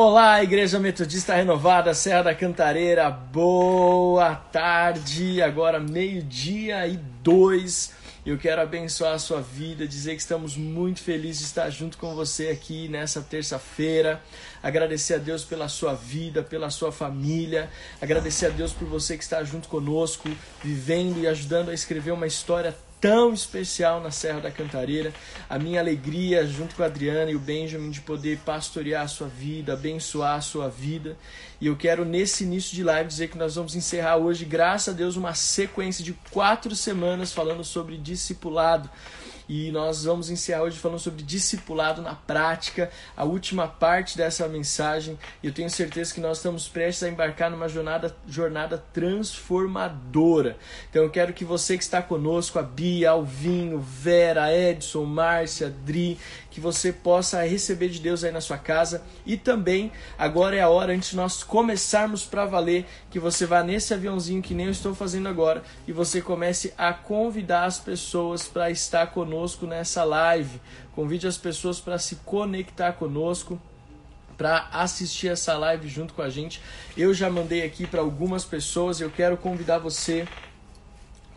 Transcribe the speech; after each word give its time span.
Olá, 0.00 0.40
Igreja 0.44 0.78
Metodista 0.78 1.34
Renovada, 1.34 1.92
Serra 1.92 2.22
da 2.22 2.32
Cantareira, 2.32 3.10
boa 3.10 4.32
tarde, 4.36 5.42
agora 5.42 5.80
meio-dia 5.80 6.86
e 6.86 6.96
dois. 6.96 7.94
Eu 8.24 8.38
quero 8.38 8.62
abençoar 8.62 9.14
a 9.14 9.18
sua 9.18 9.40
vida, 9.40 9.88
dizer 9.88 10.14
que 10.14 10.20
estamos 10.20 10.56
muito 10.56 11.00
felizes 11.00 11.40
de 11.40 11.46
estar 11.46 11.68
junto 11.70 11.98
com 11.98 12.14
você 12.14 12.50
aqui 12.50 12.86
nessa 12.86 13.20
terça-feira. 13.20 14.22
Agradecer 14.62 15.14
a 15.14 15.18
Deus 15.18 15.42
pela 15.42 15.66
sua 15.66 15.94
vida, 15.94 16.44
pela 16.44 16.70
sua 16.70 16.92
família. 16.92 17.68
Agradecer 18.00 18.46
a 18.46 18.50
Deus 18.50 18.72
por 18.72 18.86
você 18.86 19.18
que 19.18 19.24
está 19.24 19.42
junto 19.42 19.68
conosco, 19.68 20.28
vivendo 20.62 21.18
e 21.18 21.26
ajudando 21.26 21.70
a 21.70 21.74
escrever 21.74 22.12
uma 22.12 22.28
história 22.28 22.72
tão 23.00 23.32
especial 23.32 24.00
na 24.00 24.10
Serra 24.10 24.40
da 24.40 24.50
Cantareira. 24.50 25.12
A 25.48 25.58
minha 25.58 25.80
alegria, 25.80 26.46
junto 26.46 26.74
com 26.74 26.82
a 26.82 26.86
Adriana 26.86 27.30
e 27.30 27.36
o 27.36 27.38
Benjamin, 27.38 27.90
de 27.90 28.00
poder 28.00 28.38
pastorear 28.44 29.04
a 29.04 29.08
sua 29.08 29.28
vida, 29.28 29.72
abençoar 29.72 30.36
a 30.36 30.40
sua 30.40 30.68
vida. 30.68 31.16
E 31.60 31.66
eu 31.66 31.76
quero, 31.76 32.04
nesse 32.04 32.44
início 32.44 32.74
de 32.74 32.84
live, 32.84 33.08
dizer 33.08 33.28
que 33.28 33.38
nós 33.38 33.54
vamos 33.54 33.74
encerrar 33.74 34.16
hoje, 34.16 34.44
graças 34.44 34.94
a 34.94 34.96
Deus, 34.96 35.16
uma 35.16 35.34
sequência 35.34 36.04
de 36.04 36.12
quatro 36.30 36.74
semanas 36.74 37.32
falando 37.32 37.64
sobre 37.64 37.96
discipulado. 37.96 38.88
E 39.48 39.72
nós 39.72 40.04
vamos 40.04 40.28
encerrar 40.28 40.62
hoje 40.62 40.78
falando 40.78 40.98
sobre 40.98 41.22
discipulado 41.22 42.02
na 42.02 42.14
prática, 42.14 42.90
a 43.16 43.24
última 43.24 43.66
parte 43.66 44.16
dessa 44.16 44.46
mensagem. 44.46 45.18
E 45.42 45.46
eu 45.46 45.52
tenho 45.52 45.70
certeza 45.70 46.12
que 46.12 46.20
nós 46.20 46.36
estamos 46.38 46.68
prestes 46.68 47.02
a 47.04 47.08
embarcar 47.08 47.50
numa 47.50 47.68
jornada, 47.68 48.14
jornada 48.26 48.84
transformadora. 48.92 50.58
Então 50.90 51.02
eu 51.02 51.10
quero 51.10 51.32
que 51.32 51.44
você 51.44 51.78
que 51.78 51.82
está 51.82 52.02
conosco, 52.02 52.58
a 52.58 52.62
Bia, 52.62 53.10
Alvinho, 53.10 53.78
Vera, 53.78 54.54
Edson, 54.54 55.04
Márcia, 55.04 55.70
Dri, 55.70 56.18
que 56.58 56.62
você 56.62 56.92
possa 56.92 57.46
receber 57.46 57.88
de 57.88 58.00
Deus 58.00 58.24
aí 58.24 58.32
na 58.32 58.40
sua 58.40 58.58
casa. 58.58 59.00
E 59.24 59.36
também, 59.36 59.92
agora 60.18 60.56
é 60.56 60.60
a 60.60 60.68
hora, 60.68 60.92
antes 60.92 61.10
de 61.10 61.16
nós 61.16 61.44
começarmos 61.44 62.24
para 62.24 62.44
valer, 62.44 62.84
que 63.10 63.20
você 63.20 63.46
vá 63.46 63.62
nesse 63.62 63.94
aviãozinho 63.94 64.42
que 64.42 64.54
nem 64.54 64.66
eu 64.66 64.72
estou 64.72 64.92
fazendo 64.92 65.28
agora 65.28 65.62
e 65.86 65.92
você 65.92 66.20
comece 66.20 66.74
a 66.76 66.92
convidar 66.92 67.64
as 67.64 67.78
pessoas 67.78 68.48
para 68.48 68.72
estar 68.72 69.06
conosco 69.06 69.66
nessa 69.66 70.02
live. 70.02 70.60
Convide 70.96 71.28
as 71.28 71.38
pessoas 71.38 71.78
para 71.78 71.96
se 71.96 72.16
conectar 72.16 72.94
conosco 72.94 73.60
para 74.36 74.68
assistir 74.72 75.28
essa 75.28 75.56
live 75.56 75.88
junto 75.88 76.12
com 76.12 76.22
a 76.22 76.28
gente. 76.28 76.60
Eu 76.96 77.14
já 77.14 77.30
mandei 77.30 77.62
aqui 77.62 77.86
para 77.86 78.00
algumas 78.00 78.44
pessoas, 78.44 79.00
eu 79.00 79.10
quero 79.10 79.36
convidar 79.36 79.78
você 79.78 80.26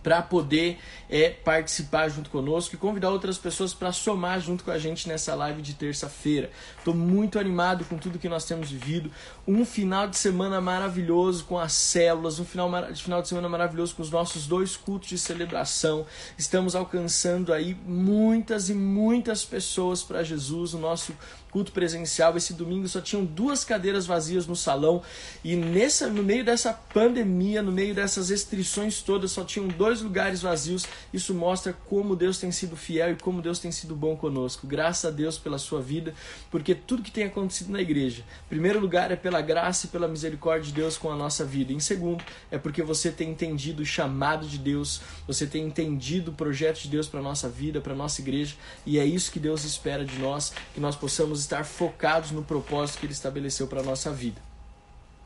para 0.04 0.22
poder 0.22 0.80
é, 1.10 1.30
participar 1.30 2.10
junto 2.10 2.30
conosco 2.30 2.76
e 2.76 2.78
convidar 2.78 3.10
outras 3.10 3.38
pessoas 3.38 3.74
para 3.74 3.92
somar 3.92 4.40
junto 4.40 4.64
com 4.64 4.72
a 4.72 4.80
gente 4.80 5.08
nessa 5.08 5.36
live 5.36 5.62
de 5.62 5.74
terça-feira. 5.74 6.50
Estou 6.78 6.94
muito 6.94 7.38
animado 7.38 7.86
com 7.86 7.98
tudo 7.98 8.20
que 8.20 8.30
nós 8.30 8.46
temos 8.46 8.72
vivido. 8.72 9.12
Um 9.48 9.66
final 9.66 10.08
de 10.08 10.18
semana 10.18 10.62
maravilhoso 10.62 11.46
com 11.46 11.60
as 11.60 11.74
células, 11.74 12.40
um 12.40 12.46
final, 12.46 12.70
final 12.96 13.22
de 13.22 13.28
semana 13.28 13.50
maravilhoso 13.50 13.96
com 13.96 14.02
os 14.02 14.10
nossos 14.10 14.48
dois 14.48 14.76
cultos 14.76 15.10
de 15.10 15.18
celebração. 15.18 16.06
Estamos 16.38 16.76
alcançando 16.76 17.54
aí 17.54 17.76
muitas 17.86 18.70
e 18.70 18.74
muitas 18.74 19.44
pessoas 19.46 20.02
para 20.02 20.24
Jesus. 20.24 20.74
O 20.74 20.80
nosso 20.80 21.14
culto 21.52 21.72
presencial. 21.72 22.36
Esse 22.38 22.54
domingo 22.54 22.88
só 22.88 23.02
tinham 23.02 23.24
duas 23.24 23.64
cadeiras 23.64 24.06
vazias 24.06 24.48
no 24.48 24.56
salão 24.56 25.04
e 25.44 25.56
nessa, 25.56 26.08
no 26.08 26.24
meio 26.24 26.44
dessa 26.44 26.74
pandemia, 26.74 27.62
no 27.62 27.72
meio 27.72 27.94
dessas 27.94 28.30
restrições 28.30 29.02
todas, 29.02 29.32
só 29.32 29.44
tinham 29.44 29.68
dois 29.68 30.02
lugares 30.02 30.42
vazios. 30.42 30.86
Isso 31.14 31.34
mostra 31.34 31.74
como 31.88 32.16
Deus 32.16 32.40
tem 32.40 32.52
sido 32.52 32.76
fiel 32.76 33.12
e 33.12 33.16
como 33.16 33.42
Deus 33.42 33.60
tem 33.60 33.72
sido 33.72 33.96
bom 33.96 34.16
conosco. 34.16 34.66
Graças 34.66 35.06
a 35.06 35.14
Deus 35.14 35.38
pela 35.38 35.58
sua 35.58 35.82
vida, 35.82 36.14
porque 36.50 36.74
tudo 36.74 37.04
que 37.04 37.12
tem 37.12 37.26
acontecido 37.26 37.72
na 37.72 37.82
igreja, 37.82 38.22
em 38.22 38.50
primeiro 38.50 38.80
lugar 38.80 39.12
é 39.12 39.16
pela 39.16 39.42
graça 39.42 39.86
e 39.86 39.90
pela 39.90 40.08
misericórdia 40.08 40.68
de 40.68 40.74
Deus 40.74 40.98
com 40.98 41.12
a 41.12 41.16
nossa 41.16 41.44
vida. 41.44 41.74
Em 41.74 41.80
segundo, 41.80 42.24
é 42.50 42.58
porque 42.58 42.82
você 42.82 43.12
tem 43.12 43.30
entendido 43.30 43.84
o 43.84 43.86
chamado 43.86 44.48
de 44.48 44.58
Deus, 44.58 45.02
você 45.28 45.46
tem 45.46 45.66
entendido 45.66 46.32
o 46.32 46.34
projeto 46.34 46.82
de 46.82 46.88
Deus 46.88 47.08
para 47.08 47.22
nossa 47.22 47.50
vida, 47.50 47.82
para 47.82 47.94
nossa 47.94 48.22
igreja, 48.22 48.56
e 48.86 48.98
é 48.98 49.06
isso 49.06 49.32
que 49.32 49.40
Deus 49.40 49.64
espera 49.64 50.06
de 50.06 50.18
nós, 50.20 50.54
que 50.74 50.80
nós 50.80 50.96
possamos 50.96 51.41
estar 51.42 51.64
focados 51.64 52.32
no 52.32 52.44
propósito 52.44 53.00
que 53.00 53.06
Ele 53.06 53.14
estabeleceu 53.14 53.68
para 53.68 53.82
a 53.82 53.84
nossa 53.84 54.12
vida. 54.12 54.42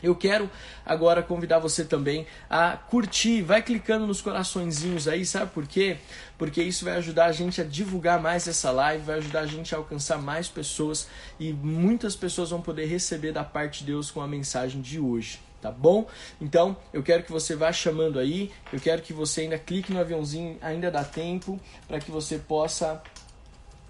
Eu 0.03 0.15
quero 0.15 0.49
agora 0.85 1.23
convidar 1.23 1.57
você 1.57 1.83
também 1.83 2.27
a 2.49 2.77
curtir, 2.77 3.41
vai 3.41 3.63
clicando 3.63 4.05
nos 4.05 4.21
coraçõezinhos 4.21 5.07
aí, 5.07 5.25
sabe 5.25 5.51
por 5.51 5.65
quê? 5.65 5.97
Porque 6.37 6.61
isso 6.61 6.85
vai 6.85 6.97
ajudar 6.97 7.25
a 7.25 7.31
gente 7.31 7.61
a 7.61 7.63
divulgar 7.63 8.21
mais 8.21 8.47
essa 8.47 8.71
live, 8.71 9.03
vai 9.03 9.17
ajudar 9.17 9.41
a 9.41 9.45
gente 9.47 9.73
a 9.73 9.77
alcançar 9.77 10.17
mais 10.17 10.47
pessoas 10.47 11.07
e 11.39 11.53
muitas 11.53 12.15
pessoas 12.15 12.49
vão 12.49 12.61
poder 12.61 12.85
receber 12.85 13.31
da 13.31 13.43
parte 13.43 13.79
de 13.79 13.85
Deus 13.91 14.11
com 14.11 14.21
a 14.21 14.27
mensagem 14.27 14.81
de 14.81 14.99
hoje 14.99 15.39
tá 15.61 15.71
bom? 15.71 16.07
Então, 16.39 16.77
eu 16.93 17.01
quero 17.01 17.23
que 17.23 17.31
você 17.31 17.55
vá 17.55 17.71
chamando 17.71 18.19
aí, 18.19 18.51
eu 18.71 18.79
quero 18.79 19.01
que 19.01 19.11
você 19.11 19.41
ainda 19.41 19.57
clique 19.57 19.91
no 19.91 19.99
aviãozinho, 19.99 20.59
ainda 20.61 20.91
dá 20.91 21.03
tempo 21.03 21.59
para 21.87 21.99
que 21.99 22.11
você 22.11 22.37
possa 22.37 23.01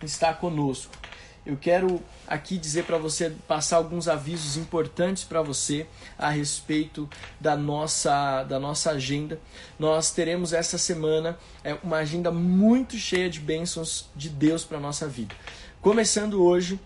estar 0.02 0.36
conosco 0.36 0.96
eu 1.46 1.56
quero 1.56 2.02
aqui 2.28 2.58
dizer 2.58 2.86
para 2.86 2.98
você 2.98 3.30
passar 3.48 3.78
alguns 3.78 4.08
avisos 4.08 4.58
importantes 4.58 5.24
para 5.24 5.42
você 5.44 5.86
a 6.18 6.30
respeito 6.30 7.08
da 7.40 7.56
nossa 7.56 8.44
da 8.44 8.60
nossa 8.60 8.92
agenda. 8.92 9.40
Nós 9.78 10.12
teremos 10.12 10.54
essa 10.54 10.78
semana 10.78 11.38
é, 11.64 11.78
uma 11.84 11.98
agenda 11.98 12.32
muito 12.32 12.98
cheia 12.98 13.30
de 13.30 13.40
bênçãos 13.40 14.10
de 14.16 14.28
Deus 14.28 14.64
para 14.64 14.80
nossa 14.80 15.08
vida. 15.08 15.36
Começando 15.82 16.44
hoje, 16.44 16.80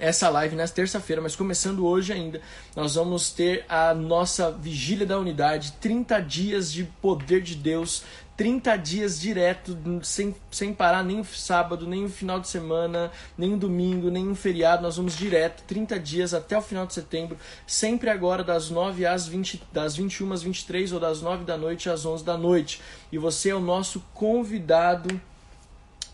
essa 0.00 0.28
live 0.30 0.56
nessa 0.56 0.74
terça-feira, 0.74 1.20
mas 1.20 1.36
começando 1.36 1.86
hoje 1.86 2.12
ainda, 2.12 2.40
nós 2.74 2.94
vamos 2.94 3.32
ter 3.32 3.66
a 3.68 3.92
nossa 3.92 4.50
vigília 4.50 5.06
da 5.06 5.18
unidade, 5.18 5.72
30 5.72 6.20
dias 6.20 6.72
de 6.72 6.84
poder 6.84 7.42
de 7.42 7.54
Deus, 7.54 8.02
30 8.38 8.76
dias 8.76 9.20
direto, 9.20 9.76
sem, 10.00 10.32
sem 10.48 10.72
parar 10.72 11.02
nem 11.02 11.18
o 11.18 11.24
sábado, 11.24 11.88
nem 11.88 12.04
o 12.04 12.08
final 12.08 12.38
de 12.38 12.46
semana, 12.46 13.10
nem 13.36 13.52
o 13.52 13.56
domingo, 13.56 14.12
nem 14.12 14.28
um 14.28 14.34
feriado. 14.34 14.80
Nós 14.80 14.96
vamos 14.96 15.16
direto, 15.16 15.64
30 15.64 15.98
dias 15.98 16.32
até 16.32 16.56
o 16.56 16.62
final 16.62 16.86
de 16.86 16.94
setembro, 16.94 17.36
sempre 17.66 18.08
agora 18.08 18.44
das 18.44 18.70
9 18.70 19.04
às 19.04 19.26
20, 19.26 19.60
das 19.72 19.96
21 19.96 20.32
às 20.32 20.42
23 20.44 20.92
ou 20.92 21.00
das 21.00 21.20
9 21.20 21.44
da 21.44 21.58
noite 21.58 21.90
às 21.90 22.06
11 22.06 22.24
da 22.24 22.38
noite. 22.38 22.80
E 23.10 23.18
você 23.18 23.50
é 23.50 23.54
o 23.56 23.60
nosso 23.60 24.04
convidado 24.14 25.20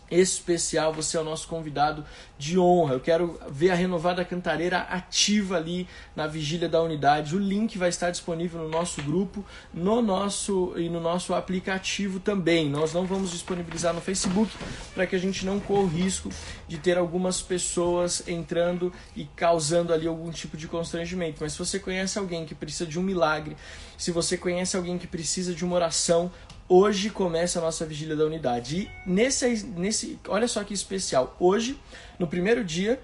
especial, 0.09 0.93
você 0.93 1.17
é 1.17 1.19
o 1.19 1.23
nosso 1.23 1.47
convidado 1.47 2.05
de 2.37 2.59
honra. 2.59 2.93
Eu 2.93 2.99
quero 2.99 3.39
ver 3.49 3.71
a 3.71 3.75
renovada 3.75 4.23
cantareira 4.23 4.79
ativa 4.79 5.55
ali 5.55 5.87
na 6.15 6.27
vigília 6.27 6.69
da 6.69 6.81
unidade. 6.81 7.35
O 7.35 7.39
link 7.39 7.77
vai 7.77 7.89
estar 7.89 8.11
disponível 8.11 8.61
no 8.61 8.69
nosso 8.69 9.01
grupo, 9.01 9.43
no 9.73 10.01
nosso 10.01 10.73
e 10.77 10.89
no 10.89 10.99
nosso 10.99 11.33
aplicativo 11.33 12.19
também. 12.19 12.69
Nós 12.69 12.93
não 12.93 13.05
vamos 13.05 13.31
disponibilizar 13.31 13.93
no 13.93 14.01
Facebook 14.01 14.51
para 14.93 15.07
que 15.07 15.15
a 15.15 15.19
gente 15.19 15.45
não 15.45 15.59
corra 15.59 15.83
o 15.83 15.87
risco 15.87 16.29
de 16.67 16.77
ter 16.77 16.97
algumas 16.97 17.41
pessoas 17.41 18.27
entrando 18.27 18.91
e 19.15 19.25
causando 19.35 19.93
ali 19.93 20.07
algum 20.07 20.31
tipo 20.31 20.57
de 20.57 20.67
constrangimento. 20.67 21.37
Mas 21.41 21.53
se 21.53 21.59
você 21.59 21.79
conhece 21.79 22.17
alguém 22.19 22.45
que 22.45 22.53
precisa 22.53 22.85
de 22.85 22.99
um 22.99 23.03
milagre, 23.03 23.55
se 23.97 24.11
você 24.11 24.37
conhece 24.37 24.75
alguém 24.75 24.97
que 24.97 25.07
precisa 25.07 25.53
de 25.53 25.63
uma 25.63 25.75
oração, 25.75 26.31
Hoje 26.67 27.11
começa 27.11 27.59
a 27.59 27.61
nossa 27.61 27.85
vigília 27.85 28.15
da 28.15 28.25
unidade. 28.25 28.89
E 29.05 29.09
nesse, 29.09 29.63
nesse, 29.77 30.19
olha 30.27 30.47
só 30.47 30.63
que 30.63 30.73
especial. 30.73 31.35
Hoje, 31.39 31.79
no 32.17 32.25
primeiro 32.25 32.63
dia, 32.63 32.99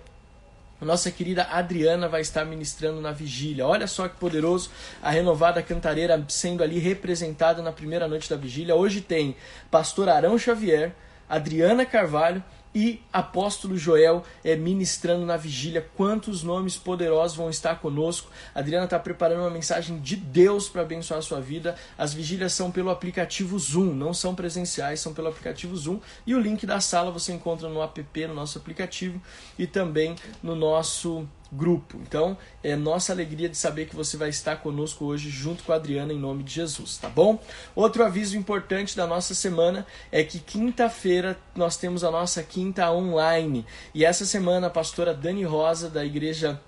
nossa 0.82 1.12
querida 1.12 1.44
Adriana 1.44 2.10
vai 2.10 2.22
estar 2.22 2.44
ministrando 2.44 3.00
na 3.00 3.12
vigília. 3.12 3.68
Olha 3.68 3.86
só 3.86 4.08
que 4.08 4.18
poderoso 4.18 4.72
a 5.00 5.12
renovada 5.12 5.62
cantareira 5.62 6.26
sendo 6.28 6.64
ali 6.64 6.80
representada 6.80 7.62
na 7.62 7.72
primeira 7.72 8.08
noite 8.08 8.28
da 8.28 8.36
vigília. 8.36 8.76
Hoje 8.76 9.00
tem 9.00 9.36
Pastor 9.70 10.10
Arão 10.10 10.40
Xavier, 10.40 10.96
Adriana 11.30 11.86
Carvalho 11.86 12.44
e 12.74 13.02
apóstolo 13.12 13.78
Joel 13.78 14.24
é, 14.44 14.56
ministrando 14.56 15.26
na 15.26 15.38
vigília. 15.38 15.88
Quantos 15.96 16.44
nomes 16.44 16.78
poderosos 16.78 17.38
vão 17.38 17.50
estar 17.50 17.80
conosco? 17.80 18.32
Adriana 18.56 18.86
está 18.86 18.98
preparando 18.98 19.42
uma 19.42 19.50
mensagem 19.50 20.00
de 20.00 20.16
Deus 20.16 20.70
para 20.70 20.82
abençoar 20.82 21.20
a 21.20 21.22
sua 21.24 21.42
vida. 21.42 21.76
As 21.98 22.14
vigílias 22.14 22.54
são 22.54 22.72
pelo 22.72 22.90
aplicativo 22.90 23.58
Zoom, 23.60 23.94
não 23.94 24.14
são 24.14 24.34
presenciais, 24.34 25.00
são 25.00 25.14
pelo 25.14 25.28
aplicativo 25.28 25.76
Zoom. 25.76 26.00
E 26.26 26.34
o 26.34 26.40
link 26.40 26.66
da 26.66 26.80
sala 26.80 27.12
você 27.12 27.34
encontra 27.34 27.68
no 27.68 27.82
app, 27.82 28.28
no 28.28 28.34
nosso 28.34 28.58
aplicativo 28.58 29.22
e 29.58 29.68
também 29.68 30.16
no 30.42 30.56
nosso 30.56 31.28
grupo. 31.52 31.98
Então, 32.02 32.38
é 32.64 32.76
nossa 32.76 33.12
alegria 33.12 33.50
de 33.50 33.58
saber 33.58 33.86
que 33.86 33.96
você 33.96 34.16
vai 34.16 34.30
estar 34.30 34.58
conosco 34.58 35.06
hoje 35.06 35.30
junto 35.30 35.64
com 35.64 35.74
a 35.74 35.76
Adriana 35.76 36.14
em 36.14 36.20
nome 36.20 36.44
de 36.44 36.54
Jesus, 36.54 36.98
tá 36.98 37.10
bom? 37.10 37.40
Outro 37.76 38.04
aviso 38.04 38.38
importante 38.38 38.96
da 38.96 39.06
nossa 39.06 39.36
semana 39.36 39.86
é 40.12 40.24
que 40.24 40.40
quinta-feira 40.40 41.38
nós 41.56 41.78
temos 41.78 42.04
a 42.04 42.12
nossa 42.12 42.42
quinta 42.42 42.90
online. 42.92 43.66
E 43.94 44.06
essa 44.06 44.26
semana 44.26 44.68
a 44.68 44.70
pastora 44.70 45.14
Dani 45.14 45.44
Rosa 45.44 45.90
da 45.90 46.06
igreja 46.06 46.60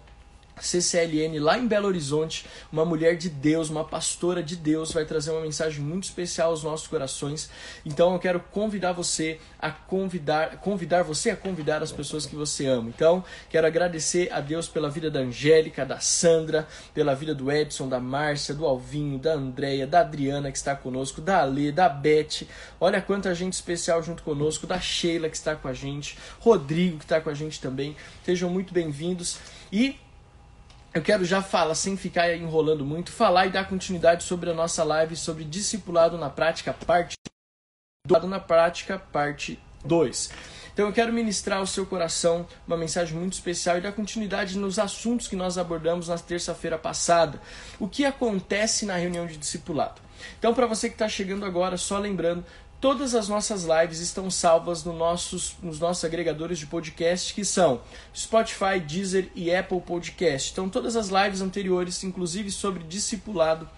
CCLN 0.61 1.39
lá 1.39 1.57
em 1.57 1.67
Belo 1.67 1.87
Horizonte, 1.87 2.45
uma 2.71 2.85
mulher 2.85 3.17
de 3.17 3.29
Deus, 3.29 3.69
uma 3.69 3.83
pastora 3.83 4.43
de 4.43 4.55
Deus, 4.55 4.91
vai 4.91 5.05
trazer 5.05 5.31
uma 5.31 5.41
mensagem 5.41 5.81
muito 5.81 6.03
especial 6.03 6.51
aos 6.51 6.63
nossos 6.63 6.87
corações. 6.87 7.49
Então 7.85 8.13
eu 8.13 8.19
quero 8.19 8.39
convidar 8.39 8.93
você 8.93 9.39
a 9.59 9.71
convidar, 9.71 10.57
convidar 10.57 11.03
você 11.03 11.31
a 11.31 11.35
convidar 11.35 11.81
as 11.81 11.91
pessoas 11.91 12.25
que 12.25 12.35
você 12.35 12.67
ama. 12.67 12.89
Então, 12.89 13.23
quero 13.49 13.65
agradecer 13.65 14.31
a 14.31 14.39
Deus 14.39 14.67
pela 14.67 14.89
vida 14.89 15.09
da 15.09 15.19
Angélica, 15.19 15.85
da 15.85 15.99
Sandra, 15.99 16.67
pela 16.93 17.15
vida 17.15 17.33
do 17.33 17.51
Edson, 17.51 17.87
da 17.87 17.99
Márcia, 17.99 18.53
do 18.53 18.65
Alvinho, 18.65 19.17
da 19.17 19.33
Andréia, 19.33 19.87
da 19.87 20.01
Adriana 20.01 20.51
que 20.51 20.57
está 20.57 20.75
conosco, 20.75 21.21
da 21.21 21.41
Ale, 21.41 21.71
da 21.71 21.89
Beth. 21.89 22.45
Olha 22.79 23.01
quanta 23.01 23.33
gente 23.33 23.53
especial 23.53 24.03
junto 24.03 24.23
conosco, 24.23 24.67
da 24.67 24.79
Sheila 24.79 25.29
que 25.29 25.35
está 25.35 25.55
com 25.55 25.67
a 25.67 25.73
gente, 25.73 26.17
Rodrigo 26.39 26.97
que 26.97 27.05
está 27.05 27.19
com 27.19 27.29
a 27.29 27.33
gente 27.33 27.59
também. 27.59 27.95
Sejam 28.23 28.49
muito 28.49 28.73
bem-vindos 28.73 29.37
e 29.71 29.95
eu 30.93 31.01
quero 31.01 31.25
já 31.25 31.41
falar, 31.41 31.75
sem 31.75 31.97
ficar 31.97 32.33
enrolando 32.35 32.85
muito, 32.85 33.11
falar 33.11 33.47
e 33.47 33.49
dar 33.49 33.67
continuidade 33.67 34.23
sobre 34.23 34.49
a 34.49 34.53
nossa 34.53 34.83
live 34.83 35.15
sobre 35.15 35.43
discipulado 35.43 36.17
na 36.17 36.29
prática, 36.29 36.73
parte 36.73 37.15
do 38.05 38.27
na 38.27 38.39
prática, 38.39 38.99
parte 38.99 39.59
2. 39.83 40.31
Então 40.73 40.87
eu 40.87 40.93
quero 40.93 41.13
ministrar 41.13 41.59
ao 41.59 41.67
seu 41.67 41.85
coração 41.85 42.47
uma 42.67 42.75
mensagem 42.75 43.17
muito 43.17 43.33
especial 43.33 43.77
e 43.77 43.81
dar 43.81 43.91
continuidade 43.91 44.57
nos 44.57 44.79
assuntos 44.79 45.27
que 45.27 45.35
nós 45.35 45.57
abordamos 45.57 46.07
na 46.07 46.17
terça-feira 46.17 46.77
passada. 46.77 47.39
O 47.79 47.87
que 47.87 48.03
acontece 48.05 48.85
na 48.85 48.95
reunião 48.95 49.25
de 49.25 49.37
discipulado? 49.37 50.01
Então, 50.39 50.53
para 50.53 50.65
você 50.65 50.89
que 50.89 50.95
está 50.95 51.07
chegando 51.07 51.45
agora, 51.45 51.77
só 51.77 51.97
lembrando, 51.97 52.43
Todas 52.83 53.15
as 53.15 53.29
nossas 53.29 53.63
lives 53.63 54.01
estão 54.01 54.29
salvas 54.29 54.83
no 54.83 54.91
nossos, 54.91 55.55
nos 55.63 55.79
nossos 55.79 56.03
agregadores 56.03 56.59
de 56.59 56.65
podcast, 56.65 57.33
que 57.33 57.45
são 57.45 57.79
Spotify, 58.13 58.77
Deezer 58.85 59.29
e 59.33 59.55
Apple 59.55 59.79
Podcast. 59.79 60.51
Então, 60.51 60.67
todas 60.67 60.97
as 60.97 61.07
lives 61.07 61.39
anteriores, 61.39 62.03
inclusive 62.03 62.51
sobre 62.51 62.83
discipulado, 62.83 63.69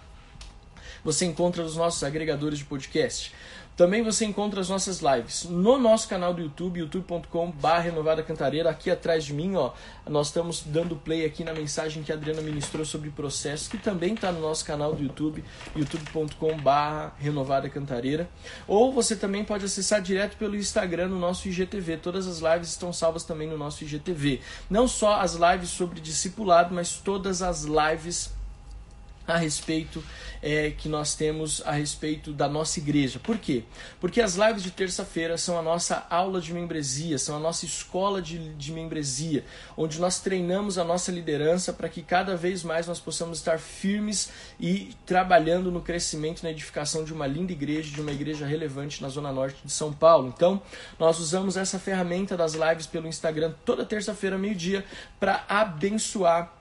você 1.04 1.24
encontra 1.24 1.62
nos 1.62 1.76
nossos 1.76 2.02
agregadores 2.02 2.58
de 2.58 2.64
podcast. 2.64 3.32
Também 3.76 4.02
você 4.02 4.24
encontra 4.24 4.58
as 4.58 4.70
nossas 4.70 5.02
lives 5.02 5.44
no 5.44 5.78
nosso 5.78 6.08
canal 6.08 6.32
do 6.32 6.40
YouTube, 6.40 6.80
youtube.com.br 6.80 7.68
Renovada 7.82 8.22
Cantareira. 8.22 8.70
Aqui 8.70 8.90
atrás 8.90 9.22
de 9.22 9.34
mim, 9.34 9.54
ó, 9.54 9.72
nós 10.08 10.28
estamos 10.28 10.62
dando 10.64 10.96
play 10.96 11.26
aqui 11.26 11.44
na 11.44 11.52
mensagem 11.52 12.02
que 12.02 12.10
a 12.10 12.14
Adriana 12.14 12.40
ministrou 12.40 12.86
sobre 12.86 13.10
processos, 13.10 13.68
que 13.68 13.76
também 13.76 14.14
está 14.14 14.32
no 14.32 14.40
nosso 14.40 14.64
canal 14.64 14.94
do 14.94 15.02
YouTube, 15.02 15.44
youtube.com.br 15.76 17.10
Renovada 17.18 17.68
Cantareira. 17.68 18.26
Ou 18.66 18.90
você 18.94 19.14
também 19.14 19.44
pode 19.44 19.66
acessar 19.66 20.00
direto 20.00 20.38
pelo 20.38 20.56
Instagram 20.56 21.08
no 21.08 21.18
nosso 21.18 21.46
IGTV. 21.46 21.98
Todas 21.98 22.26
as 22.26 22.38
lives 22.38 22.70
estão 22.70 22.94
salvas 22.94 23.24
também 23.24 23.46
no 23.46 23.58
nosso 23.58 23.84
IGTV. 23.84 24.40
Não 24.70 24.88
só 24.88 25.20
as 25.20 25.34
lives 25.34 25.68
sobre 25.68 26.00
discipulado, 26.00 26.74
mas 26.74 26.94
todas 26.94 27.42
as 27.42 27.64
lives 27.64 28.34
a 29.26 29.36
respeito 29.36 30.02
é, 30.42 30.70
que 30.70 30.88
nós 30.88 31.14
temos 31.14 31.62
a 31.64 31.72
respeito 31.72 32.32
da 32.32 32.48
nossa 32.48 32.78
igreja. 32.78 33.18
Por 33.18 33.38
quê? 33.38 33.64
Porque 34.00 34.20
as 34.20 34.36
lives 34.36 34.62
de 34.62 34.70
terça-feira 34.70 35.36
são 35.36 35.58
a 35.58 35.62
nossa 35.62 36.06
aula 36.08 36.40
de 36.40 36.52
membresia, 36.52 37.18
são 37.18 37.36
a 37.36 37.38
nossa 37.38 37.64
escola 37.64 38.22
de, 38.22 38.54
de 38.54 38.72
membresia, 38.72 39.44
onde 39.76 40.00
nós 40.00 40.20
treinamos 40.20 40.78
a 40.78 40.84
nossa 40.84 41.10
liderança 41.10 41.72
para 41.72 41.88
que 41.88 42.02
cada 42.02 42.36
vez 42.36 42.62
mais 42.62 42.86
nós 42.86 43.00
possamos 43.00 43.38
estar 43.38 43.58
firmes 43.58 44.30
e 44.60 44.94
trabalhando 45.04 45.70
no 45.70 45.80
crescimento 45.80 46.42
na 46.42 46.50
edificação 46.50 47.04
de 47.04 47.12
uma 47.12 47.26
linda 47.26 47.52
igreja, 47.52 47.92
de 47.92 48.00
uma 48.00 48.12
igreja 48.12 48.46
relevante 48.46 49.02
na 49.02 49.08
Zona 49.08 49.32
Norte 49.32 49.58
de 49.64 49.72
São 49.72 49.92
Paulo. 49.92 50.32
Então, 50.34 50.62
nós 50.98 51.18
usamos 51.18 51.56
essa 51.56 51.78
ferramenta 51.78 52.36
das 52.36 52.54
lives 52.54 52.86
pelo 52.86 53.08
Instagram 53.08 53.52
toda 53.64 53.84
terça-feira, 53.84 54.38
meio-dia, 54.38 54.84
para 55.18 55.44
abençoar 55.48 56.55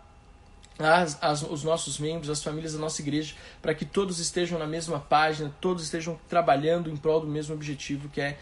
as, 0.77 1.17
as, 1.21 1.41
os 1.41 1.63
nossos 1.63 1.99
membros, 1.99 2.29
as 2.29 2.43
famílias 2.43 2.73
da 2.73 2.79
nossa 2.79 3.01
igreja, 3.01 3.35
para 3.61 3.73
que 3.73 3.85
todos 3.85 4.19
estejam 4.19 4.59
na 4.59 4.67
mesma 4.67 4.99
página, 4.99 5.53
todos 5.61 5.83
estejam 5.83 6.19
trabalhando 6.27 6.89
em 6.89 6.97
prol 6.97 7.21
do 7.21 7.27
mesmo 7.27 7.55
objetivo, 7.55 8.09
que 8.09 8.19
é 8.19 8.37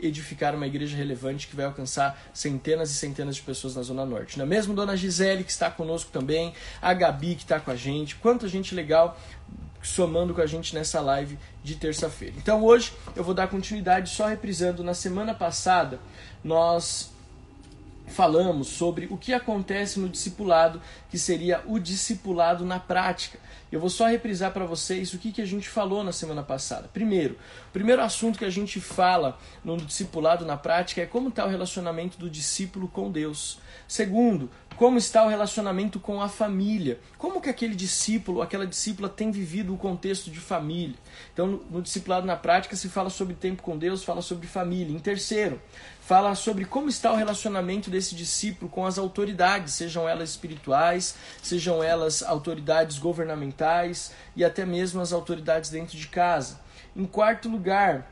edificar 0.00 0.54
uma 0.54 0.66
igreja 0.66 0.96
relevante 0.96 1.48
que 1.48 1.56
vai 1.56 1.64
alcançar 1.64 2.20
centenas 2.32 2.90
e 2.90 2.94
centenas 2.94 3.36
de 3.36 3.42
pessoas 3.42 3.74
na 3.74 3.82
Zona 3.82 4.04
Norte. 4.04 4.38
Não 4.38 4.44
é 4.44 4.48
mesmo 4.48 4.74
Dona 4.74 4.96
Gisele, 4.96 5.42
que 5.44 5.50
está 5.50 5.70
conosco 5.70 6.10
também, 6.12 6.52
a 6.80 6.92
Gabi, 6.92 7.34
que 7.34 7.42
está 7.42 7.58
com 7.58 7.70
a 7.70 7.76
gente, 7.76 8.16
quanta 8.16 8.48
gente 8.48 8.74
legal 8.74 9.18
somando 9.82 10.34
com 10.34 10.40
a 10.40 10.46
gente 10.46 10.74
nessa 10.74 11.00
live 11.00 11.38
de 11.62 11.76
terça-feira. 11.76 12.34
Então 12.36 12.62
hoje 12.64 12.92
eu 13.14 13.24
vou 13.24 13.34
dar 13.34 13.48
continuidade 13.48 14.10
só 14.10 14.26
reprisando. 14.26 14.82
Na 14.82 14.94
semana 14.94 15.34
passada 15.34 15.98
nós 16.42 17.10
falamos 18.08 18.68
sobre 18.68 19.06
o 19.10 19.16
que 19.16 19.32
acontece 19.32 20.00
no 20.00 20.08
discipulado, 20.08 20.80
que 21.10 21.18
seria 21.18 21.62
o 21.66 21.78
discipulado 21.78 22.64
na 22.64 22.80
prática. 22.80 23.38
Eu 23.70 23.80
vou 23.80 23.90
só 23.90 24.06
reprisar 24.06 24.50
para 24.52 24.64
vocês 24.64 25.12
o 25.12 25.18
que, 25.18 25.30
que 25.30 25.42
a 25.42 25.46
gente 25.46 25.68
falou 25.68 26.02
na 26.02 26.12
semana 26.12 26.42
passada. 26.42 26.88
Primeiro, 26.92 27.34
o 27.68 27.72
primeiro 27.72 28.00
assunto 28.00 28.38
que 28.38 28.44
a 28.44 28.50
gente 28.50 28.80
fala 28.80 29.38
no 29.62 29.76
discipulado 29.76 30.46
na 30.46 30.56
prática 30.56 31.02
é 31.02 31.06
como 31.06 31.28
está 31.28 31.44
o 31.44 31.48
relacionamento 31.48 32.18
do 32.18 32.30
discípulo 32.30 32.88
com 32.88 33.10
Deus. 33.10 33.58
Segundo, 33.86 34.50
como 34.76 34.96
está 34.96 35.24
o 35.24 35.28
relacionamento 35.28 35.98
com 35.98 36.22
a 36.22 36.28
família? 36.28 37.00
Como 37.18 37.40
que 37.40 37.50
aquele 37.50 37.74
discípulo, 37.74 38.40
aquela 38.40 38.66
discípula 38.66 39.08
tem 39.08 39.30
vivido 39.30 39.74
o 39.74 39.76
contexto 39.76 40.30
de 40.30 40.38
família? 40.38 40.94
Então, 41.32 41.46
no, 41.46 41.64
no 41.70 41.82
discipulado 41.82 42.26
na 42.26 42.36
prática 42.36 42.76
se 42.76 42.88
fala 42.88 43.10
sobre 43.10 43.34
tempo 43.34 43.62
com 43.62 43.76
Deus, 43.76 44.04
fala 44.04 44.22
sobre 44.22 44.46
família. 44.46 44.94
Em 44.94 45.00
terceiro, 45.00 45.60
fala 46.08 46.34
sobre 46.34 46.64
como 46.64 46.88
está 46.88 47.12
o 47.12 47.16
relacionamento 47.16 47.90
desse 47.90 48.14
discípulo 48.14 48.70
com 48.70 48.86
as 48.86 48.96
autoridades, 48.96 49.74
sejam 49.74 50.08
elas 50.08 50.30
espirituais, 50.30 51.14
sejam 51.42 51.84
elas 51.84 52.22
autoridades 52.22 52.96
governamentais 52.96 54.14
e 54.34 54.42
até 54.42 54.64
mesmo 54.64 55.02
as 55.02 55.12
autoridades 55.12 55.68
dentro 55.68 55.98
de 55.98 56.08
casa. 56.08 56.60
Em 56.96 57.04
quarto 57.04 57.46
lugar, 57.50 58.10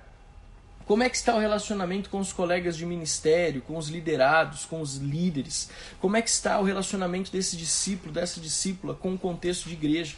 como 0.84 1.04
é 1.04 1.08
que 1.08 1.16
está 1.16 1.34
o 1.34 1.38
relacionamento 1.38 2.10
com 2.10 2.18
os 2.18 2.34
colegas 2.34 2.76
de 2.76 2.84
ministério, 2.84 3.62
com 3.62 3.78
os 3.78 3.88
liderados, 3.88 4.66
com 4.66 4.82
os 4.82 4.96
líderes? 4.96 5.70
Como 5.98 6.18
é 6.18 6.20
que 6.20 6.28
está 6.28 6.60
o 6.60 6.64
relacionamento 6.64 7.32
desse 7.32 7.56
discípulo, 7.56 8.12
dessa 8.12 8.38
discípula 8.38 8.92
com 8.92 9.14
o 9.14 9.18
contexto 9.18 9.70
de 9.70 9.72
igreja? 9.74 10.16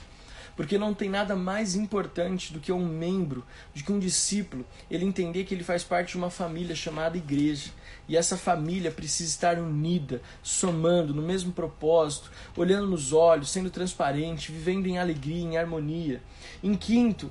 Porque 0.58 0.76
não 0.76 0.93
tem 0.93 1.08
nada 1.08 1.37
mais 1.37 1.76
importante 1.76 2.52
do 2.52 2.58
que 2.58 2.72
um 2.72 2.84
membro, 2.84 3.44
de 3.72 3.84
que 3.84 3.93
um 3.93 3.99
discípulo, 4.00 4.66
ele 4.90 5.05
entender 5.05 5.44
que 5.44 5.55
ele 5.55 5.62
faz 5.62 5.84
parte 5.84 6.10
de 6.10 6.16
uma 6.16 6.31
família 6.31 6.75
chamada 6.75 7.16
igreja. 7.16 7.70
E 8.08 8.16
essa 8.16 8.37
família 8.37 8.90
precisa 8.90 9.31
estar 9.31 9.56
unida, 9.60 10.20
somando 10.43 11.14
no 11.14 11.22
mesmo 11.22 11.52
propósito, 11.52 12.28
olhando 12.56 12.88
nos 12.88 13.12
olhos, 13.12 13.50
sendo 13.50 13.70
transparente, 13.70 14.50
vivendo 14.50 14.88
em 14.88 14.99
alegria, 14.99 15.44
em 15.44 15.56
harmonia. 15.56 16.20
Em 16.60 16.75
quinto, 16.75 17.31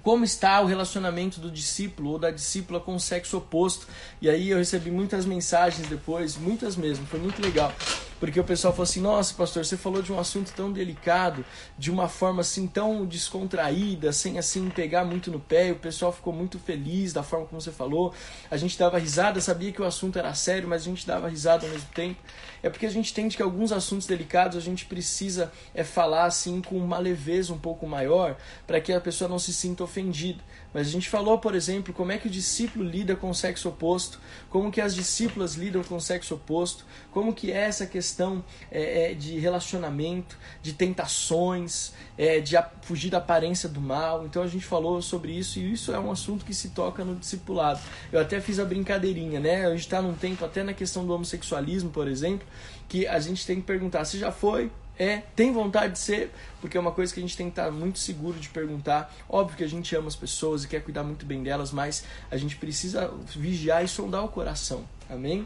como 0.00 0.24
está 0.24 0.60
o 0.60 0.66
relacionamento 0.66 1.40
do 1.40 1.50
discípulo 1.50 2.10
ou 2.10 2.18
da 2.20 2.30
discípula 2.30 2.78
com 2.78 2.94
o 2.94 3.00
sexo 3.00 3.36
oposto. 3.36 3.88
E 4.20 4.30
aí 4.30 4.50
eu 4.50 4.58
recebi 4.58 4.92
muitas 4.92 5.26
mensagens 5.26 5.88
depois, 5.88 6.36
muitas 6.36 6.76
mesmo, 6.76 7.04
foi 7.04 7.18
muito 7.18 7.42
legal. 7.42 7.74
Porque 8.22 8.38
o 8.38 8.44
pessoal 8.44 8.72
falou 8.72 8.84
assim: 8.84 9.00
nossa, 9.00 9.34
pastor, 9.34 9.64
você 9.64 9.76
falou 9.76 10.00
de 10.00 10.12
um 10.12 10.18
assunto 10.20 10.52
tão 10.52 10.70
delicado, 10.70 11.44
de 11.76 11.90
uma 11.90 12.08
forma 12.08 12.42
assim 12.42 12.68
tão 12.68 13.04
descontraída, 13.04 14.12
sem 14.12 14.38
assim 14.38 14.70
pegar 14.70 15.04
muito 15.04 15.28
no 15.28 15.40
pé. 15.40 15.66
E 15.66 15.72
o 15.72 15.76
pessoal 15.76 16.12
ficou 16.12 16.32
muito 16.32 16.56
feliz 16.56 17.12
da 17.12 17.24
forma 17.24 17.46
como 17.46 17.60
você 17.60 17.72
falou. 17.72 18.14
A 18.48 18.56
gente 18.56 18.78
dava 18.78 18.96
risada, 18.96 19.40
sabia 19.40 19.72
que 19.72 19.82
o 19.82 19.84
assunto 19.84 20.20
era 20.20 20.32
sério, 20.34 20.68
mas 20.68 20.82
a 20.82 20.84
gente 20.84 21.04
dava 21.04 21.28
risada 21.28 21.66
ao 21.66 21.72
mesmo 21.72 21.88
tempo. 21.92 22.20
É 22.62 22.70
porque 22.70 22.86
a 22.86 22.90
gente 22.90 23.10
entende 23.10 23.36
que 23.36 23.42
alguns 23.42 23.72
assuntos 23.72 24.06
delicados 24.06 24.56
a 24.56 24.60
gente 24.60 24.84
precisa 24.84 25.50
é 25.74 25.82
falar 25.82 26.26
assim 26.26 26.62
com 26.62 26.76
uma 26.76 26.98
leveza 26.98 27.52
um 27.52 27.58
pouco 27.58 27.88
maior, 27.88 28.36
para 28.68 28.80
que 28.80 28.92
a 28.92 29.00
pessoa 29.00 29.28
não 29.28 29.40
se 29.40 29.52
sinta 29.52 29.82
ofendida. 29.82 30.44
Mas 30.72 30.86
a 30.86 30.90
gente 30.90 31.08
falou, 31.08 31.38
por 31.38 31.54
exemplo, 31.54 31.92
como 31.92 32.12
é 32.12 32.18
que 32.18 32.26
o 32.26 32.30
discípulo 32.30 32.84
lida 32.84 33.14
com 33.14 33.30
o 33.30 33.34
sexo 33.34 33.68
oposto, 33.68 34.18
como 34.48 34.70
que 34.70 34.80
as 34.80 34.94
discípulas 34.94 35.54
lidam 35.54 35.82
com 35.82 35.96
o 35.96 36.00
sexo 36.00 36.34
oposto, 36.34 36.84
como 37.10 37.32
que 37.32 37.52
é 37.52 37.58
essa 37.58 37.86
questão 37.86 38.44
é, 38.70 39.12
é, 39.12 39.14
de 39.14 39.38
relacionamento, 39.38 40.38
de 40.62 40.72
tentações, 40.72 41.92
é, 42.16 42.40
de 42.40 42.56
fugir 42.82 43.10
da 43.10 43.18
aparência 43.18 43.68
do 43.68 43.80
mal. 43.80 44.24
Então 44.24 44.42
a 44.42 44.46
gente 44.46 44.64
falou 44.64 45.02
sobre 45.02 45.32
isso 45.32 45.58
e 45.58 45.72
isso 45.72 45.92
é 45.92 45.98
um 45.98 46.10
assunto 46.10 46.44
que 46.44 46.54
se 46.54 46.70
toca 46.70 47.04
no 47.04 47.14
discipulado. 47.16 47.80
Eu 48.10 48.20
até 48.20 48.40
fiz 48.40 48.58
a 48.58 48.64
brincadeirinha, 48.64 49.40
né? 49.40 49.66
A 49.66 49.70
gente 49.70 49.80
está 49.80 50.00
num 50.00 50.14
tempo, 50.14 50.44
até 50.44 50.62
na 50.62 50.72
questão 50.72 51.06
do 51.06 51.12
homossexualismo, 51.12 51.90
por 51.90 52.08
exemplo, 52.08 52.46
que 52.88 53.06
a 53.06 53.18
gente 53.18 53.46
tem 53.46 53.56
que 53.56 53.62
perguntar 53.62 54.04
se 54.04 54.18
já 54.18 54.32
foi 54.32 54.70
é, 55.02 55.24
tem 55.34 55.52
vontade 55.52 55.94
de 55.94 55.98
ser, 55.98 56.30
porque 56.60 56.76
é 56.76 56.80
uma 56.80 56.92
coisa 56.92 57.12
que 57.12 57.18
a 57.18 57.22
gente 57.22 57.36
tem 57.36 57.46
que 57.46 57.58
estar 57.58 57.72
muito 57.72 57.98
seguro 57.98 58.38
de 58.38 58.48
perguntar. 58.48 59.12
Óbvio 59.28 59.56
que 59.56 59.64
a 59.64 59.68
gente 59.68 59.96
ama 59.96 60.06
as 60.06 60.14
pessoas 60.14 60.62
e 60.62 60.68
quer 60.68 60.80
cuidar 60.80 61.02
muito 61.02 61.26
bem 61.26 61.42
delas, 61.42 61.72
mas 61.72 62.04
a 62.30 62.36
gente 62.36 62.54
precisa 62.54 63.12
vigiar 63.34 63.84
e 63.84 63.88
sondar 63.88 64.24
o 64.24 64.28
coração. 64.28 64.84
Amém? 65.10 65.44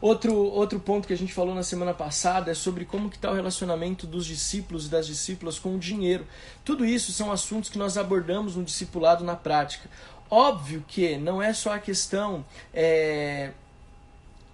Outro, 0.00 0.34
outro 0.34 0.80
ponto 0.80 1.06
que 1.06 1.12
a 1.12 1.16
gente 1.16 1.34
falou 1.34 1.54
na 1.54 1.62
semana 1.62 1.92
passada 1.92 2.50
é 2.50 2.54
sobre 2.54 2.86
como 2.86 3.10
que 3.10 3.16
está 3.16 3.30
o 3.30 3.34
relacionamento 3.34 4.06
dos 4.06 4.24
discípulos 4.24 4.86
e 4.86 4.88
das 4.88 5.06
discípulas 5.06 5.58
com 5.58 5.74
o 5.74 5.78
dinheiro. 5.78 6.26
Tudo 6.64 6.86
isso 6.86 7.12
são 7.12 7.30
assuntos 7.30 7.68
que 7.68 7.76
nós 7.76 7.98
abordamos 7.98 8.56
no 8.56 8.64
discipulado 8.64 9.24
na 9.24 9.36
prática. 9.36 9.90
Óbvio 10.30 10.82
que 10.88 11.18
não 11.18 11.42
é 11.42 11.52
só 11.52 11.74
a 11.74 11.78
questão 11.78 12.44
é, 12.72 13.52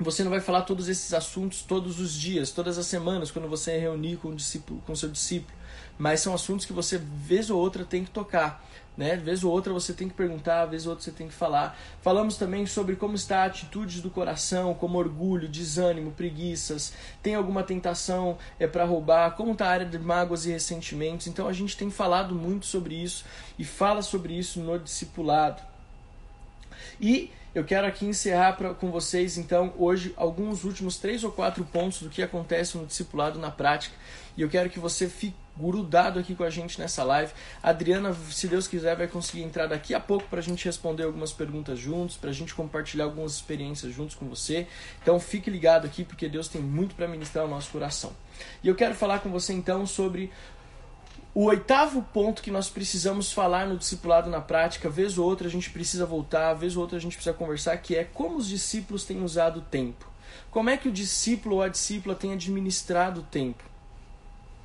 Você 0.02 0.22
não 0.24 0.30
vai 0.30 0.40
falar 0.40 0.62
todos 0.62 0.88
esses 0.88 1.12
assuntos 1.12 1.62
todos 1.62 2.00
os 2.00 2.12
dias, 2.12 2.50
todas 2.50 2.78
as 2.78 2.86
semanas, 2.86 3.30
quando 3.30 3.48
você 3.48 3.78
reunir 3.78 4.16
com 4.16 4.28
o 4.28 4.34
discípulo, 4.34 4.82
com 4.86 4.94
seu 4.94 5.08
discípulo. 5.08 5.56
Mas 5.98 6.20
são 6.20 6.34
assuntos 6.34 6.66
que 6.66 6.72
você, 6.72 6.98
vez 6.98 7.50
ou 7.50 7.60
outra, 7.60 7.84
tem 7.84 8.04
que 8.04 8.10
tocar. 8.10 8.64
Né? 8.96 9.16
Vez 9.16 9.42
ou 9.42 9.50
outra 9.50 9.72
você 9.72 9.94
tem 9.94 10.08
que 10.08 10.14
perguntar, 10.14 10.66
vez 10.66 10.84
ou 10.84 10.90
outra 10.90 11.04
você 11.04 11.10
tem 11.10 11.28
que 11.28 11.32
falar. 11.32 11.78
Falamos 12.02 12.36
também 12.36 12.66
sobre 12.66 12.94
como 12.96 13.14
está 13.14 13.42
a 13.42 13.46
atitude 13.46 14.02
do 14.02 14.10
coração, 14.10 14.74
como 14.74 14.98
orgulho, 14.98 15.48
desânimo, 15.48 16.12
preguiças. 16.12 16.92
Tem 17.22 17.34
alguma 17.34 17.62
tentação 17.62 18.36
é 18.58 18.66
para 18.66 18.84
roubar? 18.84 19.30
Como 19.34 19.52
está 19.52 19.66
a 19.66 19.70
área 19.70 19.86
de 19.86 19.98
mágoas 19.98 20.44
e 20.44 20.50
ressentimentos? 20.50 21.26
Então 21.26 21.48
a 21.48 21.52
gente 21.52 21.76
tem 21.76 21.90
falado 21.90 22.34
muito 22.34 22.66
sobre 22.66 22.94
isso 22.94 23.24
e 23.58 23.64
fala 23.64 24.02
sobre 24.02 24.34
isso 24.38 24.60
no 24.60 24.78
discipulado. 24.78 25.62
E 27.00 27.30
eu 27.54 27.64
quero 27.64 27.86
aqui 27.86 28.06
encerrar 28.06 28.54
pra, 28.54 28.72
com 28.72 28.90
vocês, 28.90 29.36
então, 29.36 29.74
hoje, 29.76 30.14
alguns 30.16 30.64
últimos 30.64 30.96
três 30.96 31.22
ou 31.22 31.30
quatro 31.30 31.64
pontos 31.64 32.02
do 32.02 32.08
que 32.08 32.22
acontece 32.22 32.78
no 32.78 32.86
discipulado 32.86 33.38
na 33.38 33.50
prática. 33.50 33.94
E 34.36 34.40
eu 34.40 34.48
quero 34.48 34.70
que 34.70 34.78
você 34.78 35.08
fique 35.08 35.36
grudado 35.56 36.18
aqui 36.18 36.34
com 36.34 36.44
a 36.44 36.50
gente 36.50 36.80
nessa 36.80 37.04
live. 37.04 37.32
A 37.62 37.70
Adriana, 37.70 38.14
se 38.30 38.48
Deus 38.48 38.66
quiser, 38.66 38.96
vai 38.96 39.06
conseguir 39.06 39.42
entrar 39.42 39.66
daqui 39.66 39.94
a 39.94 40.00
pouco 40.00 40.26
para 40.28 40.38
a 40.38 40.42
gente 40.42 40.64
responder 40.64 41.02
algumas 41.02 41.32
perguntas 41.32 41.78
juntos, 41.78 42.16
para 42.16 42.30
a 42.30 42.32
gente 42.32 42.54
compartilhar 42.54 43.04
algumas 43.04 43.34
experiências 43.34 43.94
juntos 43.94 44.14
com 44.14 44.26
você. 44.26 44.66
Então 45.02 45.20
fique 45.20 45.50
ligado 45.50 45.84
aqui, 45.84 46.04
porque 46.04 46.28
Deus 46.28 46.48
tem 46.48 46.62
muito 46.62 46.94
para 46.94 47.06
ministrar 47.06 47.44
ao 47.44 47.50
nosso 47.50 47.70
coração. 47.70 48.12
E 48.62 48.68
eu 48.68 48.74
quero 48.74 48.94
falar 48.94 49.18
com 49.18 49.30
você 49.30 49.52
então 49.52 49.86
sobre 49.86 50.32
o 51.34 51.44
oitavo 51.44 52.02
ponto 52.12 52.42
que 52.42 52.50
nós 52.50 52.68
precisamos 52.68 53.32
falar 53.32 53.66
no 53.66 53.78
discipulado 53.78 54.28
na 54.28 54.40
prática, 54.40 54.90
vez 54.90 55.16
ou 55.16 55.26
outra 55.26 55.48
a 55.48 55.50
gente 55.50 55.70
precisa 55.70 56.04
voltar, 56.04 56.52
vez 56.52 56.76
ou 56.76 56.82
outra 56.82 56.98
a 56.98 57.00
gente 57.00 57.14
precisa 57.14 57.34
conversar, 57.34 57.76
que 57.78 57.96
é 57.96 58.04
como 58.04 58.36
os 58.36 58.46
discípulos 58.46 59.04
têm 59.04 59.22
usado 59.22 59.60
o 59.60 59.62
tempo. 59.62 60.06
Como 60.50 60.68
é 60.68 60.76
que 60.76 60.88
o 60.88 60.92
discípulo 60.92 61.56
ou 61.56 61.62
a 61.62 61.68
discípula 61.68 62.14
tem 62.14 62.34
administrado 62.34 63.20
o 63.20 63.24
tempo? 63.24 63.64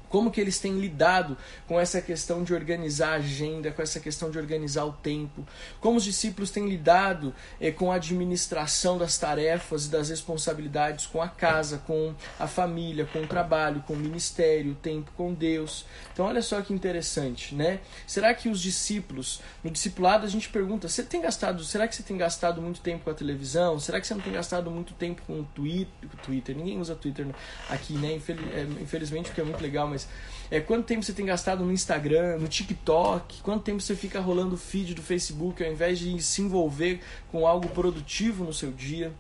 Como 0.09 0.31
que 0.31 0.39
eles 0.39 0.59
têm 0.59 0.79
lidado 0.79 1.37
com 1.67 1.79
essa 1.79 2.01
questão 2.01 2.43
de 2.43 2.53
organizar 2.53 3.13
a 3.13 3.15
agenda, 3.15 3.71
com 3.71 3.81
essa 3.81 3.99
questão 3.99 4.29
de 4.29 4.37
organizar 4.37 4.85
o 4.85 4.93
tempo? 4.93 5.45
Como 5.79 5.97
os 5.97 6.03
discípulos 6.03 6.51
têm 6.51 6.67
lidado 6.67 7.33
eh, 7.59 7.71
com 7.71 7.91
a 7.91 7.95
administração 7.95 8.97
das 8.97 9.17
tarefas 9.17 9.85
e 9.85 9.89
das 9.89 10.09
responsabilidades 10.09 11.05
com 11.05 11.21
a 11.21 11.27
casa, 11.27 11.79
com 11.85 12.13
a 12.39 12.47
família, 12.47 13.05
com 13.05 13.19
o 13.19 13.27
trabalho, 13.27 13.83
com 13.85 13.93
o 13.93 13.97
ministério, 13.97 14.71
o 14.71 14.75
tempo 14.75 15.11
com 15.15 15.33
Deus? 15.33 15.85
Então, 16.13 16.25
olha 16.25 16.41
só 16.41 16.61
que 16.61 16.73
interessante, 16.73 17.53
né? 17.53 17.79
Será 18.05 18.33
que 18.33 18.49
os 18.49 18.61
discípulos, 18.61 19.41
no 19.63 19.69
discipulado 19.69 20.25
a 20.25 20.29
gente 20.29 20.49
pergunta, 20.49 20.87
você 20.87 21.03
tem 21.03 21.21
gastado, 21.21 21.63
será 21.63 21.87
que 21.87 21.95
você 21.95 22.03
tem 22.03 22.17
gastado 22.17 22.61
muito 22.61 22.81
tempo 22.81 23.03
com 23.03 23.09
a 23.09 23.13
televisão? 23.13 23.79
Será 23.79 23.99
que 23.99 24.07
você 24.07 24.13
não 24.13 24.21
tem 24.21 24.33
gastado 24.33 24.69
muito 24.71 24.93
tempo 24.93 25.21
com 25.25 25.41
o 25.41 25.43
Twitter? 25.43 26.55
Ninguém 26.55 26.79
usa 26.79 26.95
Twitter 26.95 27.27
aqui, 27.69 27.93
né? 27.93 28.19
Eh, 28.27 28.67
infelizmente, 28.81 29.25
porque 29.25 29.41
é 29.41 29.43
muito 29.43 29.61
legal, 29.61 29.87
mas 29.87 29.97
mas 29.98 30.08
é, 30.51 30.60
quanto 30.60 30.86
tempo 30.86 31.04
você 31.04 31.12
tem 31.12 31.25
gastado 31.25 31.66
no 31.66 31.72
Instagram, 31.72 32.38
no 32.38 32.48
TikTok, 32.48 33.42
quanto 33.42 33.63
tempo 33.63 33.82
você 33.82 33.96
fica 33.96 34.20
rolando 34.20 34.56
o 34.56 34.58
feed 34.58 34.94
do 34.94 35.01
Facebook 35.01 35.63
ao 35.63 35.72
invés 35.72 35.98
de 35.98 36.22
se 36.22 36.42
envolver 36.42 37.01
com 37.32 37.48
algo 37.48 37.68
produtivo 37.70 38.44
no 38.44 38.54
seu 38.54 38.72
dia. 38.72 39.12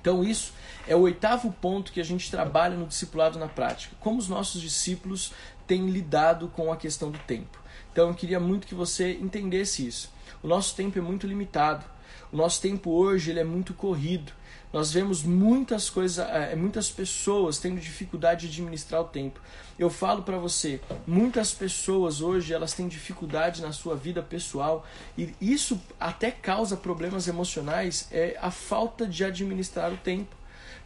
Então, 0.00 0.24
isso 0.24 0.52
é 0.86 0.96
o 0.96 1.00
oitavo 1.00 1.52
ponto 1.52 1.92
que 1.92 2.00
a 2.00 2.04
gente 2.04 2.30
trabalha 2.30 2.76
no 2.76 2.86
discipulado 2.86 3.38
na 3.38 3.46
prática. 3.46 3.94
Como 4.00 4.18
os 4.18 4.28
nossos 4.28 4.60
discípulos 4.60 5.32
têm 5.66 5.90
lidado 5.90 6.48
com 6.48 6.72
a 6.72 6.76
questão 6.76 7.10
do 7.10 7.18
tempo. 7.20 7.58
Então, 7.92 8.08
eu 8.08 8.14
queria 8.14 8.40
muito 8.40 8.66
que 8.66 8.74
você 8.74 9.12
entendesse 9.12 9.86
isso. 9.86 10.10
O 10.42 10.48
nosso 10.48 10.74
tempo 10.74 10.98
é 10.98 11.02
muito 11.02 11.26
limitado. 11.26 11.84
O 12.32 12.36
nosso 12.36 12.60
tempo 12.60 12.90
hoje 12.90 13.30
ele 13.30 13.40
é 13.40 13.44
muito 13.44 13.74
corrido. 13.74 14.32
Nós 14.72 14.90
vemos 14.90 15.22
muitas 15.22 15.90
coisas, 15.90 16.18
é, 16.30 16.56
muitas 16.56 16.90
pessoas 16.90 17.58
tendo 17.58 17.78
dificuldade 17.78 18.48
de 18.48 18.54
administrar 18.60 19.02
o 19.02 19.04
tempo. 19.04 19.38
Eu 19.78 19.90
falo 19.90 20.22
para 20.22 20.38
você, 20.38 20.80
muitas 21.06 21.52
pessoas 21.52 22.22
hoje 22.22 22.54
elas 22.54 22.72
têm 22.72 22.88
dificuldade 22.88 23.60
na 23.60 23.72
sua 23.72 23.94
vida 23.94 24.22
pessoal 24.22 24.86
e 25.16 25.34
isso 25.40 25.80
até 26.00 26.30
causa 26.30 26.76
problemas 26.76 27.28
emocionais, 27.28 28.08
é 28.10 28.38
a 28.40 28.50
falta 28.50 29.06
de 29.06 29.24
administrar 29.24 29.92
o 29.92 29.96
tempo. 29.98 30.34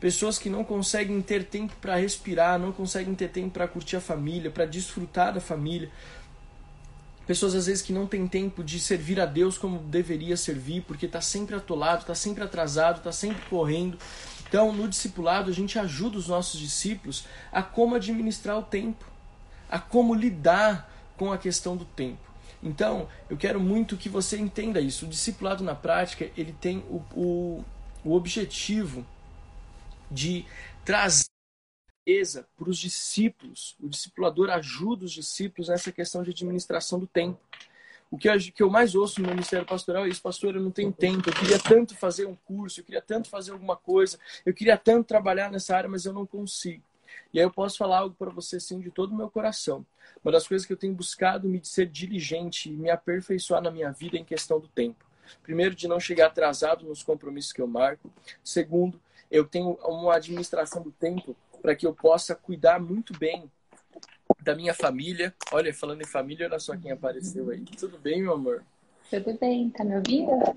Pessoas 0.01 0.39
que 0.39 0.51
não 0.51 0.63
conseguem 0.63 1.23
ter 1.23 1.45
tempo 1.45 1.73
para 1.81 1.97
respirar, 1.97 2.59
não 2.59 2.71
conseguem 2.71 3.15
ter 3.15 3.29
tempo 3.29 3.51
para 3.51 3.67
curtir 3.67 3.97
a 3.97 4.01
família, 4.01 4.51
para 4.51 4.67
desfrutar 4.67 5.33
da 5.33 5.41
família, 5.41 5.91
Pessoas 7.27 7.55
às 7.55 7.67
vezes 7.67 7.83
que 7.83 7.93
não 7.93 8.07
têm 8.07 8.27
tempo 8.29 8.63
de 8.63 8.79
servir 8.79 9.21
a 9.21 9.27
Deus 9.27 9.59
como 9.59 9.79
deveria 9.79 10.37
servir, 10.37 10.83
porque 10.83 11.07
está 11.07 11.21
sempre 11.21 11.57
atolado, 11.57 12.03
está 12.03 12.15
sempre 12.15 12.45
atrasado, 12.45 12.99
está 12.99 13.11
sempre 13.11 13.43
correndo. 13.51 13.99
Então, 14.49 14.73
no 14.73 14.87
discipulado, 14.87 15.51
a 15.51 15.53
gente 15.53 15.77
ajuda 15.79 16.19
os 16.19 16.29
nossos 16.29 16.61
discípulos 16.61 17.25
a 17.51 17.63
como 17.63 17.97
administrar 17.97 18.57
o 18.57 18.63
tempo, 18.63 19.05
a 19.69 19.79
como 19.79 20.15
lidar 20.15 20.89
com 21.17 21.33
a 21.33 21.39
questão 21.39 21.77
do 21.77 21.85
tempo. 21.85 22.27
Então, 22.63 23.09
eu 23.29 23.37
quero 23.37 23.59
muito 23.59 23.97
que 23.97 24.09
você 24.09 24.39
entenda 24.39 24.81
isso. 24.81 25.05
O 25.05 25.09
discipulado 25.09 25.65
na 25.65 25.75
prática, 25.75 26.31
ele 26.37 26.53
tem 26.53 26.79
o, 26.89 27.03
o, 27.13 27.65
o 28.05 28.15
objetivo 28.15 29.05
de 30.11 30.45
trazer 30.85 31.36
para 32.57 32.71
os 32.71 32.79
discípulos. 32.79 33.77
O 33.81 33.89
discipulador 33.89 34.49
ajuda 34.51 35.05
os 35.05 35.13
discípulos 35.13 35.69
nessa 35.69 35.91
questão 35.91 36.23
de 36.23 36.31
administração 36.31 37.01
do 37.01 37.07
tempo. 37.07 37.41
O 38.09 38.17
que 38.17 38.29
eu, 38.63 38.71
mais 38.71 38.95
ouço 38.95 39.21
no 39.21 39.29
Ministério 39.29 39.67
Pastoral 39.67 40.07
é 40.07 40.09
isso, 40.09 40.23
pastor, 40.23 40.55
eu 40.55 40.63
não 40.63 40.71
tenho 40.71 40.93
tempo, 40.93 41.29
eu 41.29 41.35
queria 41.35 41.59
tanto 41.59 41.97
fazer 41.97 42.25
um 42.25 42.37
curso, 42.37 42.79
eu 42.79 42.85
queria 42.85 43.03
tanto 43.03 43.29
fazer 43.29 43.51
alguma 43.51 43.77
coisa, 43.77 44.17
eu 44.45 44.55
queria 44.55 44.79
tanto 44.79 45.09
trabalhar 45.09 45.51
nessa 45.51 45.77
área, 45.77 45.91
mas 45.91 46.07
eu 46.07 46.13
não 46.13 46.25
consigo. 46.25 46.85
E 47.35 47.41
aí 47.41 47.45
eu 47.45 47.51
posso 47.51 47.77
falar 47.77 47.99
algo 47.99 48.15
para 48.15 48.31
você 48.31 48.57
assim 48.57 48.79
de 48.79 48.93
todo 48.93 49.11
o 49.11 49.17
meu 49.17 49.29
coração. 49.29 49.85
Uma 50.23 50.31
das 50.31 50.47
coisas 50.47 50.65
que 50.65 50.73
eu 50.73 50.77
tenho 50.77 50.95
buscado 50.95 51.49
me 51.49 51.61
ser 51.65 51.87
diligente 51.87 52.71
e 52.71 52.73
me 52.73 52.89
aperfeiçoar 52.89 53.61
na 53.61 53.73
minha 53.73 53.91
vida 53.91 54.17
é 54.17 54.21
em 54.21 54.25
questão 54.25 54.61
do 54.61 54.69
tempo. 54.69 55.05
Primeiro, 55.43 55.75
de 55.75 55.89
não 55.89 55.99
chegar 55.99 56.27
atrasado 56.27 56.87
nos 56.87 57.03
compromissos 57.03 57.53
que 57.53 57.61
eu 57.61 57.67
marco. 57.67 58.13
Segundo, 58.45 59.01
eu 59.29 59.45
tenho 59.45 59.73
uma 59.83 60.15
administração 60.15 60.81
do 60.81 60.93
tempo 60.93 61.37
para 61.61 61.75
que 61.75 61.87
eu 61.87 61.95
possa 61.95 62.35
cuidar 62.35 62.81
muito 62.81 63.17
bem 63.19 63.51
da 64.43 64.55
minha 64.55 64.75
família. 64.75 65.35
Olha, 65.53 65.73
falando 65.75 66.03
em 66.03 66.07
família, 66.07 66.47
olha 66.47 66.59
só 66.59 66.77
quem 66.77 66.93
apareceu 66.93 67.51
aí. 67.51 67.65
Tudo 67.65 67.99
bem, 67.99 68.23
meu 68.23 68.33
amor? 68.33 68.65
Tudo 69.11 69.39
bem, 69.39 69.71
tá 69.71 69.85
me 69.85 69.97
ouvindo? 69.97 70.57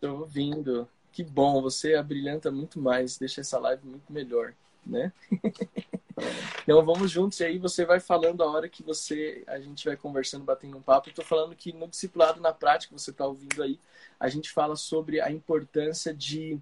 Tô 0.00 0.20
ouvindo. 0.20 0.88
Que 1.12 1.24
bom, 1.24 1.60
você 1.60 1.94
abrilhanta 1.94 2.50
muito 2.50 2.80
mais, 2.80 3.18
deixa 3.18 3.40
essa 3.40 3.58
live 3.58 3.84
muito 3.84 4.12
melhor, 4.12 4.54
né? 4.86 5.12
então 6.62 6.84
vamos 6.84 7.10
juntos 7.10 7.40
e 7.40 7.44
aí 7.44 7.58
você 7.58 7.84
vai 7.84 7.98
falando 7.98 8.42
a 8.42 8.50
hora 8.50 8.68
que 8.68 8.82
você 8.82 9.42
a 9.46 9.58
gente 9.58 9.84
vai 9.84 9.96
conversando, 9.96 10.44
batendo 10.44 10.76
um 10.76 10.82
papo. 10.82 11.12
Tô 11.12 11.22
falando 11.22 11.56
que 11.56 11.72
no 11.72 11.88
discipulado 11.88 12.40
na 12.40 12.52
prática, 12.52 12.96
você 12.96 13.12
tá 13.12 13.26
ouvindo 13.26 13.62
aí, 13.62 13.80
a 14.20 14.28
gente 14.28 14.50
fala 14.50 14.76
sobre 14.76 15.20
a 15.20 15.30
importância 15.30 16.14
de 16.14 16.58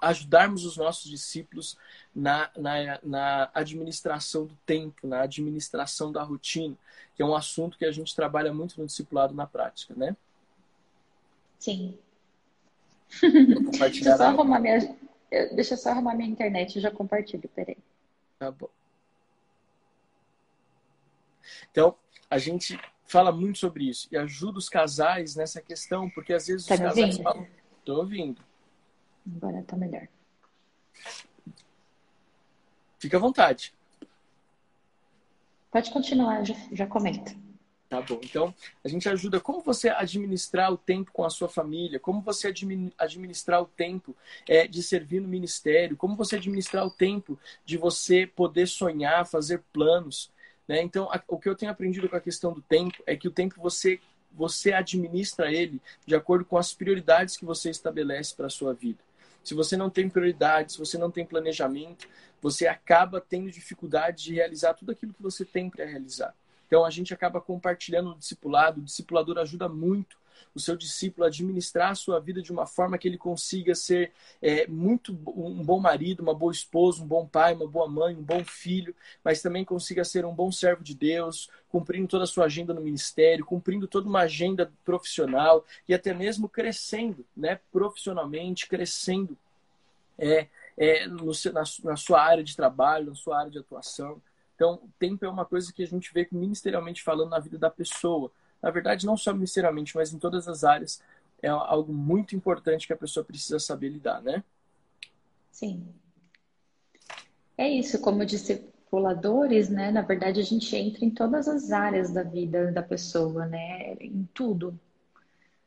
ajudarmos 0.00 0.64
os 0.64 0.76
nossos 0.76 1.08
discípulos 1.08 1.76
na, 2.14 2.50
na, 2.56 2.98
na, 3.02 3.50
administração 3.54 4.46
do 4.46 4.56
tempo, 4.66 5.06
na 5.06 5.22
administração 5.22 6.10
da 6.10 6.22
rotina, 6.22 6.76
que 7.14 7.22
é 7.22 7.24
um 7.24 7.34
assunto 7.34 7.78
que 7.78 7.84
a 7.84 7.92
gente 7.92 8.14
trabalha 8.14 8.52
muito 8.52 8.80
no 8.80 8.86
discipulado 8.86 9.32
na 9.32 9.46
prática, 9.46 9.94
né? 9.94 10.16
Sim. 11.58 11.96
Deixa 13.78 14.10
eu, 14.10 14.16
só 14.16 14.24
arrumar 14.24 14.58
minha, 14.58 14.96
deixa 15.54 15.74
eu 15.74 15.78
só 15.78 15.90
arrumar 15.90 16.14
minha 16.14 16.30
internet, 16.30 16.76
eu 16.76 16.82
já 16.82 16.90
compartilho, 16.90 17.48
peraí. 17.54 17.76
Tá 18.38 18.50
bom. 18.50 18.68
Então, 21.70 21.94
a 22.28 22.38
gente 22.38 22.78
fala 23.04 23.30
muito 23.30 23.58
sobre 23.58 23.88
isso 23.88 24.08
e 24.10 24.16
ajuda 24.16 24.58
os 24.58 24.68
casais 24.68 25.36
nessa 25.36 25.60
questão, 25.60 26.08
porque 26.10 26.32
às 26.32 26.46
vezes 26.46 26.66
tá 26.66 26.74
os 26.74 26.80
casais 26.80 26.98
ouvindo? 26.98 27.22
falam, 27.22 27.46
tô 27.84 27.96
ouvindo. 27.96 28.51
Agora 29.26 29.62
tá 29.62 29.76
melhor. 29.76 30.08
Fica 32.98 33.16
à 33.16 33.20
vontade. 33.20 33.74
Pode 35.70 35.90
continuar, 35.90 36.44
já, 36.44 36.54
já 36.70 36.86
comenta. 36.86 37.34
Tá 37.88 38.00
bom. 38.00 38.20
Então, 38.22 38.54
a 38.82 38.88
gente 38.88 39.06
ajuda 39.08 39.38
como 39.38 39.60
você 39.60 39.90
administrar 39.90 40.72
o 40.72 40.78
tempo 40.78 41.10
com 41.12 41.24
a 41.24 41.30
sua 41.30 41.48
família, 41.48 42.00
como 42.00 42.22
você 42.22 42.52
administrar 42.96 43.60
o 43.60 43.66
tempo 43.66 44.16
é, 44.48 44.66
de 44.66 44.82
servir 44.82 45.20
no 45.20 45.28
ministério, 45.28 45.96
como 45.96 46.16
você 46.16 46.36
administrar 46.36 46.86
o 46.86 46.90
tempo 46.90 47.38
de 47.66 47.76
você 47.76 48.26
poder 48.26 48.66
sonhar, 48.66 49.26
fazer 49.26 49.62
planos. 49.72 50.30
Né? 50.66 50.80
Então, 50.80 51.10
a, 51.12 51.22
o 51.28 51.38
que 51.38 51.48
eu 51.48 51.54
tenho 51.54 51.70
aprendido 51.70 52.08
com 52.08 52.16
a 52.16 52.20
questão 52.20 52.54
do 52.54 52.62
tempo 52.62 53.02
é 53.06 53.14
que 53.14 53.28
o 53.28 53.32
tempo 53.32 53.60
você 53.60 54.00
você 54.34 54.72
administra 54.72 55.52
ele 55.52 55.78
de 56.06 56.14
acordo 56.14 56.46
com 56.46 56.56
as 56.56 56.72
prioridades 56.72 57.36
que 57.36 57.44
você 57.44 57.68
estabelece 57.68 58.34
para 58.34 58.46
a 58.46 58.50
sua 58.50 58.72
vida. 58.72 58.98
Se 59.42 59.54
você 59.54 59.76
não 59.76 59.90
tem 59.90 60.08
prioridades, 60.08 60.74
se 60.74 60.78
você 60.78 60.96
não 60.96 61.10
tem 61.10 61.24
planejamento, 61.26 62.08
você 62.40 62.66
acaba 62.66 63.20
tendo 63.20 63.50
dificuldade 63.50 64.24
de 64.24 64.34
realizar 64.34 64.74
tudo 64.74 64.92
aquilo 64.92 65.12
que 65.12 65.22
você 65.22 65.44
tem 65.44 65.68
para 65.68 65.84
realizar. 65.84 66.34
Então 66.66 66.84
a 66.84 66.90
gente 66.90 67.12
acaba 67.12 67.40
compartilhando 67.40 68.10
o 68.10 68.18
discipulado, 68.18 68.80
o 68.80 68.84
discipulador 68.84 69.38
ajuda 69.38 69.68
muito 69.68 70.16
o 70.54 70.60
seu 70.60 70.76
discípulo 70.76 71.26
administrar 71.26 71.90
a 71.90 71.94
sua 71.94 72.20
vida 72.20 72.42
de 72.42 72.52
uma 72.52 72.66
forma 72.66 72.98
que 72.98 73.08
ele 73.08 73.18
consiga 73.18 73.74
ser 73.74 74.12
é, 74.40 74.66
muito 74.66 75.12
um 75.12 75.64
bom 75.64 75.80
marido, 75.80 76.20
uma 76.20 76.34
boa 76.34 76.52
esposa, 76.52 77.02
um 77.02 77.06
bom 77.06 77.26
pai, 77.26 77.54
uma 77.54 77.66
boa 77.66 77.88
mãe, 77.88 78.14
um 78.14 78.22
bom 78.22 78.44
filho, 78.44 78.94
mas 79.24 79.42
também 79.42 79.64
consiga 79.64 80.04
ser 80.04 80.24
um 80.24 80.34
bom 80.34 80.50
servo 80.50 80.82
de 80.82 80.94
Deus, 80.94 81.48
cumprindo 81.68 82.08
toda 82.08 82.24
a 82.24 82.26
sua 82.26 82.44
agenda 82.44 82.74
no 82.74 82.80
ministério, 82.80 83.44
cumprindo 83.44 83.88
toda 83.88 84.08
uma 84.08 84.20
agenda 84.20 84.70
profissional 84.84 85.64
e 85.88 85.94
até 85.94 86.12
mesmo 86.12 86.48
crescendo, 86.48 87.24
né, 87.36 87.58
profissionalmente, 87.70 88.68
crescendo 88.68 89.36
é, 90.18 90.46
é, 90.76 91.06
no, 91.06 91.32
na, 91.52 91.62
na 91.84 91.96
sua 91.96 92.20
área 92.20 92.44
de 92.44 92.56
trabalho, 92.56 93.06
na 93.06 93.14
sua 93.14 93.38
área 93.38 93.50
de 93.50 93.58
atuação. 93.58 94.20
Então, 94.54 94.80
tempo 94.98 95.24
é 95.24 95.28
uma 95.28 95.44
coisa 95.44 95.72
que 95.72 95.82
a 95.82 95.86
gente 95.86 96.12
vê 96.12 96.28
ministerialmente 96.30 97.02
falando 97.02 97.30
na 97.30 97.38
vida 97.38 97.58
da 97.58 97.70
pessoa. 97.70 98.30
Na 98.62 98.70
verdade, 98.70 99.06
não 99.06 99.16
só 99.16 99.32
ministerialmente, 99.32 99.96
mas 99.96 100.12
em 100.12 100.18
todas 100.18 100.48
as 100.48 100.64
áreas. 100.64 101.02
É 101.42 101.48
algo 101.48 101.92
muito 101.92 102.36
importante 102.36 102.86
que 102.86 102.92
a 102.92 102.96
pessoa 102.96 103.24
precisa 103.24 103.58
saber 103.58 103.88
lidar, 103.88 104.22
né? 104.22 104.44
Sim. 105.50 105.84
É 107.58 107.68
isso, 107.68 108.00
como 108.00 108.24
discipuladores, 108.24 109.68
né? 109.68 109.90
Na 109.90 110.02
verdade, 110.02 110.38
a 110.38 110.44
gente 110.44 110.74
entra 110.76 111.04
em 111.04 111.10
todas 111.10 111.48
as 111.48 111.72
áreas 111.72 112.12
da 112.12 112.22
vida 112.22 112.70
da 112.70 112.82
pessoa, 112.82 113.46
né? 113.46 113.94
Em 113.94 114.28
tudo. 114.32 114.78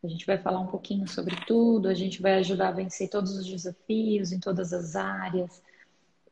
A 0.02 0.08
gente 0.08 0.26
vai 0.26 0.38
falar 0.38 0.62
um 0.62 0.68
pouquinho 0.68 1.08
sobre 1.10 1.36
tudo, 1.46 1.90
a 1.90 1.94
gente 1.94 2.22
vai 2.22 2.36
ajudar 2.36 2.70
a 2.70 2.72
vencer 2.72 3.10
todos 3.10 3.36
os 3.36 3.46
desafios 3.46 4.32
em 4.32 4.40
todas 4.40 4.72
as 4.72 4.96
áreas 4.96 5.62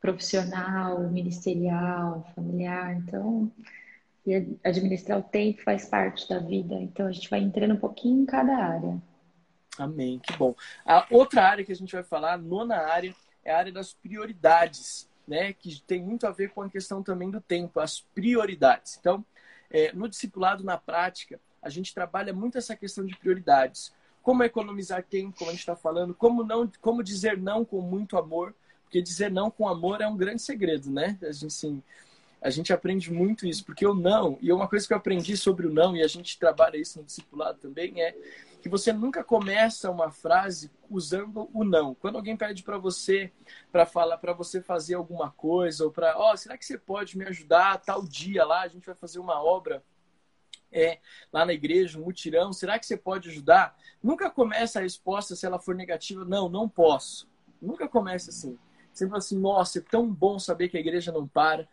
profissional, 0.03 1.00
ministerial, 1.10 2.29
familiar. 2.36 2.93
Então, 2.98 3.50
e 4.25 4.57
administrar 4.63 5.19
o 5.19 5.23
tempo 5.23 5.61
faz 5.63 5.85
parte 5.85 6.27
da 6.29 6.39
vida. 6.39 6.75
Então, 6.75 7.07
a 7.07 7.11
gente 7.11 7.29
vai 7.29 7.39
entrando 7.39 7.73
um 7.73 7.79
pouquinho 7.79 8.21
em 8.21 8.25
cada 8.25 8.55
área. 8.55 9.01
Amém, 9.77 10.19
que 10.19 10.35
bom. 10.37 10.55
A 10.85 11.05
outra 11.09 11.43
área 11.43 11.65
que 11.65 11.71
a 11.71 11.75
gente 11.75 11.93
vai 11.93 12.03
falar, 12.03 12.33
a 12.33 12.37
nona 12.37 12.77
área, 12.77 13.13
é 13.43 13.51
a 13.51 13.57
área 13.57 13.71
das 13.71 13.93
prioridades, 13.93 15.09
né? 15.27 15.51
Que 15.53 15.81
tem 15.81 16.01
muito 16.01 16.25
a 16.25 16.31
ver 16.31 16.51
com 16.51 16.61
a 16.61 16.69
questão 16.69 17.01
também 17.01 17.29
do 17.29 17.41
tempo, 17.41 17.79
as 17.79 17.99
prioridades. 17.99 18.97
Então, 18.99 19.25
é, 19.69 19.91
no 19.91 20.07
discipulado, 20.07 20.63
na 20.63 20.77
prática, 20.77 21.39
a 21.61 21.69
gente 21.69 21.93
trabalha 21.93 22.31
muito 22.31 22.57
essa 22.57 22.75
questão 22.75 23.05
de 23.05 23.17
prioridades. 23.17 23.93
Como 24.21 24.43
economizar 24.43 25.03
tempo, 25.03 25.37
como 25.37 25.49
a 25.49 25.53
gente 25.53 25.61
está 25.61 25.75
falando, 25.75 26.13
como 26.13 26.43
não, 26.43 26.71
como 26.79 27.03
dizer 27.03 27.37
não 27.37 27.65
com 27.65 27.81
muito 27.81 28.15
amor, 28.15 28.55
porque 28.83 29.01
dizer 29.01 29.31
não 29.31 29.49
com 29.49 29.67
amor 29.67 30.01
é 30.01 30.07
um 30.07 30.15
grande 30.15 30.41
segredo, 30.41 30.91
né? 30.91 31.17
A 31.21 31.31
gente, 31.31 31.47
assim, 31.47 31.83
a 32.43 32.50
gente 32.50 32.73
aprende 32.73 33.12
muito 33.12 33.47
isso, 33.47 33.63
porque 33.63 33.85
o 33.88 33.93
não, 33.93 34.38
e 34.41 34.51
uma 34.51 34.67
coisa 34.67 34.85
que 34.85 34.91
eu 34.91 34.97
aprendi 34.97 35.38
sobre 35.38 35.65
o 35.65 35.71
não, 35.73 35.95
e 35.95 36.03
a 36.03 36.07
gente 36.07 36.38
trabalha 36.38 36.75
isso 36.75 37.00
no 37.00 37.05
discipulado 37.05 37.57
também, 37.57 38.01
é 38.01 38.13
que 38.62 38.67
você 38.67 38.91
nunca 38.91 39.23
começa 39.23 39.89
uma 39.89 40.12
frase 40.12 40.69
usando 40.89 41.50
o 41.53 41.63
não. 41.63 41.95
Quando 41.95 42.17
alguém 42.17 42.35
pede 42.35 42.62
para 42.62 42.77
você 42.77 43.31
para 43.71 43.85
falar, 43.85 44.17
para 44.17 44.33
você 44.33 44.62
fazer 44.62 44.95
alguma 44.95 45.31
coisa 45.31 45.85
ou 45.85 45.91
para, 45.91 46.17
ó, 46.17 46.33
oh, 46.33 46.38
será 46.38 46.57
que 46.57 46.65
você 46.65 46.77
pode 46.77 47.17
me 47.17 47.25
ajudar 47.25 47.81
tal 47.81 48.05
dia 48.05 48.45
lá, 48.45 48.62
a 48.62 48.67
gente 48.67 48.85
vai 48.85 48.95
fazer 48.95 49.19
uma 49.19 49.41
obra 49.41 49.81
é, 50.69 51.00
lá 51.31 51.45
na 51.45 51.53
igreja, 51.53 51.97
um 51.97 52.03
mutirão, 52.03 52.51
será 52.51 52.77
que 52.77 52.85
você 52.85 52.97
pode 52.97 53.29
ajudar? 53.29 53.73
Nunca 54.01 54.29
começa 54.29 54.79
a 54.79 54.81
resposta 54.81 55.33
se 55.33 55.45
ela 55.45 55.59
for 55.59 55.75
negativa, 55.75 56.25
não, 56.25 56.50
não 56.50 56.67
posso. 56.67 57.29
Nunca 57.62 57.88
começa 57.88 58.31
assim. 58.31 58.57
Sempre 58.91 59.17
assim, 59.17 59.39
nossa, 59.39 59.79
é 59.79 59.81
tão 59.81 60.12
bom 60.12 60.38
saber 60.38 60.69
que 60.69 60.77
a 60.77 60.79
igreja 60.79 61.12
não 61.12 61.27
para. 61.27 61.67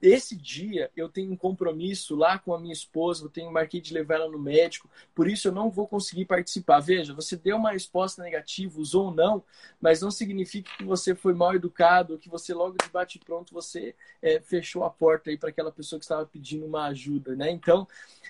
Esse 0.00 0.36
dia 0.36 0.90
eu 0.96 1.08
tenho 1.08 1.32
um 1.32 1.36
compromisso 1.36 2.14
lá 2.14 2.38
com 2.38 2.52
a 2.52 2.60
minha 2.60 2.72
esposa, 2.72 3.24
eu 3.24 3.30
tenho 3.30 3.50
marquei 3.50 3.80
de 3.80 3.94
levar 3.94 4.16
ela 4.16 4.30
no 4.30 4.38
médico, 4.38 4.88
por 5.14 5.28
isso 5.28 5.48
eu 5.48 5.52
não 5.52 5.70
vou 5.70 5.86
conseguir 5.88 6.26
participar. 6.26 6.80
Veja, 6.80 7.14
você 7.14 7.36
deu 7.36 7.56
uma 7.56 7.72
resposta 7.72 8.22
negativa, 8.22 8.78
usou 8.78 9.06
ou 9.06 9.14
não, 9.14 9.42
mas 9.80 10.02
não 10.02 10.10
significa 10.10 10.70
que 10.76 10.84
você 10.84 11.14
foi 11.14 11.32
mal 11.32 11.54
educado, 11.54 12.18
que 12.18 12.28
você 12.28 12.52
logo 12.52 12.76
de 12.82 12.88
bate 12.90 13.18
pronto 13.18 13.54
você 13.54 13.94
é, 14.20 14.40
fechou 14.40 14.84
a 14.84 14.90
porta 14.90 15.30
aí 15.30 15.38
para 15.38 15.48
aquela 15.48 15.72
pessoa 15.72 15.98
que 15.98 16.04
estava 16.04 16.26
pedindo 16.26 16.66
uma 16.66 16.86
ajuda, 16.86 17.34
né? 17.34 17.50
Então 17.50 17.88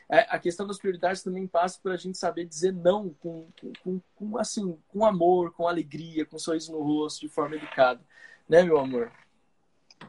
é, 0.08 0.20
a 0.28 0.38
questão 0.38 0.66
das 0.66 0.78
prioridades 0.78 1.22
também 1.22 1.46
passa 1.46 1.78
por 1.82 1.92
a 1.92 1.96
gente 1.96 2.18
saber 2.18 2.44
dizer 2.44 2.72
não 2.72 3.10
com, 3.20 3.48
com, 3.82 4.00
com 4.14 4.38
assim, 4.38 4.78
com 4.88 5.04
amor, 5.04 5.52
com 5.52 5.66
alegria, 5.66 6.24
com 6.24 6.38
sorriso 6.38 6.72
no 6.72 6.82
rosto, 6.82 7.20
de 7.20 7.28
forma 7.28 7.56
educada. 7.56 8.00
Né, 8.48 8.62
meu 8.62 8.78
amor? 8.78 9.10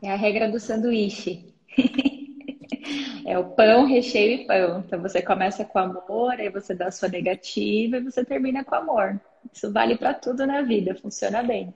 É 0.01 0.11
a 0.11 0.15
regra 0.15 0.49
do 0.49 0.59
sanduíche. 0.59 1.53
é 3.25 3.37
o 3.37 3.51
pão, 3.51 3.85
recheio 3.85 4.41
e 4.41 4.45
pão. 4.45 4.79
Então 4.79 5.01
você 5.01 5.21
começa 5.21 5.65
com 5.65 5.79
amor, 5.79 6.33
aí 6.33 6.49
você 6.49 6.75
dá 6.75 6.87
a 6.87 6.91
sua 6.91 7.09
negativa 7.09 7.97
e 7.97 8.03
você 8.03 8.23
termina 8.23 8.63
com 8.63 8.75
amor. 8.75 9.19
Isso 9.51 9.71
vale 9.71 9.97
para 9.97 10.13
tudo 10.13 10.45
na 10.45 10.61
vida, 10.61 10.95
funciona 10.95 11.41
bem. 11.41 11.73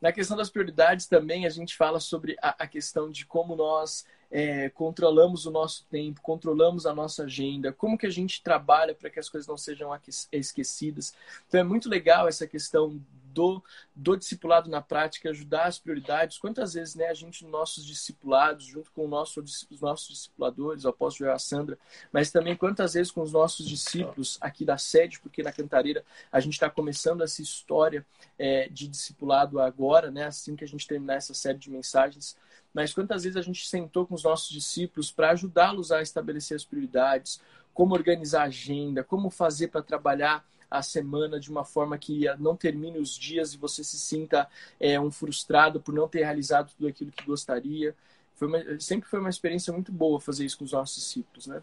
Na 0.00 0.12
questão 0.12 0.36
das 0.36 0.50
prioridades 0.50 1.06
também 1.06 1.46
a 1.46 1.50
gente 1.50 1.74
fala 1.74 1.98
sobre 1.98 2.36
a, 2.42 2.64
a 2.64 2.66
questão 2.66 3.10
de 3.10 3.24
como 3.24 3.56
nós 3.56 4.04
é, 4.30 4.68
controlamos 4.68 5.46
o 5.46 5.50
nosso 5.50 5.86
tempo, 5.86 6.20
controlamos 6.20 6.84
a 6.84 6.94
nossa 6.94 7.24
agenda, 7.24 7.72
como 7.72 7.96
que 7.96 8.06
a 8.06 8.10
gente 8.10 8.42
trabalha 8.42 8.94
para 8.94 9.08
que 9.08 9.18
as 9.18 9.28
coisas 9.28 9.48
não 9.48 9.56
sejam 9.56 9.90
esquecidas. 10.30 11.14
Então 11.48 11.60
é 11.60 11.64
muito 11.64 11.88
legal 11.88 12.28
essa 12.28 12.46
questão 12.46 13.00
do, 13.36 13.62
do 13.94 14.16
discipulado 14.16 14.70
na 14.70 14.80
prática, 14.80 15.28
ajudar 15.28 15.64
as 15.64 15.78
prioridades. 15.78 16.38
Quantas 16.38 16.72
vezes 16.72 16.94
né, 16.94 17.08
a 17.08 17.14
gente, 17.14 17.44
nossos 17.44 17.84
discipulados, 17.84 18.64
junto 18.64 18.90
com 18.92 19.06
nosso, 19.06 19.42
os 19.42 19.80
nossos 19.82 20.08
discipuladores, 20.08 20.86
o 20.86 20.88
apóstolo 20.88 21.30
a 21.30 21.38
Sandra, 21.38 21.78
mas 22.10 22.30
também 22.30 22.56
quantas 22.56 22.94
vezes 22.94 23.12
com 23.12 23.20
os 23.20 23.32
nossos 23.32 23.68
discípulos 23.68 24.38
aqui 24.40 24.64
da 24.64 24.78
sede, 24.78 25.20
porque 25.20 25.42
na 25.42 25.52
Cantareira 25.52 26.02
a 26.32 26.40
gente 26.40 26.54
está 26.54 26.70
começando 26.70 27.22
essa 27.22 27.42
história 27.42 28.06
é, 28.38 28.70
de 28.70 28.88
discipulado 28.88 29.60
agora, 29.60 30.10
né, 30.10 30.24
assim 30.24 30.56
que 30.56 30.64
a 30.64 30.68
gente 30.68 30.86
terminar 30.86 31.16
essa 31.16 31.34
série 31.34 31.58
de 31.58 31.70
mensagens. 31.70 32.38
Mas 32.72 32.94
quantas 32.94 33.24
vezes 33.24 33.36
a 33.36 33.42
gente 33.42 33.66
sentou 33.66 34.06
com 34.06 34.14
os 34.14 34.22
nossos 34.22 34.48
discípulos 34.48 35.12
para 35.12 35.32
ajudá-los 35.32 35.92
a 35.92 36.00
estabelecer 36.00 36.56
as 36.56 36.64
prioridades, 36.64 37.38
como 37.74 37.94
organizar 37.94 38.44
a 38.44 38.46
agenda, 38.46 39.04
como 39.04 39.28
fazer 39.28 39.68
para 39.68 39.82
trabalhar 39.82 40.42
a 40.70 40.82
semana 40.82 41.38
de 41.38 41.50
uma 41.50 41.64
forma 41.64 41.96
que 41.96 42.24
não 42.38 42.56
termine 42.56 42.98
os 42.98 43.16
dias 43.16 43.54
e 43.54 43.58
você 43.58 43.84
se 43.84 43.98
sinta 43.98 44.48
é, 44.80 44.98
um 45.00 45.10
frustrado 45.10 45.80
por 45.80 45.94
não 45.94 46.08
ter 46.08 46.24
realizado 46.24 46.72
tudo 46.76 46.88
aquilo 46.88 47.12
que 47.12 47.24
gostaria. 47.24 47.94
Foi 48.34 48.48
uma, 48.48 48.80
sempre 48.80 49.08
foi 49.08 49.18
uma 49.18 49.30
experiência 49.30 49.72
muito 49.72 49.92
boa 49.92 50.20
fazer 50.20 50.44
isso 50.44 50.58
com 50.58 50.64
os 50.64 50.72
nossos 50.72 50.96
discípulos, 50.96 51.46
né? 51.46 51.62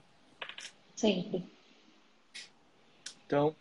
Sempre. 0.96 1.46
Então, 3.26 3.56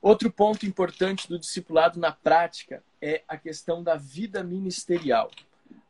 outro 0.00 0.30
ponto 0.30 0.66
importante 0.66 1.28
do 1.28 1.38
discipulado 1.38 1.98
na 1.98 2.12
prática 2.12 2.82
é 3.00 3.22
a 3.26 3.36
questão 3.36 3.82
da 3.82 3.96
vida 3.96 4.42
ministerial. 4.42 5.30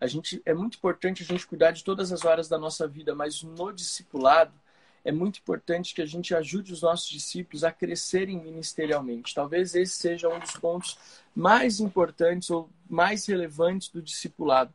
A 0.01 0.07
gente 0.07 0.41
é 0.45 0.55
muito 0.55 0.77
importante 0.77 1.23
a 1.23 1.27
gente 1.27 1.47
cuidar 1.47 1.73
de 1.73 1.83
todas 1.83 2.13
as 2.13 2.25
horas 2.25 2.49
da 2.49 2.59
nossa 2.59 2.87
vida, 2.87 3.15
mas 3.15 3.43
no 3.43 3.73
discipulado 3.73 4.53
é 5.09 5.13
muito 5.13 5.39
importante 5.39 5.95
que 5.95 6.03
a 6.03 6.07
gente 6.07 6.35
ajude 6.35 6.71
os 6.71 6.83
nossos 6.83 7.09
discípulos 7.09 7.65
a 7.65 7.73
crescerem 7.73 8.39
ministerialmente. 8.39 9.35
Talvez 9.35 9.75
esse 9.75 9.95
seja 9.95 10.29
um 10.29 10.39
dos 10.39 10.51
pontos 10.51 10.99
mais 11.35 11.81
importantes 11.81 12.51
ou 12.51 12.69
mais 12.87 13.25
relevantes 13.25 13.89
do 13.89 14.03
discipulado. 14.03 14.71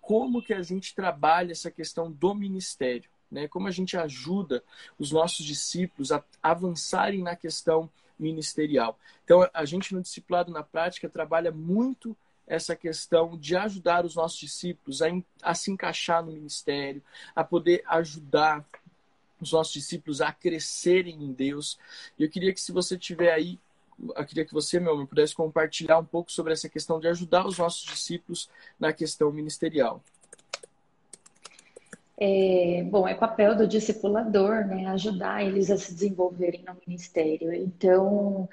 Como 0.00 0.42
que 0.42 0.52
a 0.52 0.60
gente 0.60 0.92
trabalha 0.92 1.52
essa 1.52 1.70
questão 1.70 2.10
do 2.10 2.34
ministério, 2.34 3.08
né? 3.30 3.46
Como 3.46 3.68
a 3.68 3.70
gente 3.70 3.96
ajuda 3.96 4.60
os 4.98 5.12
nossos 5.12 5.46
discípulos 5.46 6.10
a 6.10 6.20
avançarem 6.42 7.22
na 7.22 7.36
questão 7.36 7.88
ministerial. 8.18 8.98
Então, 9.24 9.48
a 9.54 9.64
gente 9.64 9.94
no 9.94 10.02
discipulado 10.02 10.50
na 10.50 10.64
prática 10.64 11.08
trabalha 11.08 11.52
muito 11.52 12.16
essa 12.44 12.74
questão 12.74 13.38
de 13.38 13.54
ajudar 13.54 14.04
os 14.04 14.16
nossos 14.16 14.38
discípulos 14.40 15.00
a, 15.00 15.06
a 15.42 15.54
se 15.54 15.70
encaixar 15.70 16.24
no 16.24 16.32
ministério, 16.32 17.00
a 17.36 17.44
poder 17.44 17.84
ajudar 17.86 18.64
os 19.40 19.52
nossos 19.52 19.72
discípulos 19.72 20.20
a 20.20 20.32
crescerem 20.32 21.22
em 21.22 21.32
Deus. 21.32 21.78
E 22.18 22.24
eu 22.24 22.30
queria 22.30 22.52
que, 22.52 22.60
se 22.60 22.72
você 22.72 22.96
tiver 22.98 23.32
aí, 23.32 23.58
eu 23.98 24.26
queria 24.26 24.44
que 24.44 24.52
você, 24.52 24.78
meu 24.78 24.92
amor, 24.92 25.06
pudesse 25.06 25.34
compartilhar 25.34 25.98
um 25.98 26.04
pouco 26.04 26.30
sobre 26.30 26.52
essa 26.52 26.68
questão 26.68 27.00
de 27.00 27.08
ajudar 27.08 27.46
os 27.46 27.58
nossos 27.58 27.84
discípulos 27.84 28.50
na 28.78 28.92
questão 28.92 29.32
ministerial. 29.32 30.02
É, 32.18 32.82
bom, 32.90 33.06
é 33.06 33.14
papel 33.14 33.54
do 33.54 33.68
discipulador, 33.68 34.66
né, 34.66 34.86
ajudar 34.86 35.44
eles 35.44 35.70
a 35.70 35.76
se 35.76 35.92
desenvolverem 35.92 36.64
no 36.64 36.74
ministério. 36.86 37.52
Então, 37.52 38.48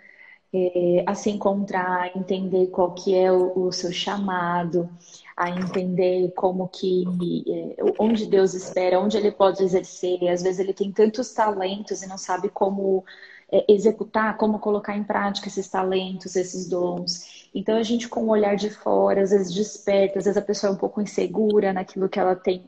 é, 0.54 1.04
a 1.08 1.16
se 1.16 1.30
encontrar, 1.32 2.16
entender 2.16 2.68
qual 2.68 2.94
que 2.94 3.16
é 3.16 3.32
o, 3.32 3.68
o 3.68 3.72
seu 3.72 3.92
chamado, 3.92 4.89
a 5.36 5.50
entender 5.50 6.32
como 6.36 6.68
que 6.68 7.06
é, 7.48 7.84
onde 7.98 8.28
Deus 8.28 8.54
espera, 8.54 9.00
onde 9.00 9.18
ele 9.18 9.32
pode 9.32 9.63
exercer. 9.63 10.28
Às 10.30 10.44
vezes 10.44 10.60
ele 10.60 10.74
tem 10.74 10.92
tantos 10.92 11.34
talentos 11.34 12.04
e 12.04 12.08
não 12.08 12.18
sabe 12.18 12.50
como 12.50 13.04
é, 13.52 13.66
executar, 13.68 14.38
como 14.38 14.60
colocar 14.60 14.96
em 14.96 15.04
prática 15.04 15.48
esses 15.48 15.68
talentos, 15.68 16.36
esses 16.36 16.68
dons. 16.70 17.50
Então 17.54 17.76
a 17.76 17.84
gente 17.84 18.08
com 18.08 18.22
o 18.26 18.30
olhar 18.30 18.56
de 18.56 18.70
fora, 18.70 19.22
às 19.24 19.32
vezes 19.32 19.54
desperta, 19.54 20.20
às 20.20 20.26
vezes 20.26 20.38
a 20.38 20.42
pessoa 20.42 20.72
é 20.72 20.74
um 20.74 20.78
pouco 20.78 21.02
insegura 21.02 21.74
naquilo 21.74 22.10
que 22.10 22.20
ela 22.20 22.36
tem 22.36 22.63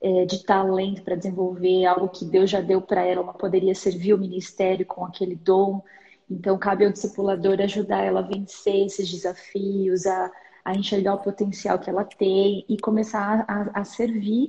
é, 0.00 0.24
de 0.24 0.44
talento 0.44 1.02
para 1.02 1.16
desenvolver 1.16 1.86
algo 1.86 2.08
que 2.08 2.24
Deus 2.24 2.50
já 2.50 2.60
deu 2.60 2.80
para 2.80 3.02
ela, 3.02 3.22
ela 3.22 3.32
poderia 3.32 3.74
servir 3.74 4.14
o 4.14 4.18
ministério 4.18 4.86
com 4.86 5.04
aquele 5.04 5.34
dom. 5.34 5.82
Então, 6.28 6.58
cabe 6.58 6.84
ao 6.84 6.92
discipulador 6.92 7.60
ajudar 7.60 8.02
ela 8.02 8.20
a 8.20 8.22
vencer 8.22 8.86
esses 8.86 9.08
desafios, 9.10 10.06
a, 10.06 10.30
a 10.64 10.74
enxergar 10.74 11.14
o 11.14 11.22
potencial 11.22 11.78
que 11.78 11.88
ela 11.88 12.04
tem 12.04 12.64
e 12.68 12.76
começar 12.78 13.44
a, 13.46 13.80
a 13.80 13.84
servir 13.84 14.48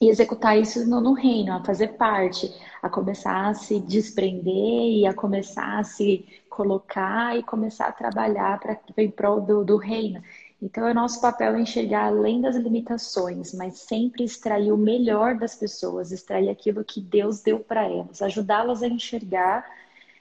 e 0.00 0.08
executar 0.08 0.58
isso 0.58 0.88
no, 0.88 1.00
no, 1.00 1.12
reino, 1.12 1.52
a 1.52 1.62
fazer 1.62 1.88
parte, 1.88 2.50
a 2.82 2.88
começar 2.88 3.48
a 3.48 3.54
se 3.54 3.78
desprender 3.78 4.92
e 4.98 5.06
a 5.06 5.12
começar 5.12 5.78
a 5.78 5.84
se 5.84 6.26
colocar 6.48 7.38
e 7.38 7.42
começar 7.42 7.86
a 7.86 7.92
trabalhar 7.92 8.58
para 8.58 8.80
em 8.96 9.10
prol 9.10 9.42
do, 9.42 9.62
do 9.62 9.76
reino. 9.76 10.22
Então, 10.60 10.86
é 10.86 10.92
nosso 10.92 11.20
papel 11.20 11.58
enxergar 11.58 12.06
além 12.06 12.40
das 12.40 12.56
limitações, 12.56 13.54
mas 13.54 13.78
sempre 13.78 14.24
extrair 14.24 14.72
o 14.72 14.76
melhor 14.76 15.36
das 15.36 15.54
pessoas, 15.54 16.12
extrair 16.12 16.48
aquilo 16.48 16.82
que 16.82 17.00
Deus 17.00 17.40
deu 17.40 17.60
para 17.60 17.84
elas, 17.84 18.20
ajudá-las 18.20 18.82
a 18.82 18.88
enxergar 18.88 19.64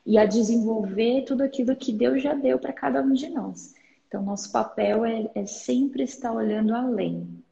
e 0.06 0.18
a 0.18 0.26
desenvolver 0.26 1.24
tudo 1.24 1.42
aquilo 1.44 1.76
que 1.76 1.94
Deus 1.94 2.22
já 2.22 2.34
deu 2.34 2.60
para 2.60 2.74
cada 2.74 3.02
um 3.02 3.14
de 3.14 3.30
nós. 3.30 3.74
Então, 4.08 4.24
nosso 4.24 4.52
papel 4.52 5.06
é, 5.06 5.30
é 5.36 5.46
sempre 5.46 6.04
estar 6.04 6.32
olhando 6.32 6.74
além. 6.74 7.44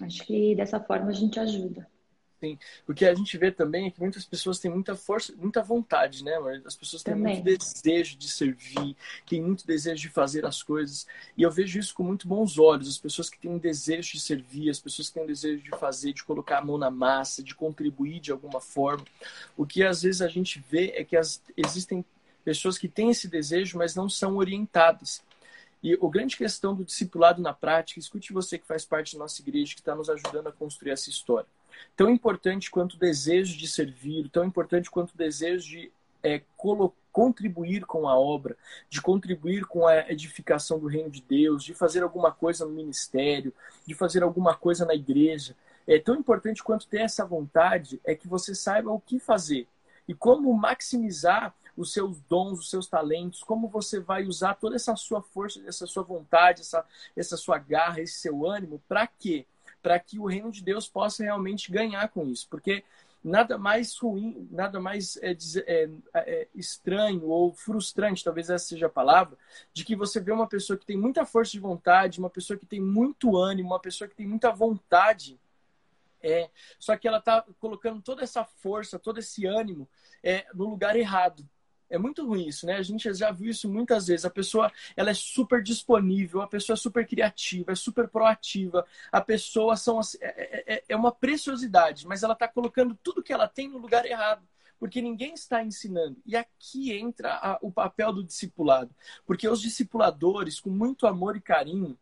Acho 0.00 0.24
que 0.24 0.54
dessa 0.54 0.80
forma 0.80 1.08
a 1.08 1.12
gente 1.12 1.38
ajuda. 1.38 1.86
Sim. 2.50 2.58
O 2.86 2.94
que 2.94 3.04
a 3.04 3.14
gente 3.14 3.36
vê 3.36 3.50
também 3.50 3.86
é 3.86 3.90
que 3.90 4.00
muitas 4.00 4.24
pessoas 4.24 4.58
têm 4.58 4.70
muita 4.70 4.94
força, 4.94 5.34
muita 5.36 5.62
vontade, 5.62 6.24
né? 6.24 6.32
As 6.64 6.76
pessoas 6.76 7.02
têm 7.02 7.14
também. 7.14 7.42
muito 7.42 7.58
desejo 7.58 8.16
de 8.16 8.28
servir, 8.28 8.96
têm 9.26 9.42
muito 9.42 9.66
desejo 9.66 10.02
de 10.02 10.08
fazer 10.08 10.44
as 10.44 10.62
coisas. 10.62 11.06
E 11.36 11.42
eu 11.42 11.50
vejo 11.50 11.78
isso 11.78 11.94
com 11.94 12.02
muito 12.02 12.28
bons 12.28 12.58
olhos. 12.58 12.88
As 12.88 12.98
pessoas 12.98 13.28
que 13.28 13.38
têm 13.38 13.50
um 13.50 13.58
desejo 13.58 14.12
de 14.12 14.20
servir, 14.20 14.70
as 14.70 14.80
pessoas 14.80 15.08
que 15.08 15.14
têm 15.14 15.22
um 15.22 15.26
desejo 15.26 15.62
de 15.62 15.70
fazer, 15.78 16.12
de 16.12 16.24
colocar 16.24 16.58
a 16.58 16.64
mão 16.64 16.78
na 16.78 16.90
massa, 16.90 17.42
de 17.42 17.54
contribuir 17.54 18.20
de 18.20 18.32
alguma 18.32 18.60
forma. 18.60 19.04
O 19.56 19.66
que 19.66 19.82
às 19.82 20.02
vezes 20.02 20.22
a 20.22 20.28
gente 20.28 20.62
vê 20.70 20.92
é 20.96 21.04
que 21.04 21.16
as, 21.16 21.42
existem 21.56 22.04
pessoas 22.44 22.78
que 22.78 22.88
têm 22.88 23.10
esse 23.10 23.26
desejo, 23.26 23.76
mas 23.76 23.94
não 23.94 24.08
são 24.08 24.36
orientadas. 24.36 25.22
E 25.82 25.94
a 25.94 26.08
grande 26.08 26.36
questão 26.36 26.74
do 26.74 26.84
discipulado 26.84 27.42
na 27.42 27.52
prática, 27.52 28.00
escute 28.00 28.32
você 28.32 28.58
que 28.58 28.66
faz 28.66 28.84
parte 28.84 29.14
da 29.14 29.20
nossa 29.20 29.40
igreja, 29.42 29.74
que 29.74 29.80
está 29.80 29.94
nos 29.94 30.08
ajudando 30.08 30.48
a 30.48 30.52
construir 30.52 30.90
essa 30.90 31.10
história. 31.10 31.48
Tão 31.96 32.10
importante 32.10 32.70
quanto 32.70 32.94
o 32.94 32.98
desejo 32.98 33.56
de 33.56 33.66
servir, 33.66 34.28
tão 34.28 34.44
importante 34.44 34.90
quanto 34.90 35.12
o 35.12 35.16
desejo 35.16 35.68
de 35.68 35.92
é, 36.22 36.42
contribuir 37.12 37.86
com 37.86 38.08
a 38.08 38.18
obra, 38.18 38.56
de 38.90 39.00
contribuir 39.00 39.64
com 39.64 39.86
a 39.86 40.10
edificação 40.10 40.78
do 40.78 40.86
reino 40.86 41.10
de 41.10 41.22
Deus, 41.22 41.64
de 41.64 41.72
fazer 41.72 42.02
alguma 42.02 42.32
coisa 42.32 42.66
no 42.66 42.72
ministério, 42.72 43.52
de 43.86 43.94
fazer 43.94 44.22
alguma 44.22 44.54
coisa 44.54 44.84
na 44.84 44.94
igreja. 44.94 45.56
É 45.86 45.98
tão 45.98 46.16
importante 46.16 46.62
quanto 46.62 46.86
ter 46.86 47.00
essa 47.00 47.24
vontade 47.24 48.00
é 48.04 48.14
que 48.14 48.26
você 48.26 48.54
saiba 48.54 48.90
o 48.90 49.00
que 49.00 49.18
fazer 49.18 49.66
e 50.08 50.14
como 50.14 50.52
maximizar 50.52 51.54
os 51.76 51.92
seus 51.92 52.20
dons, 52.22 52.58
os 52.58 52.70
seus 52.70 52.86
talentos, 52.86 53.42
como 53.42 53.68
você 53.68 54.00
vai 54.00 54.24
usar 54.24 54.54
toda 54.54 54.76
essa 54.76 54.96
sua 54.96 55.20
força, 55.20 55.62
essa 55.66 55.86
sua 55.86 56.02
vontade, 56.02 56.62
essa, 56.62 56.84
essa 57.14 57.36
sua 57.36 57.58
garra, 57.58 58.00
esse 58.00 58.14
seu 58.14 58.46
ânimo, 58.46 58.80
para 58.88 59.06
quê? 59.06 59.46
Para 59.86 60.00
que 60.00 60.18
o 60.18 60.26
reino 60.26 60.50
de 60.50 60.64
Deus 60.64 60.88
possa 60.88 61.22
realmente 61.22 61.70
ganhar 61.70 62.08
com 62.08 62.26
isso. 62.26 62.48
Porque 62.50 62.82
nada 63.22 63.56
mais 63.56 63.96
ruim, 63.96 64.48
nada 64.50 64.80
mais 64.80 65.16
é, 65.18 65.36
é, 65.64 65.88
é, 66.12 66.48
estranho 66.56 67.28
ou 67.28 67.54
frustrante, 67.54 68.24
talvez 68.24 68.50
essa 68.50 68.66
seja 68.66 68.86
a 68.86 68.90
palavra, 68.90 69.38
de 69.72 69.84
que 69.84 69.94
você 69.94 70.18
vê 70.18 70.32
uma 70.32 70.48
pessoa 70.48 70.76
que 70.76 70.84
tem 70.84 70.96
muita 70.96 71.24
força 71.24 71.52
de 71.52 71.60
vontade, 71.60 72.18
uma 72.18 72.28
pessoa 72.28 72.58
que 72.58 72.66
tem 72.66 72.80
muito 72.80 73.36
ânimo, 73.36 73.68
uma 73.68 73.78
pessoa 73.78 74.08
que 74.08 74.16
tem 74.16 74.26
muita 74.26 74.50
vontade, 74.50 75.38
é, 76.20 76.50
só 76.80 76.96
que 76.96 77.06
ela 77.06 77.18
está 77.18 77.44
colocando 77.60 78.02
toda 78.02 78.24
essa 78.24 78.44
força, 78.44 78.98
todo 78.98 79.20
esse 79.20 79.46
ânimo 79.46 79.88
é, 80.20 80.46
no 80.52 80.68
lugar 80.68 80.96
errado. 80.96 81.48
É 81.88 81.98
muito 81.98 82.26
ruim 82.26 82.46
isso, 82.46 82.66
né? 82.66 82.76
A 82.76 82.82
gente 82.82 83.12
já 83.14 83.30
viu 83.30 83.50
isso 83.50 83.68
muitas 83.68 84.08
vezes. 84.08 84.24
A 84.24 84.30
pessoa 84.30 84.72
ela 84.96 85.10
é 85.10 85.14
super 85.14 85.62
disponível, 85.62 86.42
a 86.42 86.46
pessoa 86.46 86.74
é 86.74 86.76
super 86.76 87.06
criativa, 87.06 87.72
é 87.72 87.74
super 87.74 88.08
proativa. 88.08 88.84
A 89.12 89.20
pessoa 89.20 89.76
são, 89.76 90.00
é, 90.20 90.26
é, 90.26 90.74
é, 90.74 90.84
é 90.88 90.96
uma 90.96 91.12
preciosidade, 91.12 92.06
mas 92.06 92.22
ela 92.22 92.32
está 92.32 92.48
colocando 92.48 92.98
tudo 93.02 93.22
que 93.22 93.32
ela 93.32 93.48
tem 93.48 93.68
no 93.68 93.78
lugar 93.78 94.04
errado 94.04 94.46
porque 94.78 95.00
ninguém 95.00 95.32
está 95.34 95.64
ensinando. 95.64 96.20
E 96.26 96.36
aqui 96.36 96.92
entra 96.92 97.32
a, 97.34 97.58
o 97.62 97.72
papel 97.72 98.12
do 98.12 98.22
discipulado, 98.22 98.94
porque 99.24 99.48
os 99.48 99.60
discipuladores, 99.60 100.60
com 100.60 100.70
muito 100.70 101.06
amor 101.06 101.34
e 101.34 101.40
carinho, 101.40 101.98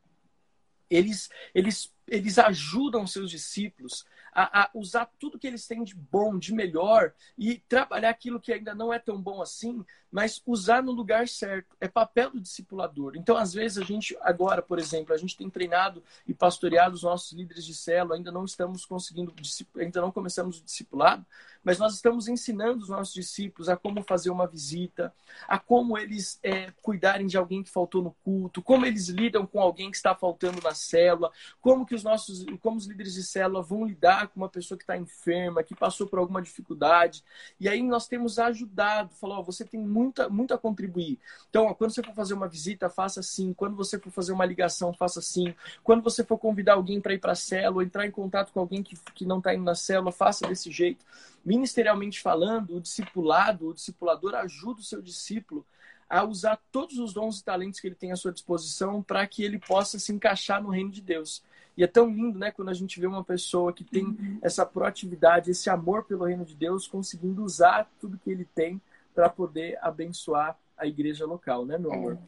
eles, 0.90 1.29
eles, 1.55 1.92
eles 2.07 2.38
ajudam 2.38 3.07
seus 3.07 3.31
discípulos 3.31 4.05
a, 4.35 4.62
a, 4.62 4.70
usar 4.75 5.07
tudo 5.18 5.38
que 5.38 5.47
eles 5.47 5.66
têm 5.66 5.85
de 5.85 5.94
bom, 5.94 6.38
de 6.38 6.53
melhor 6.53 7.14
e 7.38 7.59
trabalhar 7.68 8.11
aquilo 8.11 8.40
que 8.40 8.53
ainda 8.53 8.75
não 8.75 8.92
é 8.92 8.99
tão 8.99 9.20
bom 9.20 9.40
assim, 9.40 9.85
mas 10.14 10.40
usar 10.46 10.81
no 10.81 10.92
lugar 10.92 11.27
certo. 11.27 11.77
É 11.81 11.88
papel 11.88 12.31
do 12.31 12.40
discipulador. 12.40 13.16
Então, 13.16 13.37
às 13.37 13.53
vezes, 13.53 13.79
a 13.79 13.83
gente, 13.83 14.16
agora, 14.20 14.62
por 14.62 14.79
exemplo, 14.79 15.12
a 15.12 15.18
gente 15.18 15.37
tem 15.37 15.50
treinado 15.50 16.05
e 16.24 16.33
pastoreado 16.33 16.94
os 16.94 17.03
nossos 17.03 17.33
líderes 17.33 17.64
de 17.64 17.74
célula, 17.74 18.14
ainda 18.14 18.31
não 18.31 18.44
estamos 18.44 18.87
conseguindo, 18.87 19.35
ainda 19.77 20.00
não 20.00 20.12
começamos 20.12 20.61
o 20.61 20.64
discipulado, 20.64 21.27
mas 21.64 21.79
nós 21.79 21.94
estamos 21.94 22.29
ensinando 22.29 22.85
os 22.85 22.90
nossos 22.90 23.12
discípulos 23.12 23.68
a 23.68 23.77
como 23.77 24.05
fazer 24.05 24.31
uma 24.31 24.46
visita, 24.46 25.12
a 25.48 25.59
como 25.59 25.98
eles 25.98 26.38
é, 26.44 26.70
cuidarem 26.83 27.27
de 27.27 27.38
alguém 27.38 27.62
que 27.62 27.70
faltou 27.70 28.03
no 28.03 28.12
culto, 28.22 28.62
como 28.62 28.85
eles 28.87 29.09
lidam 29.09 29.44
com 29.46 29.61
alguém 29.61 29.90
que 29.90 29.96
está 29.96 30.14
faltando 30.14 30.61
na 30.62 30.74
célula, 30.74 31.33
como 31.61 31.87
que 31.87 31.94
os 31.94 32.05
nossos, 32.05 32.44
como 32.61 32.77
os 32.77 32.87
líderes 32.87 33.14
de 33.14 33.24
célula 33.24 33.62
vão 33.62 33.85
lidar 33.85 34.29
com 34.29 34.40
uma 34.40 34.48
pessoa 34.48 34.77
que 34.79 34.85
está 34.85 34.96
enferma, 34.96 35.64
que 35.64 35.74
passou 35.74 36.07
por 36.07 36.18
alguma 36.18 36.42
dificuldade. 36.42 37.24
E 37.59 37.68
aí 37.68 37.83
nós 37.83 38.07
temos 38.07 38.38
ajudado, 38.38 39.14
falou, 39.14 39.38
oh, 39.38 39.42
você 39.42 39.64
tem 39.64 39.81
muita, 40.05 40.29
muito 40.29 40.55
a 40.55 40.59
contribuir. 40.59 41.19
Então, 41.49 41.67
ó, 41.67 41.75
quando 41.75 41.93
você 41.93 42.03
for 42.03 42.14
fazer 42.14 42.35
uma 42.35 42.49
visita, 42.49 42.88
faça 42.88 43.21
assim. 43.21 43.53
Quando 43.53 43.77
você 43.77 43.99
for 43.99 44.11
fazer 44.11 44.33
uma 44.33 44.45
ligação, 44.45 44.93
faça 44.93 45.19
assim. 45.19 45.55
Quando 45.83 46.03
você 46.03 46.23
for 46.23 46.38
convidar 46.38 46.75
alguém 46.75 47.01
para 47.01 47.14
ir 47.14 47.19
para 47.19 47.33
a 47.33 47.37
célula, 47.37 47.85
entrar 47.85 48.07
em 48.07 48.11
contato 48.11 48.53
com 48.53 48.61
alguém 48.61 48.83
que, 48.83 48.97
que 49.14 49.25
não 49.25 49.38
está 49.38 49.55
indo 49.55 49.64
na 49.64 49.75
célula, 49.75 50.12
faça 50.12 50.47
desse 50.47 50.71
jeito. 50.71 51.05
Ministerialmente 51.45 52.21
falando, 52.21 52.77
o 52.77 52.81
discipulado, 52.81 53.69
o 53.69 53.75
discipulador 53.75 54.35
ajuda 54.35 54.81
o 54.81 54.85
seu 54.85 55.03
discípulo 55.03 55.67
a 56.09 56.23
usar 56.23 56.61
todos 56.71 56.99
os 56.99 57.12
dons 57.12 57.40
e 57.40 57.45
talentos 57.45 57.81
que 57.81 57.88
ele 57.88 57.95
tem 57.95 58.12
à 58.12 58.17
sua 58.17 58.33
disposição 58.33 59.03
para 59.03 59.27
que 59.27 59.43
ele 59.43 59.59
possa 59.59 59.99
se 59.99 60.12
encaixar 60.12 60.62
no 60.62 60.71
reino 60.71 60.90
de 60.90 61.01
Deus. 61.01 61.43
E 61.77 61.83
é 61.83 61.87
tão 61.87 62.09
lindo, 62.09 62.38
né, 62.38 62.53
quando 62.53 62.69
a 62.69 62.75
gente 62.75 63.01
vê 63.01 63.07
uma 63.07 63.25
pessoa 63.25 63.73
que 63.73 63.83
tem 63.83 64.05
uhum. 64.05 64.38
essa 64.40 64.64
proatividade, 64.64 65.51
esse 65.51 65.69
amor 65.69 66.05
pelo 66.05 66.25
reino 66.25 66.45
de 66.45 66.55
Deus, 66.55 66.87
conseguindo 66.87 67.43
usar 67.43 67.90
tudo 68.01 68.19
que 68.19 68.31
ele 68.31 68.45
tem 68.55 68.81
para 69.14 69.29
poder 69.29 69.79
abençoar 69.81 70.59
a 70.77 70.87
igreja 70.87 71.24
local, 71.24 71.64
né, 71.64 71.79
meu 71.79 71.92
é. 71.92 71.96
amor? 71.96 72.18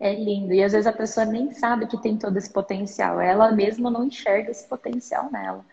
É 0.00 0.14
lindo. 0.14 0.52
E 0.52 0.62
às 0.62 0.72
vezes 0.72 0.86
a 0.86 0.92
pessoa 0.92 1.24
nem 1.24 1.52
sabe 1.52 1.86
que 1.86 1.96
tem 1.96 2.18
todo 2.18 2.36
esse 2.36 2.52
potencial. 2.52 3.20
Ela 3.20 3.52
mesma 3.52 3.88
não 3.88 4.04
enxerga 4.04 4.50
esse 4.50 4.66
potencial 4.66 5.30
nela. 5.30 5.64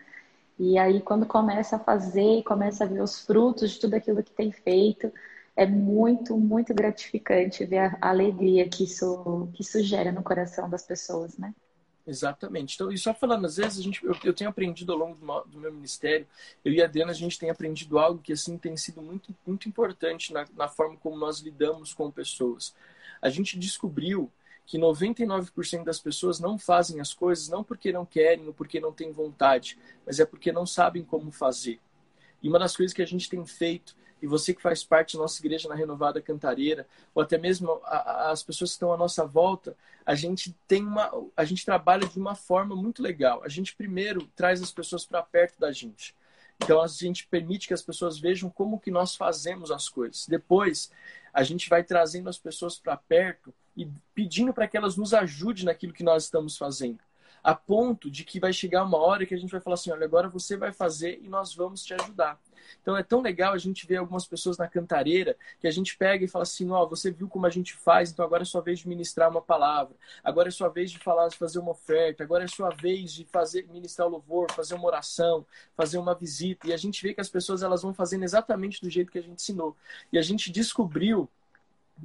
E 0.56 0.78
aí, 0.78 1.00
quando 1.00 1.26
começa 1.26 1.76
a 1.76 1.78
fazer, 1.80 2.42
começa 2.44 2.84
a 2.84 2.86
ver 2.86 3.02
os 3.02 3.24
frutos 3.24 3.72
de 3.72 3.80
tudo 3.80 3.94
aquilo 3.94 4.22
que 4.22 4.30
tem 4.30 4.52
feito, 4.52 5.12
é 5.56 5.66
muito, 5.66 6.36
muito 6.36 6.72
gratificante 6.72 7.64
ver 7.64 7.96
a 8.00 8.08
alegria 8.08 8.68
que 8.68 8.84
isso, 8.84 9.48
que 9.54 9.62
isso 9.62 9.82
gera 9.82 10.12
no 10.12 10.22
coração 10.22 10.68
das 10.70 10.84
pessoas, 10.84 11.36
né? 11.36 11.52
Exatamente. 12.06 12.74
Então, 12.74 12.90
e 12.90 12.98
só 12.98 13.14
falando, 13.14 13.44
às 13.46 13.56
vezes 13.56 13.78
a 13.78 13.82
gente, 13.82 14.04
eu, 14.04 14.16
eu 14.24 14.32
tenho 14.32 14.50
aprendido 14.50 14.92
ao 14.92 14.98
longo 14.98 15.14
do, 15.14 15.50
do, 15.50 15.58
meu 15.58 15.72
ministério, 15.72 16.26
eu 16.64 16.72
e 16.72 16.80
a 16.80 16.86
Adriana, 16.86 17.12
a 17.12 17.14
gente 17.14 17.38
tem 17.38 17.50
aprendido 17.50 17.98
algo 17.98 18.20
que 18.20 18.32
assim 18.32 18.56
tem 18.56 18.76
sido 18.76 19.02
muito, 19.02 19.34
muito 19.46 19.68
importante 19.68 20.32
na, 20.32 20.46
na 20.56 20.68
forma 20.68 20.96
como 20.96 21.16
nós 21.16 21.40
lidamos 21.40 21.92
com 21.92 22.10
pessoas. 22.10 22.74
A 23.20 23.28
gente 23.28 23.58
descobriu 23.58 24.30
que 24.66 24.78
99% 24.78 25.84
das 25.84 26.00
pessoas 26.00 26.38
não 26.38 26.56
fazem 26.56 27.00
as 27.00 27.12
coisas 27.12 27.48
não 27.48 27.64
porque 27.64 27.92
não 27.92 28.06
querem 28.06 28.46
ou 28.46 28.54
porque 28.54 28.80
não 28.80 28.92
têm 28.92 29.12
vontade, 29.12 29.76
mas 30.06 30.20
é 30.20 30.24
porque 30.24 30.52
não 30.52 30.64
sabem 30.64 31.04
como 31.04 31.30
fazer. 31.30 31.80
E 32.42 32.48
uma 32.48 32.58
das 32.58 32.76
coisas 32.76 32.94
que 32.94 33.02
a 33.02 33.06
gente 33.06 33.28
tem 33.28 33.44
feito, 33.44 33.96
e 34.22 34.26
você 34.26 34.54
que 34.54 34.62
faz 34.62 34.84
parte 34.84 35.16
da 35.16 35.22
nossa 35.22 35.40
igreja 35.40 35.68
na 35.68 35.74
Renovada 35.74 36.20
Cantareira, 36.20 36.86
ou 37.14 37.22
até 37.22 37.38
mesmo 37.38 37.80
as 37.84 38.42
pessoas 38.42 38.70
que 38.70 38.74
estão 38.74 38.92
à 38.92 38.96
nossa 38.96 39.24
volta, 39.24 39.76
a 40.04 40.14
gente 40.14 40.54
tem 40.66 40.84
uma, 40.84 41.10
a 41.36 41.44
gente 41.44 41.64
trabalha 41.64 42.06
de 42.06 42.18
uma 42.18 42.34
forma 42.34 42.74
muito 42.74 43.02
legal. 43.02 43.42
A 43.44 43.48
gente 43.48 43.74
primeiro 43.74 44.28
traz 44.34 44.62
as 44.62 44.72
pessoas 44.72 45.04
para 45.06 45.22
perto 45.22 45.58
da 45.58 45.72
gente. 45.72 46.14
Então 46.62 46.80
a 46.82 46.86
gente 46.86 47.26
permite 47.26 47.66
que 47.66 47.74
as 47.74 47.82
pessoas 47.82 48.18
vejam 48.18 48.50
como 48.50 48.78
que 48.78 48.90
nós 48.90 49.16
fazemos 49.16 49.70
as 49.70 49.88
coisas. 49.88 50.26
Depois, 50.26 50.90
a 51.32 51.42
gente 51.42 51.68
vai 51.68 51.82
trazendo 51.82 52.28
as 52.28 52.38
pessoas 52.38 52.78
para 52.78 52.96
perto 52.96 53.54
e 53.76 53.88
pedindo 54.14 54.52
para 54.52 54.68
que 54.68 54.76
elas 54.76 54.96
nos 54.96 55.14
ajudem 55.14 55.64
naquilo 55.64 55.92
que 55.92 56.04
nós 56.04 56.24
estamos 56.24 56.56
fazendo. 56.56 56.98
A 57.42 57.54
ponto 57.54 58.10
de 58.10 58.24
que 58.24 58.40
vai 58.40 58.52
chegar 58.52 58.84
uma 58.84 58.98
hora 58.98 59.26
que 59.26 59.34
a 59.34 59.38
gente 59.38 59.50
vai 59.50 59.60
falar 59.60 59.74
assim: 59.74 59.90
olha, 59.90 60.04
agora 60.04 60.28
você 60.28 60.56
vai 60.56 60.72
fazer 60.72 61.20
e 61.22 61.28
nós 61.28 61.54
vamos 61.54 61.84
te 61.84 61.94
ajudar. 61.94 62.38
Então 62.80 62.96
é 62.96 63.02
tão 63.02 63.20
legal 63.20 63.52
a 63.52 63.58
gente 63.58 63.86
ver 63.86 63.96
algumas 63.96 64.26
pessoas 64.26 64.56
na 64.56 64.68
cantareira 64.68 65.36
que 65.58 65.66
a 65.66 65.70
gente 65.70 65.96
pega 65.96 66.24
e 66.24 66.28
fala 66.28 66.42
assim: 66.42 66.70
ó, 66.70 66.82
oh, 66.82 66.88
você 66.88 67.10
viu 67.10 67.28
como 67.28 67.46
a 67.46 67.50
gente 67.50 67.74
faz, 67.74 68.10
então 68.10 68.24
agora 68.24 68.42
é 68.42 68.46
sua 68.46 68.60
vez 68.60 68.80
de 68.80 68.88
ministrar 68.88 69.30
uma 69.30 69.42
palavra, 69.42 69.94
agora 70.22 70.48
é 70.48 70.50
sua 70.50 70.68
vez 70.68 70.90
de 70.90 70.98
falar, 70.98 71.28
de 71.28 71.36
fazer 71.36 71.58
uma 71.58 71.72
oferta, 71.72 72.22
agora 72.22 72.44
é 72.44 72.48
sua 72.48 72.70
vez 72.70 73.12
de 73.12 73.24
fazer 73.24 73.66
ministrar 73.68 74.08
o 74.08 74.10
louvor, 74.10 74.50
fazer 74.52 74.74
uma 74.74 74.86
oração, 74.86 75.46
fazer 75.76 75.98
uma 75.98 76.14
visita. 76.14 76.68
E 76.68 76.72
a 76.72 76.76
gente 76.76 77.02
vê 77.02 77.14
que 77.14 77.20
as 77.20 77.28
pessoas 77.28 77.62
elas 77.62 77.82
vão 77.82 77.92
fazendo 77.92 78.24
exatamente 78.24 78.80
do 78.80 78.90
jeito 78.90 79.10
que 79.10 79.18
a 79.18 79.22
gente 79.22 79.40
ensinou. 79.40 79.76
E 80.12 80.18
a 80.18 80.22
gente 80.22 80.50
descobriu 80.50 81.28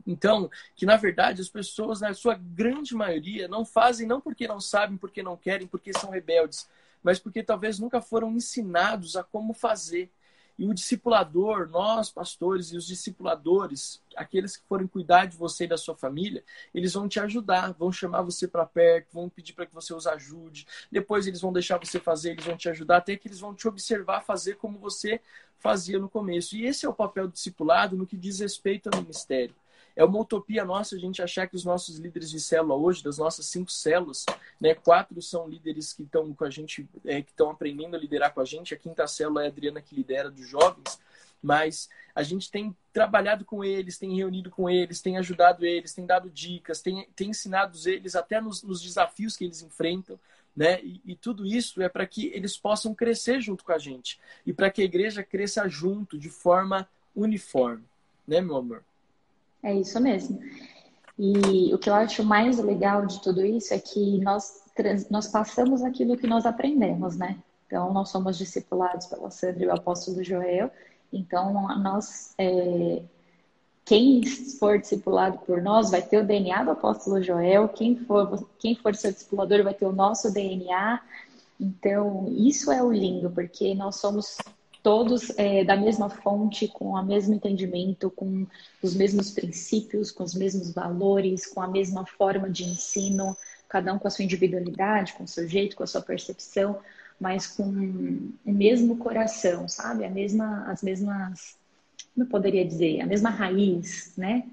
então, 0.05 0.49
que 0.75 0.85
na 0.85 0.95
verdade 0.95 1.41
as 1.41 1.49
pessoas, 1.49 2.01
na 2.01 2.13
sua 2.13 2.35
grande 2.35 2.95
maioria, 2.95 3.47
não 3.47 3.65
fazem 3.65 4.07
não 4.07 4.21
porque 4.21 4.47
não 4.47 4.59
sabem, 4.59 4.97
porque 4.97 5.21
não 5.21 5.37
querem, 5.37 5.67
porque 5.67 5.91
são 5.93 6.09
rebeldes, 6.09 6.67
mas 7.03 7.19
porque 7.19 7.43
talvez 7.43 7.79
nunca 7.79 8.01
foram 8.01 8.31
ensinados 8.31 9.15
a 9.15 9.23
como 9.23 9.53
fazer. 9.53 10.09
E 10.57 10.65
o 10.65 10.73
discipulador, 10.73 11.67
nós 11.69 12.09
pastores 12.09 12.71
e 12.71 12.77
os 12.77 12.87
discipuladores, 12.87 14.01
aqueles 14.15 14.55
que 14.55 14.65
forem 14.67 14.87
cuidar 14.87 15.25
de 15.25 15.35
você 15.35 15.65
e 15.65 15.67
da 15.67 15.77
sua 15.77 15.95
família, 15.95 16.43
eles 16.73 16.93
vão 16.93 17.09
te 17.09 17.19
ajudar, 17.19 17.73
vão 17.73 17.91
chamar 17.91 18.21
você 18.21 18.47
para 18.47 18.65
perto, 18.65 19.13
vão 19.13 19.27
pedir 19.27 19.51
para 19.51 19.65
que 19.65 19.73
você 19.73 19.93
os 19.93 20.07
ajude. 20.07 20.65
Depois 20.89 21.27
eles 21.27 21.41
vão 21.41 21.51
deixar 21.51 21.77
você 21.77 21.99
fazer, 21.99 22.31
eles 22.31 22.45
vão 22.45 22.55
te 22.55 22.69
ajudar, 22.69 22.97
até 22.97 23.17
que 23.17 23.27
eles 23.27 23.39
vão 23.39 23.53
te 23.53 23.67
observar 23.67 24.21
fazer 24.21 24.55
como 24.55 24.79
você 24.79 25.19
fazia 25.59 25.99
no 25.99 26.09
começo. 26.09 26.55
E 26.55 26.65
esse 26.65 26.85
é 26.85 26.89
o 26.89 26.93
papel 26.93 27.27
do 27.27 27.33
discipulado 27.33 27.97
no 27.97 28.07
que 28.07 28.15
diz 28.15 28.39
respeito 28.39 28.89
ao 28.93 29.01
ministério. 29.01 29.53
É 29.95 30.03
uma 30.03 30.19
utopia 30.19 30.65
nossa 30.65 30.95
a 30.95 30.99
gente 30.99 31.21
achar 31.21 31.47
que 31.47 31.55
os 31.55 31.63
nossos 31.63 31.97
líderes 31.97 32.29
de 32.29 32.39
célula 32.39 32.75
hoje, 32.75 33.03
das 33.03 33.17
nossas 33.17 33.45
cinco 33.45 33.71
células, 33.71 34.25
né, 34.59 34.75
quatro 34.75 35.21
são 35.21 35.47
líderes 35.47 35.93
que 35.93 36.03
estão 36.03 36.33
com 36.33 36.43
a 36.43 36.49
gente, 36.49 36.87
é, 37.05 37.21
que 37.21 37.31
estão 37.31 37.49
aprendendo 37.49 37.95
a 37.95 37.99
liderar 37.99 38.33
com 38.33 38.41
a 38.41 38.45
gente. 38.45 38.73
A 38.73 38.77
quinta 38.77 39.07
célula 39.07 39.43
é 39.43 39.45
a 39.45 39.49
Adriana 39.49 39.81
que 39.81 39.95
lidera 39.95 40.29
dos 40.29 40.45
jovens, 40.47 40.99
mas 41.41 41.89
a 42.13 42.23
gente 42.23 42.51
tem 42.51 42.75
trabalhado 42.91 43.45
com 43.45 43.63
eles, 43.63 43.97
tem 43.97 44.15
reunido 44.15 44.49
com 44.49 44.69
eles, 44.69 45.01
tem 45.01 45.17
ajudado 45.17 45.65
eles, 45.65 45.93
tem 45.93 46.05
dado 46.05 46.29
dicas, 46.29 46.81
tem, 46.81 47.07
tem 47.15 47.29
ensinado 47.29 47.77
eles 47.85 48.15
até 48.15 48.41
nos, 48.41 48.63
nos 48.63 48.81
desafios 48.81 49.37
que 49.37 49.45
eles 49.45 49.61
enfrentam. 49.61 50.19
Né? 50.55 50.81
E, 50.81 51.01
e, 51.05 51.15
tudo 51.15 51.45
isso 51.45 51.81
é 51.81 51.89
para 51.89 52.05
que 52.07 52.27
eles 52.27 52.57
possam 52.57 52.95
crescer 52.95 53.41
junto 53.41 53.65
com 53.65 53.73
a 53.73 53.77
gente 53.77 54.17
e 54.45 54.53
para 54.53 54.71
que 54.71 54.81
a 54.81 54.85
igreja 54.85 55.21
cresça 55.21 55.67
junto, 55.67 56.17
de 56.17 56.29
forma 56.29 56.87
uniforme, 57.13 57.83
né, 58.25 58.39
meu 58.39 58.55
amor? 58.55 58.81
É 59.65 59.73
isso 59.73 59.99
mesmo. 59.99 60.39
E 61.17 61.73
o 61.73 61.79
que 61.79 61.89
eu 61.89 61.95
acho 61.95 62.23
mais 62.23 62.59
legal 62.59 63.03
de 63.07 63.19
tudo 63.19 63.43
isso 63.43 63.73
é 63.73 63.79
que 63.79 64.19
nós, 64.19 64.61
nós 65.09 65.27
passamos 65.27 65.83
aquilo 65.83 66.15
que 66.15 66.27
nós 66.27 66.45
aprendemos, 66.45 67.17
né? 67.17 67.39
Então, 67.65 67.91
nós 67.91 68.09
somos 68.09 68.37
discipulados 68.37 69.07
pela 69.07 69.31
Sandra 69.31 69.63
e 69.63 69.67
o 69.67 69.73
apóstolo 69.73 70.23
Joel. 70.23 70.69
Então, 71.11 71.51
nós, 71.79 72.35
é, 72.37 73.01
quem 73.83 74.23
for 74.59 74.77
discipulado 74.77 75.39
por 75.39 75.63
nós 75.63 75.89
vai 75.89 76.03
ter 76.03 76.19
o 76.19 76.27
DNA 76.27 76.63
do 76.63 76.71
apóstolo 76.71 77.23
Joel. 77.23 77.67
Quem 77.69 77.95
for, 77.95 78.47
quem 78.59 78.75
for 78.75 78.93
seu 78.93 79.11
discipulador 79.11 79.63
vai 79.63 79.73
ter 79.73 79.87
o 79.87 79.91
nosso 79.91 80.31
DNA. 80.31 81.01
Então, 81.59 82.27
isso 82.37 82.71
é 82.71 82.83
o 82.83 82.91
lindo, 82.91 83.31
porque 83.31 83.73
nós 83.73 83.95
somos 83.95 84.37
todos 84.85 85.31
é, 85.39 85.63
da 85.63 85.75
mesma 85.75 86.11
fonte, 86.11 86.67
com 86.67 86.89
o 86.89 87.03
mesmo 87.03 87.33
entendimento, 87.33 88.11
com 88.11 88.45
os 88.83 88.93
mesmos 88.93 89.31
princípios, 89.31 90.11
com 90.11 90.23
os 90.23 90.35
mesmos 90.35 90.71
valores, 90.71 91.47
com 91.47 91.59
a 91.59 91.67
mesma 91.67 92.05
forma 92.05 92.47
de 92.47 92.65
ensino, 92.65 93.35
cada 93.67 93.91
um 93.91 93.97
com 93.97 94.07
a 94.07 94.11
sua 94.11 94.23
individualidade, 94.23 95.13
com 95.13 95.23
o 95.23 95.27
seu 95.27 95.47
jeito, 95.47 95.75
com 95.75 95.81
a 95.81 95.87
sua 95.87 96.03
percepção, 96.03 96.77
mas 97.19 97.47
com 97.47 97.63
o 97.63 98.51
mesmo 98.51 98.97
coração, 98.97 99.67
sabe? 99.67 100.05
A 100.05 100.09
mesma, 100.11 100.65
as 100.71 100.83
mesmas, 100.83 101.57
como 102.13 102.27
eu 102.27 102.29
poderia 102.29 102.63
dizer, 102.63 103.01
a 103.01 103.07
mesma 103.07 103.31
raiz, 103.31 104.13
né? 104.15 104.43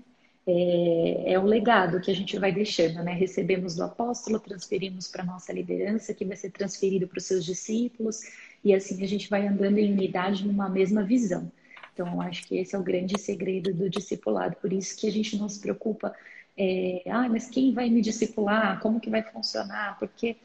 É, 0.46 1.34
é 1.34 1.38
o 1.38 1.44
legado 1.44 2.00
que 2.00 2.10
a 2.10 2.14
gente 2.14 2.38
vai 2.38 2.50
deixando, 2.50 3.02
né? 3.02 3.12
Recebemos 3.12 3.76
do 3.76 3.84
apóstolo, 3.84 4.40
transferimos 4.40 5.08
para 5.08 5.22
nossa 5.22 5.52
liderança, 5.52 6.14
que 6.14 6.24
vai 6.24 6.38
ser 6.38 6.50
transferido 6.52 7.06
para 7.06 7.18
os 7.18 7.26
seus 7.26 7.44
discípulos 7.44 8.22
e 8.64 8.74
assim 8.74 9.02
a 9.02 9.08
gente 9.08 9.28
vai 9.28 9.46
andando 9.46 9.78
em 9.78 9.92
unidade 9.92 10.46
numa 10.46 10.68
mesma 10.68 11.02
visão. 11.02 11.50
Então, 11.92 12.20
acho 12.20 12.46
que 12.46 12.56
esse 12.56 12.74
é 12.74 12.78
o 12.78 12.82
grande 12.82 13.20
segredo 13.20 13.72
do 13.72 13.88
discipulado. 13.88 14.56
Por 14.56 14.72
isso 14.72 14.96
que 14.96 15.06
a 15.06 15.12
gente 15.12 15.36
não 15.36 15.48
se 15.48 15.60
preocupa, 15.60 16.14
é, 16.56 17.02
ah, 17.06 17.28
mas 17.28 17.48
quem 17.48 17.72
vai 17.72 17.88
me 17.90 18.00
discipular? 18.00 18.80
Como 18.80 19.00
que 19.00 19.10
vai 19.10 19.22
funcionar? 19.22 19.98
Porque 19.98 20.36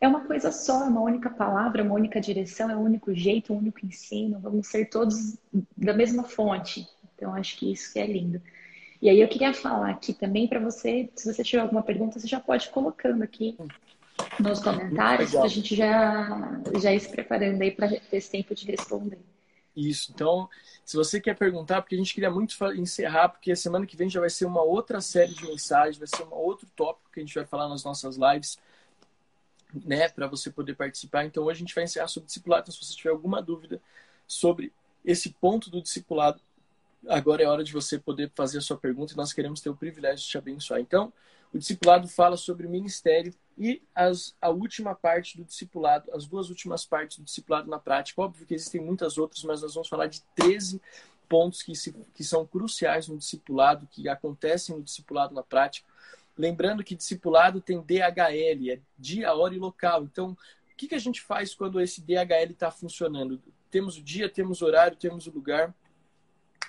é 0.00 0.06
uma 0.06 0.20
coisa 0.24 0.52
só, 0.52 0.84
é 0.84 0.88
uma 0.88 1.00
única 1.00 1.30
palavra, 1.30 1.82
uma 1.82 1.94
única 1.94 2.20
direção, 2.20 2.70
é 2.70 2.76
um 2.76 2.82
único 2.82 3.14
jeito, 3.14 3.52
um 3.52 3.58
único 3.58 3.84
ensino. 3.84 4.38
Vamos 4.40 4.68
ser 4.68 4.86
todos 4.86 5.36
da 5.76 5.92
mesma 5.92 6.24
fonte. 6.24 6.86
Então, 7.14 7.34
acho 7.34 7.56
que 7.56 7.72
isso 7.72 7.92
que 7.92 7.98
é 7.98 8.06
lindo. 8.06 8.40
E 9.00 9.08
aí 9.08 9.20
eu 9.20 9.28
queria 9.28 9.52
falar 9.52 9.90
aqui 9.90 10.12
também 10.12 10.46
para 10.46 10.60
você, 10.60 11.10
se 11.16 11.32
você 11.32 11.42
tiver 11.42 11.60
alguma 11.60 11.82
pergunta, 11.82 12.20
você 12.20 12.26
já 12.28 12.38
pode 12.38 12.66
ir 12.66 12.70
colocando 12.70 13.22
aqui 13.22 13.56
nos 14.38 14.60
comentários, 14.60 15.34
a 15.34 15.48
gente 15.48 15.74
já, 15.74 16.60
já 16.80 16.92
ir 16.92 17.00
se 17.00 17.10
preparando 17.10 17.60
aí 17.60 17.70
para 17.70 17.88
ter 17.88 18.16
esse 18.16 18.30
tempo 18.30 18.54
de 18.54 18.66
responder. 18.66 19.18
Isso, 19.74 20.12
então, 20.14 20.48
se 20.84 20.96
você 20.96 21.20
quer 21.20 21.36
perguntar, 21.36 21.80
porque 21.80 21.94
a 21.94 21.98
gente 21.98 22.12
queria 22.12 22.30
muito 22.30 22.54
encerrar, 22.74 23.30
porque 23.30 23.52
a 23.52 23.56
semana 23.56 23.86
que 23.86 23.96
vem 23.96 24.08
já 24.08 24.20
vai 24.20 24.28
ser 24.28 24.44
uma 24.44 24.62
outra 24.62 25.00
série 25.00 25.32
de 25.32 25.46
mensagens, 25.46 25.96
vai 25.96 26.06
ser 26.06 26.24
um 26.24 26.34
outro 26.34 26.66
tópico 26.76 27.10
que 27.10 27.20
a 27.20 27.22
gente 27.22 27.34
vai 27.34 27.46
falar 27.46 27.68
nas 27.68 27.82
nossas 27.82 28.16
lives, 28.16 28.58
né, 29.84 30.08
para 30.08 30.26
você 30.26 30.50
poder 30.50 30.74
participar. 30.74 31.24
Então, 31.24 31.44
hoje 31.44 31.58
a 31.58 31.60
gente 31.60 31.74
vai 31.74 31.84
encerrar 31.84 32.08
sobre 32.08 32.26
discipulado. 32.26 32.62
Então, 32.62 32.74
se 32.74 32.84
você 32.84 32.94
tiver 32.94 33.10
alguma 33.10 33.40
dúvida 33.40 33.80
sobre 34.26 34.72
esse 35.04 35.30
ponto 35.30 35.70
do 35.70 35.80
discipulado, 35.80 36.40
agora 37.08 37.42
é 37.42 37.46
hora 37.46 37.64
de 37.64 37.72
você 37.72 37.98
poder 37.98 38.30
fazer 38.34 38.58
a 38.58 38.60
sua 38.60 38.76
pergunta 38.76 39.14
e 39.14 39.16
nós 39.16 39.32
queremos 39.32 39.60
ter 39.60 39.70
o 39.70 39.76
privilégio 39.76 40.18
de 40.18 40.28
te 40.28 40.38
abençoar. 40.38 40.80
Então, 40.80 41.12
o 41.52 41.58
discipulado 41.58 42.06
fala 42.08 42.36
sobre 42.36 42.68
ministério 42.68 43.34
e 43.58 43.82
as, 43.94 44.34
a 44.40 44.48
última 44.48 44.94
parte 44.94 45.36
do 45.36 45.44
discipulado, 45.44 46.10
as 46.14 46.26
duas 46.26 46.48
últimas 46.48 46.84
partes 46.84 47.18
do 47.18 47.24
discipulado 47.24 47.68
na 47.68 47.78
prática. 47.78 48.22
Óbvio 48.22 48.46
que 48.46 48.54
existem 48.54 48.80
muitas 48.80 49.18
outras, 49.18 49.44
mas 49.44 49.62
nós 49.62 49.74
vamos 49.74 49.88
falar 49.88 50.06
de 50.06 50.22
13 50.34 50.80
pontos 51.28 51.62
que, 51.62 51.74
se, 51.74 51.92
que 52.14 52.24
são 52.24 52.46
cruciais 52.46 53.08
no 53.08 53.16
discipulado, 53.16 53.88
que 53.90 54.08
acontecem 54.08 54.76
no 54.76 54.82
discipulado 54.82 55.34
na 55.34 55.42
prática. 55.42 55.86
Lembrando 56.36 56.82
que 56.84 56.94
discipulado 56.94 57.60
tem 57.60 57.80
DHL, 57.80 58.70
é 58.70 58.80
dia, 58.98 59.34
hora 59.34 59.54
e 59.54 59.58
local. 59.58 60.04
Então, 60.04 60.30
o 60.32 60.76
que, 60.76 60.88
que 60.88 60.94
a 60.94 60.98
gente 60.98 61.20
faz 61.20 61.54
quando 61.54 61.80
esse 61.80 62.00
DHL 62.00 62.52
está 62.52 62.70
funcionando? 62.70 63.40
Temos 63.70 63.96
o 63.96 64.02
dia, 64.02 64.28
temos 64.28 64.60
o 64.60 64.66
horário, 64.66 64.96
temos 64.96 65.26
o 65.26 65.30
lugar. 65.30 65.74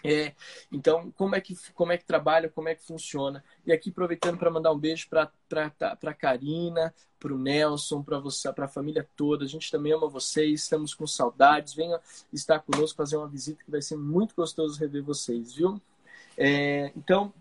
É, 0.03 0.33
então, 0.69 1.11
como 1.11 1.33
é, 1.33 1.39
que, 1.39 1.55
como 1.73 1.93
é 1.93 1.97
que 1.97 2.03
trabalha, 2.03 2.49
como 2.49 2.67
é 2.67 2.75
que 2.75 2.83
funciona? 2.83 3.41
E 3.65 3.71
aqui, 3.71 3.89
aproveitando 3.89 4.37
para 4.37 4.51
mandar 4.51 4.73
um 4.73 4.77
beijo 4.77 5.07
para 5.09 5.31
a 6.03 6.13
Karina, 6.13 6.93
para 7.17 7.33
o 7.33 7.37
Nelson, 7.37 8.03
para 8.03 8.19
você, 8.19 8.51
para 8.51 8.65
a 8.65 8.67
família 8.67 9.07
toda. 9.15 9.45
A 9.45 9.47
gente 9.47 9.71
também 9.71 9.93
ama 9.93 10.09
vocês, 10.09 10.63
estamos 10.63 10.93
com 10.93 11.07
saudades. 11.07 11.73
Venha 11.73 12.01
estar 12.33 12.59
conosco, 12.59 12.97
fazer 12.97 13.15
uma 13.15 13.29
visita 13.29 13.63
que 13.63 13.71
vai 13.71 13.81
ser 13.81 13.95
muito 13.95 14.35
gostoso 14.35 14.77
rever 14.77 15.03
vocês, 15.03 15.53
viu? 15.53 15.81
É, 16.37 16.91
então, 16.97 17.33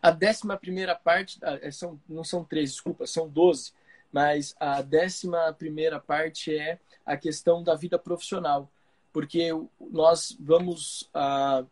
a 0.00 0.10
décima 0.10 0.56
primeira 0.56 0.94
parte, 0.94 1.38
é, 1.42 1.70
são, 1.70 2.00
não 2.08 2.24
são 2.24 2.44
três, 2.44 2.72
desculpa, 2.72 3.06
são 3.06 3.28
doze, 3.28 3.72
mas 4.10 4.54
a 4.58 4.80
décima 4.80 5.52
primeira 5.52 6.00
parte 6.00 6.56
é 6.56 6.78
a 7.04 7.16
questão 7.16 7.62
da 7.62 7.74
vida 7.74 7.98
profissional 7.98 8.70
porque 9.12 9.50
nós 9.78 10.36
vamos 10.40 11.08
ah, 11.12 11.64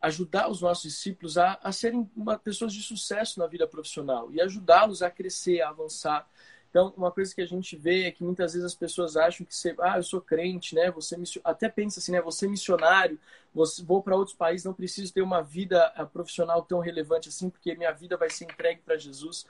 ajudar 0.00 0.50
os 0.50 0.60
nossos 0.60 0.90
discípulos 0.90 1.38
a, 1.38 1.58
a 1.62 1.70
serem 1.70 2.10
uma, 2.16 2.38
pessoas 2.38 2.72
de 2.72 2.82
sucesso 2.82 3.38
na 3.38 3.46
vida 3.46 3.66
profissional 3.66 4.32
e 4.32 4.40
ajudá-los 4.40 5.00
a 5.00 5.10
crescer, 5.10 5.60
a 5.60 5.68
avançar. 5.68 6.28
Então, 6.68 6.92
uma 6.96 7.12
coisa 7.12 7.34
que 7.34 7.42
a 7.42 7.46
gente 7.46 7.76
vê 7.76 8.04
é 8.04 8.10
que 8.10 8.24
muitas 8.24 8.54
vezes 8.54 8.64
as 8.64 8.74
pessoas 8.74 9.14
acham 9.14 9.44
que 9.44 9.54
você, 9.54 9.76
ah, 9.78 9.98
eu 9.98 10.02
sou 10.02 10.22
crente, 10.22 10.74
né? 10.74 10.90
Você 10.90 11.14
até 11.44 11.68
pensa 11.68 12.00
assim, 12.00 12.12
né? 12.12 12.22
Você 12.22 12.46
é 12.46 12.48
missionário, 12.48 13.20
você, 13.54 13.84
vou 13.84 14.02
para 14.02 14.16
outros 14.16 14.34
países, 14.34 14.64
não 14.64 14.72
preciso 14.72 15.12
ter 15.12 15.20
uma 15.20 15.42
vida 15.42 15.92
ah, 15.94 16.06
profissional 16.06 16.62
tão 16.62 16.80
relevante 16.80 17.28
assim, 17.28 17.50
porque 17.50 17.74
minha 17.74 17.92
vida 17.92 18.16
vai 18.16 18.30
ser 18.30 18.44
entregue 18.44 18.80
para 18.80 18.96
Jesus. 18.96 19.46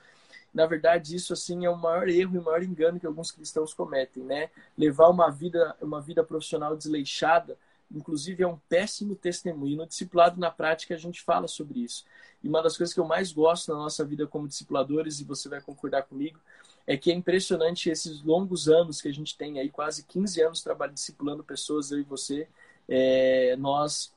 Na 0.53 0.67
verdade, 0.67 1.17
isso 1.17 1.33
assim 1.33 1.65
é 1.65 1.71
o 1.71 1.77
maior 1.77 2.09
erro 2.09 2.35
e 2.35 2.39
o 2.39 2.43
maior 2.43 2.63
engano 2.63 3.01
que 3.01 3.07
alguns 3.07 3.31
cristãos 3.31 3.73
cometem, 3.73 4.23
né? 4.23 4.51
Levar 4.77 5.09
uma 5.09 5.31
vida, 5.31 5.75
uma 5.81 6.01
vida 6.01 6.23
profissional 6.23 6.77
desleixada, 6.77 7.57
inclusive 7.91 8.43
é 8.43 8.47
um 8.47 8.59
péssimo 8.69 9.15
testemunho. 9.15 9.79
No 9.79 9.87
discipulado 9.87 10.39
na 10.39 10.51
prática 10.51 10.95
a 10.95 10.99
gente 10.99 11.23
fala 11.23 11.49
sobre 11.49 11.81
isso. 11.81 12.05
E 12.43 12.49
uma 12.49 12.63
das 12.63 12.77
coisas 12.77 12.93
que 12.93 13.01
eu 13.01 13.07
mais 13.07 13.33
gosto 13.33 13.73
na 13.73 13.79
nossa 13.79 14.05
vida 14.05 14.27
como 14.27 14.49
discipuladores, 14.49 15.21
e 15.21 15.25
você 15.25 15.49
vai 15.49 15.61
concordar 15.61 16.03
comigo, 16.03 16.39
é 16.87 16.97
que 16.97 17.11
é 17.11 17.15
impressionante 17.15 17.89
esses 17.89 18.23
longos 18.23 18.69
anos 18.69 19.01
que 19.01 19.09
a 19.09 19.13
gente 19.13 19.37
tem 19.37 19.59
aí, 19.59 19.71
quase 19.71 20.05
15 20.05 20.43
anos 20.43 20.63
trabalhando 20.63 20.95
discipulando 20.95 21.45
pessoas, 21.45 21.93
eu 21.93 22.01
e 22.01 22.03
você, 22.03 22.49
é, 22.89 23.57
nós 23.57 24.13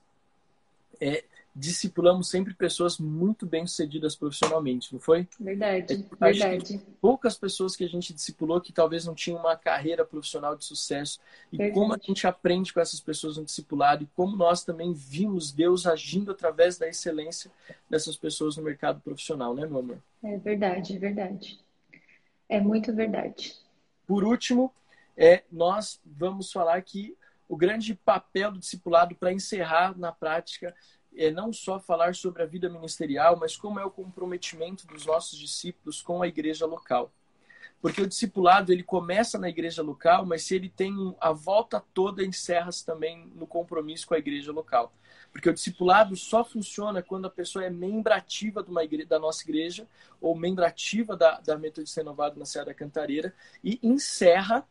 é, 1.00 1.24
discipulamos 1.56 2.30
sempre 2.30 2.54
pessoas 2.54 2.98
muito 2.98 3.46
bem-sucedidas 3.46 4.14
profissionalmente, 4.14 4.92
não 4.92 5.00
foi? 5.00 5.26
Verdade, 5.40 5.94
é, 5.94 6.26
verdade. 6.26 6.82
Poucas 7.00 7.38
pessoas 7.38 7.78
que 7.78 7.86
a 7.86 7.88
gente 7.88 8.14
discipulou 8.14 8.60
que 8.60 8.74
talvez 8.74 9.06
não 9.06 9.16
tinham 9.16 9.40
uma 9.40 9.56
carreira 9.56 10.04
profissional 10.04 10.58
de 10.58 10.66
sucesso. 10.66 11.20
E 11.54 11.58
verdade. 11.58 11.80
como 11.80 11.94
a 11.94 11.98
gente 11.98 12.28
aprende 12.28 12.74
com 12.74 12.82
essas 12.82 13.00
pessoas 13.00 13.38
no 13.38 13.46
discipulado 13.46 14.04
e 14.04 14.08
como 14.08 14.36
nós 14.36 14.66
também 14.66 14.92
vimos 14.92 15.54
Deus 15.54 15.88
agindo 15.88 16.32
através 16.32 16.78
da 16.78 16.90
excelência 16.90 17.50
dessas 17.90 18.18
pessoas 18.18 18.58
no 18.58 18.64
mercado 18.64 19.00
profissional, 19.00 19.56
né, 19.56 19.66
meu 19.66 19.80
amor? 19.80 20.00
É 20.22 20.38
verdade, 20.38 20.98
é 20.98 21.00
verdade. 21.00 21.60
É 22.50 22.60
muito 22.60 22.94
verdade. 22.94 23.56
Por 24.06 24.26
último, 24.26 24.74
é, 25.16 25.44
nós 25.50 26.02
vamos 26.06 26.52
falar 26.52 26.82
que 26.82 27.16
o 27.48 27.56
grande 27.56 27.96
papel 27.96 28.52
do 28.52 28.60
discipulado 28.60 29.16
para 29.16 29.32
encerrar 29.32 29.98
na 29.98 30.12
prática 30.12 30.76
é 31.18 31.32
não 31.32 31.54
só 31.54 31.80
falar 31.80 32.16
sobre 32.16 32.44
a 32.44 32.46
vida 32.46 32.70
ministerial, 32.70 33.38
mas 33.38 33.56
como 33.56 33.80
é 33.80 33.86
o 33.86 33.92
comprometimento 33.92 34.86
dos 34.88 35.06
nossos 35.06 35.38
discípulos 35.38 36.02
com 36.02 36.22
a 36.22 36.28
igreja 36.28 36.66
local. 36.66 37.12
Porque 37.82 38.02
o 38.02 38.08
discipulado 38.08 38.72
ele 38.72 38.84
começa 38.84 39.38
na 39.38 39.50
igreja 39.50 39.84
local, 39.84 40.26
mas 40.26 40.44
se 40.44 40.56
ele 40.56 40.70
tem 40.70 41.16
a 41.20 41.32
volta 41.32 41.84
toda, 41.94 42.26
encerra-se 42.26 42.86
também 42.86 43.32
no 43.36 43.46
compromisso 43.46 44.08
com 44.08 44.16
a 44.16 44.18
igreja 44.18 44.52
local. 44.52 44.92
Porque 45.32 45.50
o 45.50 45.54
discipulado 45.54 46.16
só 46.16 46.44
funciona 46.44 47.04
quando 47.04 47.26
a 47.26 47.30
pessoa 47.30 47.66
é 47.66 47.70
membrativa 47.70 48.64
de 48.64 48.70
uma 48.70 48.84
igreja, 48.84 49.10
da 49.10 49.20
nossa 49.20 49.44
igreja, 49.44 49.88
ou 50.20 50.36
membrativa 50.36 51.16
da, 51.16 51.40
da 51.42 51.58
Metodista 51.58 52.02
Renovada 52.02 52.40
na 52.40 52.46
Serra 52.46 52.68
da 52.68 52.74
Cantareira, 52.74 53.34
e 53.64 53.80
encerra, 53.84 54.68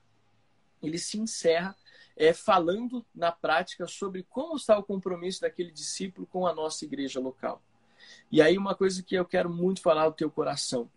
ele 0.83 0.99
se 0.99 1.19
encerra 1.19 1.77
é, 2.17 2.33
falando 2.33 3.05
na 3.15 3.33
prática 3.33 3.87
sobre 3.87 4.25
como 4.29 4.57
está 4.57 4.79
o 4.79 4.83
compromisso 4.83 5.41
daquele 5.41 5.71
discípulo 5.71 6.27
com 6.27 6.47
a 6.47 6.55
nossa 6.55 6.85
igreja 6.85 7.21
local. 7.21 7.61
E 8.31 8.41
aí, 8.41 8.57
uma 8.57 8.75
coisa 8.75 9.03
que 9.03 9.15
eu 9.15 9.25
quero 9.25 9.51
muito 9.51 9.81
falar 9.81 10.03
ao 10.03 10.13
teu 10.13 10.31
coração. 10.31 10.89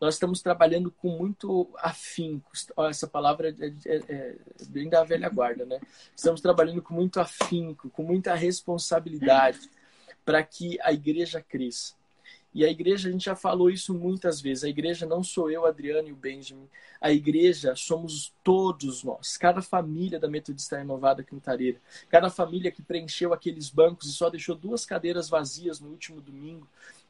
Nós 0.00 0.14
estamos 0.14 0.42
trabalhando 0.42 0.90
com 0.90 1.08
muito 1.16 1.70
afinco. 1.78 2.50
Essa 2.88 3.06
palavra 3.06 3.54
é, 3.58 3.66
é, 3.86 3.96
é 4.08 4.36
bem 4.68 4.88
da 4.88 5.04
velha 5.04 5.28
guarda, 5.28 5.64
né? 5.64 5.80
Estamos 6.14 6.40
trabalhando 6.40 6.82
com 6.82 6.92
muito 6.92 7.20
afinco, 7.20 7.88
com 7.90 8.02
muita 8.02 8.34
responsabilidade 8.34 9.70
para 10.24 10.42
que 10.42 10.78
a 10.82 10.92
igreja 10.92 11.40
cresça. 11.40 11.94
E 12.54 12.64
a 12.64 12.70
igreja, 12.70 13.08
a 13.08 13.12
gente 13.12 13.24
já 13.24 13.34
falou 13.34 13.68
isso 13.68 13.92
muitas 13.92 14.40
vezes. 14.40 14.62
A 14.62 14.68
igreja 14.68 15.04
não 15.04 15.24
sou 15.24 15.50
eu, 15.50 15.66
Adriano 15.66 16.08
e 16.08 16.12
o 16.12 16.16
Benjamin. 16.16 16.68
A 17.00 17.10
igreja 17.10 17.74
somos 17.74 18.32
todos 18.44 19.02
nós. 19.02 19.36
Cada 19.36 19.60
família 19.60 20.20
da 20.20 20.28
Metodista 20.28 20.78
Renovada 20.78 21.24
Cantareira. 21.24 21.80
Cada 22.08 22.30
família 22.30 22.70
que 22.70 22.80
preencheu 22.80 23.32
aqueles 23.32 23.68
bancos 23.68 24.08
e 24.08 24.12
só 24.12 24.30
deixou 24.30 24.54
duas 24.54 24.86
cadeiras 24.86 25.28
vazias 25.28 25.80
no 25.80 25.88
último 25.88 26.20
domingo. 26.20 26.68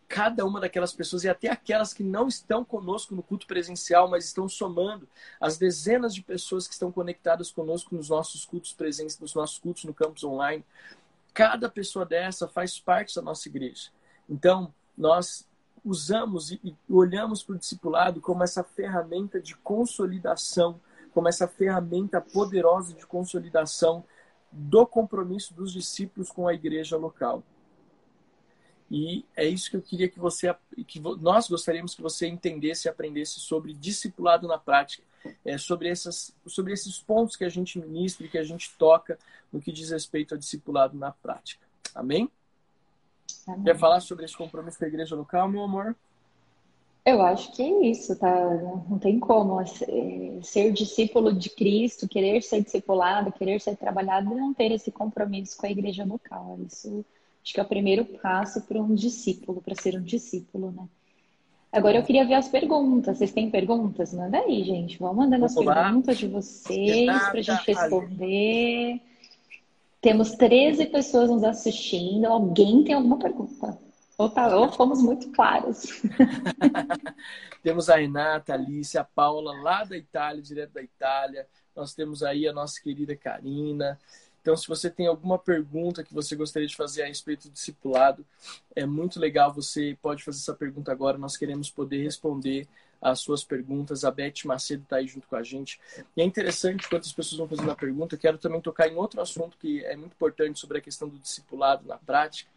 Cada 0.09 0.47
uma 0.47 0.61
daquelas 0.61 0.95
pessoas, 0.95 1.25
e 1.25 1.29
até 1.29 1.49
aquelas 1.49 1.93
que 1.93 2.03
não 2.03 2.27
estão 2.27 2.65
conosco 2.65 3.15
no 3.15 3.23
culto 3.23 3.47
presencial, 3.47 4.09
mas 4.09 4.25
estão 4.27 4.49
somando 4.49 5.07
as 5.39 5.59
dezenas 5.59 6.15
de 6.15 6.23
pessoas 6.23 6.67
que 6.67 6.73
estão 6.73 6.91
conectadas 6.91 7.51
conosco 7.51 7.95
nos 7.95 8.09
nossos 8.09 8.47
cultos 8.47 8.73
presentes, 8.73 9.19
nos 9.19 9.35
nossos 9.35 9.59
cultos 9.59 9.85
no 9.85 9.93
campus 9.93 10.25
online. 10.25 10.65
Cada 11.35 11.69
pessoa 11.69 12.07
dessa 12.07 12.49
faz 12.49 12.79
parte 12.79 13.15
da 13.15 13.23
nossa 13.23 13.49
igreja. 13.49 13.91
Então, 14.29 14.73
nós 14.97 15.47
usamos 15.85 16.51
e 16.53 16.75
olhamos 16.89 17.43
para 17.43 17.57
o 17.57 17.59
discipulado 17.59 18.21
como 18.21 18.43
essa 18.43 18.65
ferramenta 18.65 19.41
de 19.41 19.55
consolidação, 19.57 20.81
como 21.13 21.29
essa 21.29 21.47
ferramenta 21.47 22.21
poderosa 22.21 22.95
de 22.95 23.07
consolidação 23.07 24.05
do 24.51 24.87
compromisso 24.87 25.53
dos 25.53 25.73
discípulos 25.73 26.31
com 26.31 26.49
a 26.49 26.55
igreja 26.55 26.97
local. 26.97 27.43
E 28.91 29.25
é 29.37 29.45
isso 29.45 29.71
que 29.71 29.77
eu 29.77 29.83
queria 29.83 30.09
que 30.09 30.19
você, 30.19 30.55
que 30.87 31.01
nós 31.01 31.49
gostaríamos 31.49 31.95
que 31.95 32.03
você 32.03 32.29
entendesse 32.29 32.87
e 32.87 32.91
aprendesse 32.91 33.41
sobre 33.41 33.73
discipulado 33.73 34.47
na 34.47 34.59
prática, 34.59 35.03
é, 35.45 35.59
sobre, 35.59 35.89
essas, 35.89 36.35
sobre 36.47 36.73
esses 36.73 36.99
pontos 36.99 37.35
que 37.35 37.45
a 37.45 37.49
gente 37.49 37.79
ministra 37.79 38.27
e 38.27 38.29
que 38.29 38.39
a 38.39 38.45
gente 38.45 38.73
toca 38.79 39.19
no 39.53 39.61
que 39.61 39.73
diz 39.73 39.91
respeito 39.91 40.35
ao 40.35 40.39
discipulado 40.39 40.97
na 40.97 41.11
prática. 41.11 41.67
Amém? 41.95 42.31
Quer 43.65 43.79
falar 43.79 44.01
sobre 44.01 44.25
esse 44.25 44.37
compromisso 44.37 44.81
da 44.81 44.87
igreja 44.87 45.15
local, 45.15 45.49
meu 45.49 45.63
amor? 45.63 45.95
Eu 47.05 47.21
acho 47.21 47.53
que 47.53 47.63
é 47.63 47.91
isso, 47.91 48.17
tá? 48.17 48.33
Não 48.89 48.99
tem 48.99 49.21
como 49.21 49.59
ser 50.43 50.73
discípulo 50.73 51.35
de 51.35 51.51
Cristo, 51.51 52.09
querer 52.09 52.43
ser 52.43 52.63
discipulado, 52.63 53.31
querer 53.31 53.61
ser 53.61 53.77
trabalhado 53.77 54.33
e 54.33 54.37
não 54.37 54.55
ter 54.55 54.73
esse 54.73 54.91
compromisso 54.91 55.59
com 55.59 55.67
a 55.67 55.71
igreja 55.71 56.03
local. 56.05 56.59
Isso 56.67 57.05
acho 57.43 57.53
que 57.53 57.61
é 57.61 57.63
o 57.63 57.69
primeiro 57.69 58.07
passo 58.07 58.63
para 58.63 58.81
um 58.81 58.95
discípulo, 58.95 59.61
para 59.61 59.75
ser 59.75 59.97
um 59.97 60.03
discípulo, 60.03 60.71
né? 60.71 60.89
Agora 61.71 61.99
eu 61.99 62.05
queria 62.05 62.25
ver 62.25 62.35
as 62.35 62.49
perguntas. 62.49 63.19
Vocês 63.19 63.33
têm 63.33 63.51
perguntas? 63.51 64.15
Manda 64.15 64.39
aí, 64.39 64.65
gente. 64.65 64.97
Vão 64.99 65.13
mandando 65.13 65.47
Vamos 65.47 65.59
as 65.59 65.65
lá. 65.65 65.85
perguntas 65.85 66.17
de 66.17 66.27
vocês 66.29 67.23
para 67.29 67.39
a 67.39 67.43
gente 67.43 67.67
responder. 67.67 69.01
Temos 70.05 70.33
13 70.33 70.85
pessoas 70.85 71.31
nos 71.31 71.43
assistindo. 71.43 72.27
Alguém 72.27 72.85
tem 72.85 72.95
alguma 72.95 73.19
pergunta? 73.19 73.79
Ou, 74.19 74.29
tá, 74.29 74.55
ou 74.55 74.71
fomos 74.71 75.01
muito 75.01 75.33
claros. 75.33 76.03
temos 77.65 77.89
a 77.89 77.97
Renata, 77.97 78.53
a 78.53 78.57
Alice, 78.57 78.99
a 78.99 79.03
Paula, 79.03 79.59
lá 79.63 79.83
da 79.83 79.97
Itália, 79.97 80.43
direto 80.43 80.73
da 80.73 80.83
Itália. 80.83 81.47
Nós 81.75 81.95
temos 81.95 82.23
aí 82.23 82.47
a 82.47 82.53
nossa 82.53 82.79
querida 82.83 83.17
Karina. 83.17 83.99
Então, 84.43 84.55
se 84.55 84.69
você 84.69 84.91
tem 84.91 85.07
alguma 85.07 85.39
pergunta 85.39 86.05
que 86.05 86.13
você 86.13 86.37
gostaria 86.37 86.69
de 86.69 86.77
fazer 86.77 87.05
a 87.05 87.07
respeito 87.07 87.49
do 87.49 87.55
discipulado, 87.55 88.27
é 88.77 88.85
muito 88.85 89.19
legal. 89.19 89.55
Você 89.55 89.97
pode 90.03 90.23
fazer 90.23 90.37
essa 90.37 90.53
pergunta 90.53 90.93
agora. 90.93 91.17
Nós 91.17 91.35
queremos 91.35 91.71
poder 91.71 92.03
responder 92.03 92.69
as 93.01 93.21
suas 93.21 93.45
perguntas. 93.45 94.05
A 94.05 94.11
Beth 94.11 94.45
Macedo 94.45 94.83
está 94.83 94.97
aí 94.97 95.07
junto 95.07 95.27
com 95.29 95.37
a 95.37 95.43
gente. 95.43 95.81
E 96.17 96.23
é 96.23 96.25
interessante, 96.25 96.89
quando 96.89 97.03
as 97.03 97.13
pessoas 97.13 97.39
vão 97.39 97.49
fazendo 97.49 97.71
a 97.71 97.77
pergunta, 97.77 98.17
quero 98.17 98.39
também 98.39 98.61
tocar 98.61 98.89
em 98.89 98.97
outro 98.97 99.21
assunto 99.21 99.57
que 99.59 99.85
é 99.85 99.97
muito 99.97 100.13
importante 100.13 100.59
sobre 100.59 100.79
a 100.79 100.81
questão 100.81 101.09
do 101.09 101.19
discipulado 101.19 101.87
na 101.87 101.99
prática, 101.99 102.51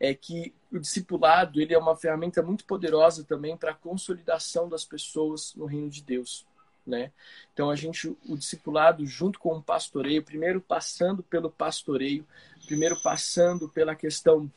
é 0.00 0.14
que 0.14 0.52
o 0.72 0.78
discipulado 0.78 1.60
ele 1.60 1.74
é 1.74 1.78
uma 1.78 1.96
ferramenta 1.96 2.42
muito 2.42 2.64
poderosa 2.64 3.24
também 3.24 3.56
para 3.56 3.70
a 3.70 3.74
consolidação 3.74 4.68
das 4.68 4.84
pessoas 4.84 5.54
no 5.54 5.66
reino 5.66 5.88
de 5.88 6.02
Deus. 6.02 6.44
Né? 6.86 7.10
Então 7.52 7.70
a 7.70 7.76
gente, 7.76 8.14
o 8.28 8.36
discipulado 8.36 9.06
junto 9.06 9.38
com 9.38 9.56
o 9.56 9.62
pastoreio, 9.62 10.22
primeiro 10.22 10.60
passando 10.60 11.22
pelo 11.22 11.50
pastoreio, 11.50 12.26
primeiro 12.66 13.00
passando 13.02 13.68
pela 13.68 13.94
questão 13.94 14.50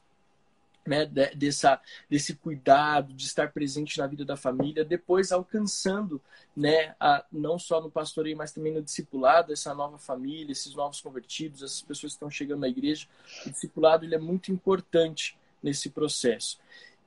né, 0.88 1.06
dessa, 1.06 1.80
desse 2.10 2.34
cuidado, 2.36 3.13
de 3.13 3.26
estar 3.26 3.52
presente 3.52 3.97
na 3.97 4.08
vida 4.08 4.23
da 4.23 4.38
família, 4.38 4.86
depois 4.86 5.32
alcançando, 5.32 6.21
né, 6.56 6.95
a, 7.00 7.26
não 7.32 7.60
só 7.60 7.82
no 7.82 7.91
pastoreio, 7.91 8.38
mas 8.38 8.54
também 8.54 8.73
no 8.73 8.82
discipulado, 8.82 9.52
essa 9.52 9.73
nova 9.73 9.97
família, 9.97 10.52
esses 10.52 10.73
novos 10.73 11.02
convertidos, 11.02 11.62
essas 11.62 11.82
pessoas 11.82 12.13
que 12.13 12.15
estão 12.15 12.30
chegando 12.30 12.62
na 12.62 12.69
igreja. 12.69 13.06
O 13.45 13.50
discipulado 13.50 14.06
ele 14.06 14.15
é 14.15 14.19
muito 14.19 14.52
importante 14.52 15.38
nesse 15.62 15.89
processo. 15.89 16.58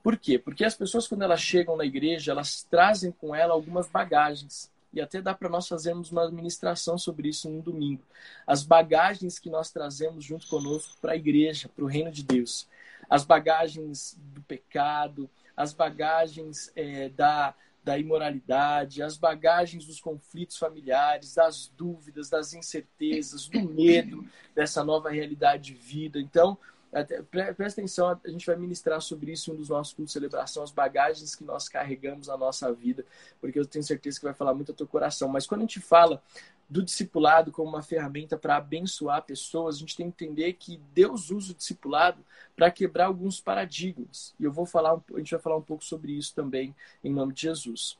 Por 0.02 0.16
quê? 0.16 0.38
Porque 0.38 0.64
as 0.64 0.74
pessoas, 0.74 1.08
quando 1.08 1.22
elas 1.22 1.40
chegam 1.40 1.76
na 1.76 1.84
igreja, 1.84 2.32
elas 2.32 2.62
trazem 2.70 3.10
com 3.10 3.34
ela 3.34 3.54
algumas 3.54 3.88
bagagens. 3.88 4.70
E 4.92 5.00
até 5.00 5.22
dá 5.22 5.32
para 5.32 5.48
nós 5.48 5.68
fazermos 5.68 6.10
uma 6.10 6.24
administração 6.24 6.98
sobre 6.98 7.28
isso 7.28 7.48
no 7.48 7.62
domingo. 7.62 8.02
As 8.46 8.62
bagagens 8.62 9.38
que 9.38 9.48
nós 9.48 9.70
trazemos 9.70 10.24
junto 10.24 10.48
conosco 10.48 10.96
para 11.00 11.12
a 11.12 11.16
igreja, 11.16 11.70
para 11.74 11.84
o 11.84 11.88
reino 11.88 12.10
de 12.10 12.24
Deus 12.24 12.66
as 13.10 13.24
bagagens 13.24 14.16
do 14.20 14.40
pecado, 14.42 15.28
as 15.56 15.74
bagagens 15.74 16.72
é, 16.76 17.08
da, 17.08 17.52
da 17.82 17.98
imoralidade, 17.98 19.02
as 19.02 19.18
bagagens 19.18 19.84
dos 19.84 20.00
conflitos 20.00 20.56
familiares, 20.56 21.34
das 21.34 21.66
dúvidas, 21.76 22.30
das 22.30 22.54
incertezas, 22.54 23.48
do 23.48 23.60
medo 23.68 24.24
dessa 24.54 24.84
nova 24.84 25.10
realidade 25.10 25.74
de 25.74 25.74
vida. 25.74 26.20
Então, 26.20 26.56
até, 26.92 27.22
presta 27.22 27.80
atenção, 27.80 28.20
a 28.24 28.28
gente 28.28 28.44
vai 28.44 28.56
ministrar 28.56 29.00
sobre 29.00 29.32
isso 29.32 29.50
em 29.50 29.54
um 29.54 29.56
dos 29.56 29.68
nossos 29.68 29.92
cultos 29.92 30.12
de 30.12 30.18
celebração, 30.18 30.62
as 30.62 30.72
bagagens 30.72 31.34
que 31.36 31.44
nós 31.44 31.68
carregamos 31.68 32.26
na 32.26 32.36
nossa 32.36 32.72
vida, 32.72 33.04
porque 33.40 33.58
eu 33.58 33.64
tenho 33.64 33.84
certeza 33.84 34.18
que 34.18 34.24
vai 34.24 34.34
falar 34.34 34.54
muito 34.54 34.72
ao 34.72 34.76
teu 34.76 34.86
coração. 34.86 35.28
Mas 35.28 35.46
quando 35.46 35.60
a 35.60 35.64
gente 35.64 35.80
fala 35.80 36.20
do 36.68 36.82
discipulado 36.82 37.52
como 37.52 37.68
uma 37.68 37.82
ferramenta 37.82 38.36
para 38.36 38.56
abençoar 38.56 39.22
pessoas, 39.22 39.76
a 39.76 39.78
gente 39.78 39.96
tem 39.96 40.10
que 40.10 40.24
entender 40.24 40.52
que 40.54 40.80
Deus 40.92 41.30
usa 41.30 41.52
o 41.52 41.54
discipulado 41.54 42.24
para 42.56 42.70
quebrar 42.70 43.06
alguns 43.06 43.40
paradigmas. 43.40 44.34
E 44.38 44.44
eu 44.44 44.52
vou 44.52 44.66
falar, 44.66 44.94
a 45.14 45.18
gente 45.18 45.30
vai 45.30 45.40
falar 45.40 45.56
um 45.56 45.62
pouco 45.62 45.84
sobre 45.84 46.12
isso 46.12 46.34
também 46.34 46.74
em 47.04 47.12
nome 47.12 47.32
de 47.32 47.42
Jesus. 47.42 47.96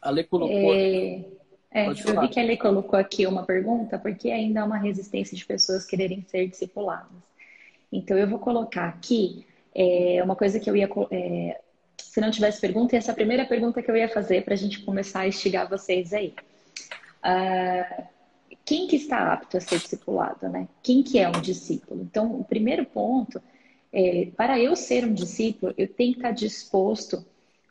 A 0.00 0.10
Lê 0.10 0.24
colocou. 0.24 0.74
É... 0.74 1.24
É, 1.70 1.86
eu 1.86 1.92
vi 1.92 2.28
que 2.28 2.40
a 2.40 2.42
Lê 2.42 2.56
colocou 2.56 2.98
aqui 2.98 3.26
uma 3.26 3.44
pergunta, 3.44 3.98
porque 3.98 4.30
ainda 4.30 4.62
há 4.62 4.64
uma 4.64 4.78
resistência 4.78 5.36
de 5.36 5.44
pessoas 5.44 5.84
quererem 5.84 6.24
ser 6.26 6.48
discipuladas. 6.48 7.12
Então 7.92 8.16
eu 8.18 8.28
vou 8.28 8.38
colocar 8.38 8.88
aqui 8.88 9.46
é, 9.74 10.20
uma 10.22 10.36
coisa 10.36 10.60
que 10.60 10.68
eu 10.70 10.76
ia. 10.76 10.88
É, 11.10 11.60
se 11.98 12.20
não 12.20 12.30
tivesse 12.30 12.60
pergunta, 12.60 12.96
essa 12.96 13.10
é 13.10 13.12
a 13.12 13.16
primeira 13.16 13.46
pergunta 13.46 13.82
que 13.82 13.90
eu 13.90 13.96
ia 13.96 14.08
fazer 14.08 14.44
para 14.44 14.54
a 14.54 14.56
gente 14.56 14.82
começar 14.84 15.20
a 15.20 15.28
instigar 15.28 15.68
vocês 15.68 16.12
aí. 16.12 16.34
Uh, 17.24 18.04
quem 18.64 18.86
que 18.86 18.96
está 18.96 19.32
apto 19.32 19.56
a 19.56 19.60
ser 19.60 19.78
discipulado, 19.78 20.48
né? 20.48 20.68
Quem 20.82 21.02
que 21.02 21.18
é 21.18 21.28
um 21.28 21.40
discípulo? 21.40 22.02
Então, 22.02 22.40
o 22.40 22.44
primeiro 22.44 22.84
ponto 22.86 23.42
É, 23.92 24.30
para 24.36 24.58
eu 24.60 24.76
ser 24.76 25.04
um 25.04 25.14
discípulo, 25.14 25.74
eu 25.76 25.88
tenho 25.88 26.12
que 26.12 26.18
estar 26.20 26.32
disposto 26.32 27.24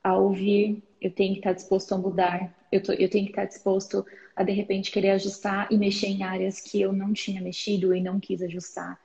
a 0.04 0.18
ouvir, 0.18 0.84
eu 1.02 1.12
tenho 1.12 1.34
que 1.34 1.40
estar 1.40 1.54
disposto 1.54 1.94
a 1.94 1.98
mudar, 1.98 2.56
eu, 2.72 2.82
tô, 2.82 2.92
eu 2.94 3.10
tenho 3.10 3.26
que 3.26 3.32
estar 3.32 3.46
disposto 3.46 4.06
a, 4.36 4.44
de 4.44 4.52
repente, 4.52 4.92
querer 4.92 5.12
ajustar 5.12 5.68
e 5.72 5.78
mexer 5.78 6.08
em 6.08 6.24
áreas 6.24 6.60
que 6.60 6.82
eu 6.82 6.92
não 6.94 7.14
tinha 7.14 7.42
mexido 7.42 7.96
e 7.96 8.02
não 8.02 8.20
quis 8.20 8.42
ajustar. 8.42 9.00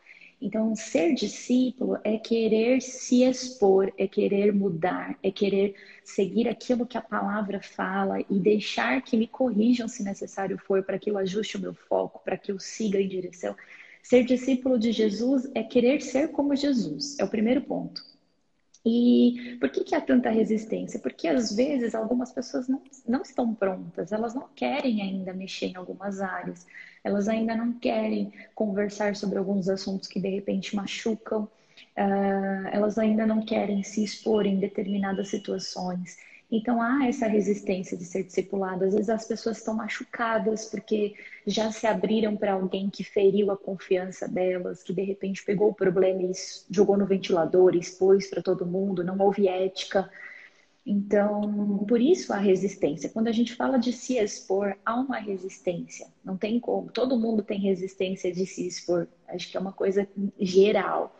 Então, 0.44 0.74
ser 0.74 1.14
discípulo 1.14 1.96
é 2.02 2.18
querer 2.18 2.82
se 2.82 3.22
expor, 3.22 3.92
é 3.96 4.08
querer 4.08 4.52
mudar, 4.52 5.16
é 5.22 5.30
querer 5.30 5.76
seguir 6.02 6.48
aquilo 6.48 6.84
que 6.84 6.98
a 6.98 7.00
palavra 7.00 7.62
fala 7.62 8.20
e 8.28 8.40
deixar 8.40 9.00
que 9.02 9.16
me 9.16 9.28
corrijam 9.28 9.86
se 9.86 10.02
necessário 10.02 10.58
for, 10.58 10.82
para 10.82 10.98
que 10.98 11.08
eu 11.08 11.16
ajuste 11.16 11.56
o 11.56 11.60
meu 11.60 11.72
foco, 11.72 12.20
para 12.24 12.36
que 12.36 12.50
eu 12.50 12.58
siga 12.58 13.00
em 13.00 13.06
direção. 13.06 13.54
Ser 14.02 14.24
discípulo 14.24 14.80
de 14.80 14.90
Jesus 14.90 15.48
é 15.54 15.62
querer 15.62 16.02
ser 16.02 16.32
como 16.32 16.56
Jesus, 16.56 17.16
é 17.20 17.24
o 17.24 17.28
primeiro 17.28 17.60
ponto. 17.60 18.02
E 18.84 19.56
por 19.60 19.70
que, 19.70 19.84
que 19.84 19.94
há 19.94 20.00
tanta 20.00 20.28
resistência? 20.28 20.98
Porque 20.98 21.28
às 21.28 21.54
vezes 21.54 21.94
algumas 21.94 22.32
pessoas 22.32 22.66
não, 22.66 22.82
não 23.06 23.22
estão 23.22 23.54
prontas, 23.54 24.10
elas 24.10 24.34
não 24.34 24.48
querem 24.56 25.00
ainda 25.00 25.32
mexer 25.32 25.66
em 25.66 25.76
algumas 25.76 26.20
áreas, 26.20 26.66
elas 27.04 27.28
ainda 27.28 27.54
não 27.54 27.72
querem 27.72 28.32
conversar 28.54 29.16
sobre 29.16 29.38
alguns 29.38 29.68
assuntos 29.68 30.08
que 30.08 30.20
de 30.20 30.28
repente 30.28 30.76
machucam, 30.76 31.42
uh, 31.42 32.68
elas 32.72 32.98
ainda 32.98 33.26
não 33.26 33.42
querem 33.42 33.82
se 33.82 34.04
expor 34.04 34.46
em 34.46 34.58
determinadas 34.58 35.28
situações. 35.28 36.16
Então 36.52 36.82
há 36.82 37.06
essa 37.08 37.26
resistência 37.26 37.96
de 37.96 38.04
ser 38.04 38.24
discipulado. 38.24 38.84
Às 38.84 38.92
vezes 38.92 39.08
as 39.08 39.24
pessoas 39.24 39.56
estão 39.56 39.74
machucadas 39.74 40.66
porque 40.66 41.14
já 41.46 41.72
se 41.72 41.86
abriram 41.86 42.36
para 42.36 42.52
alguém 42.52 42.90
que 42.90 43.02
feriu 43.02 43.50
a 43.50 43.56
confiança 43.56 44.28
delas, 44.28 44.82
que 44.82 44.92
de 44.92 45.02
repente 45.02 45.42
pegou 45.42 45.70
o 45.70 45.74
problema 45.74 46.22
e 46.22 46.32
jogou 46.70 46.98
no 46.98 47.06
ventilador, 47.06 47.74
expôs 47.74 48.28
para 48.28 48.42
todo 48.42 48.66
mundo, 48.66 49.02
não 49.02 49.18
houve 49.18 49.48
ética. 49.48 50.10
Então, 50.84 51.84
por 51.86 52.00
isso 52.00 52.32
a 52.32 52.38
resistência. 52.38 53.08
Quando 53.08 53.28
a 53.28 53.32
gente 53.32 53.54
fala 53.54 53.78
de 53.78 53.92
se 53.92 54.18
expor, 54.18 54.76
há 54.84 54.96
uma 54.96 55.18
resistência. 55.18 56.08
Não 56.24 56.36
tem 56.36 56.58
como. 56.58 56.90
Todo 56.90 57.18
mundo 57.18 57.42
tem 57.42 57.60
resistência 57.60 58.32
de 58.32 58.44
se 58.46 58.66
expor. 58.66 59.06
Acho 59.28 59.50
que 59.50 59.56
é 59.56 59.60
uma 59.60 59.72
coisa 59.72 60.08
geral. 60.40 61.16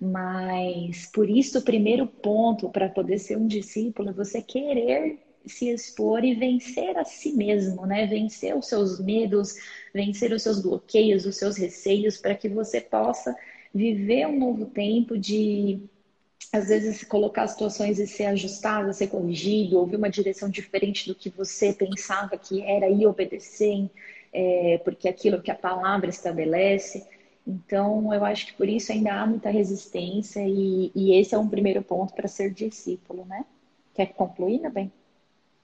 Mas 0.00 1.06
por 1.12 1.30
isso 1.30 1.60
o 1.60 1.62
primeiro 1.62 2.06
ponto 2.06 2.68
para 2.68 2.88
poder 2.88 3.18
ser 3.18 3.38
um 3.38 3.46
discípulo 3.46 4.10
é 4.10 4.12
você 4.12 4.42
querer 4.42 5.18
se 5.46 5.68
expor 5.68 6.24
e 6.24 6.34
vencer 6.34 6.98
a 6.98 7.04
si 7.04 7.32
mesmo, 7.32 7.86
né? 7.86 8.06
Vencer 8.06 8.56
os 8.56 8.66
seus 8.66 9.00
medos, 9.00 9.54
vencer 9.94 10.32
os 10.32 10.42
seus 10.42 10.60
bloqueios, 10.60 11.24
os 11.24 11.36
seus 11.36 11.56
receios, 11.56 12.18
para 12.18 12.34
que 12.34 12.48
você 12.48 12.80
possa 12.80 13.34
viver 13.72 14.26
um 14.26 14.38
novo 14.38 14.66
tempo 14.66 15.16
de 15.16 15.80
às 16.52 16.68
vezes 16.68 17.04
colocar 17.04 17.46
situações 17.48 17.98
e 17.98 18.06
ser 18.06 18.26
ajustado, 18.26 18.92
ser 18.92 19.08
corrigido, 19.08 19.78
ouvir 19.78 19.96
uma 19.96 20.10
direção 20.10 20.48
diferente 20.48 21.06
do 21.06 21.14
que 21.14 21.28
você 21.30 21.72
pensava 21.72 22.36
que 22.38 22.62
era 22.62 22.88
e 22.88 23.06
obedecer, 23.06 23.90
é, 24.32 24.78
porque 24.84 25.08
aquilo 25.08 25.42
que 25.42 25.50
a 25.50 25.54
palavra 25.54 26.08
estabelece. 26.08 27.06
Então, 27.46 28.12
eu 28.12 28.24
acho 28.24 28.46
que 28.46 28.54
por 28.54 28.68
isso 28.68 28.92
ainda 28.92 29.12
há 29.14 29.26
muita 29.26 29.50
resistência 29.50 30.40
e, 30.46 30.90
e 30.94 31.14
esse 31.18 31.34
é 31.34 31.38
um 31.38 31.48
primeiro 31.48 31.82
ponto 31.82 32.14
para 32.14 32.28
ser 32.28 32.52
discípulo, 32.52 33.24
né? 33.26 33.44
Quer 33.94 34.06
concluir, 34.14 34.60
né, 34.60 34.70
bem? 34.70 34.92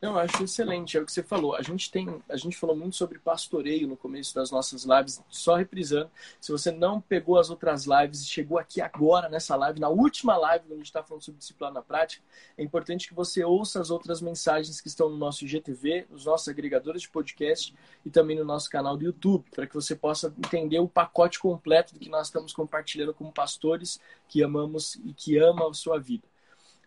Eu 0.02 0.18
acho 0.18 0.42
excelente, 0.42 0.98
é 0.98 1.00
o 1.00 1.06
que 1.06 1.12
você 1.12 1.22
falou. 1.22 1.54
A 1.54 1.62
gente 1.62 1.88
tem, 1.88 2.20
a 2.28 2.36
gente 2.36 2.56
falou 2.56 2.74
muito 2.74 2.96
sobre 2.96 3.20
pastoreio 3.20 3.86
no 3.86 3.96
começo 3.96 4.34
das 4.34 4.50
nossas 4.50 4.82
lives, 4.82 5.22
só 5.28 5.54
reprisando. 5.54 6.10
Se 6.40 6.50
você 6.50 6.72
não 6.72 7.00
pegou 7.00 7.38
as 7.38 7.50
outras 7.50 7.86
lives 7.86 8.22
e 8.22 8.26
chegou 8.26 8.58
aqui 8.58 8.80
agora 8.80 9.28
nessa 9.28 9.54
live, 9.54 9.78
na 9.78 9.88
última 9.88 10.36
live 10.36 10.64
onde 10.64 10.74
a 10.74 10.76
gente 10.78 10.86
está 10.86 11.04
falando 11.04 11.22
sobre 11.22 11.38
disciplina 11.38 11.74
na 11.74 11.82
prática, 11.82 12.20
é 12.58 12.64
importante 12.64 13.06
que 13.06 13.14
você 13.14 13.44
ouça 13.44 13.80
as 13.80 13.90
outras 13.90 14.20
mensagens 14.20 14.80
que 14.80 14.88
estão 14.88 15.08
no 15.08 15.16
nosso 15.16 15.44
IGTV, 15.44 16.08
nos 16.10 16.24
nossos 16.24 16.48
agregadores 16.48 17.02
de 17.02 17.08
podcast 17.08 17.72
e 18.04 18.10
também 18.10 18.36
no 18.36 18.44
nosso 18.44 18.68
canal 18.68 18.96
do 18.96 19.04
YouTube, 19.04 19.48
para 19.52 19.68
que 19.68 19.74
você 19.76 19.94
possa 19.94 20.34
entender 20.36 20.80
o 20.80 20.88
pacote 20.88 21.38
completo 21.38 21.94
do 21.94 22.00
que 22.00 22.08
nós 22.08 22.26
estamos 22.26 22.52
compartilhando 22.52 23.14
como 23.14 23.30
pastores 23.30 24.00
que 24.26 24.42
amamos 24.42 24.96
e 25.04 25.14
que 25.14 25.38
amam 25.38 25.70
a 25.70 25.74
sua 25.74 26.00
vida. 26.00 26.31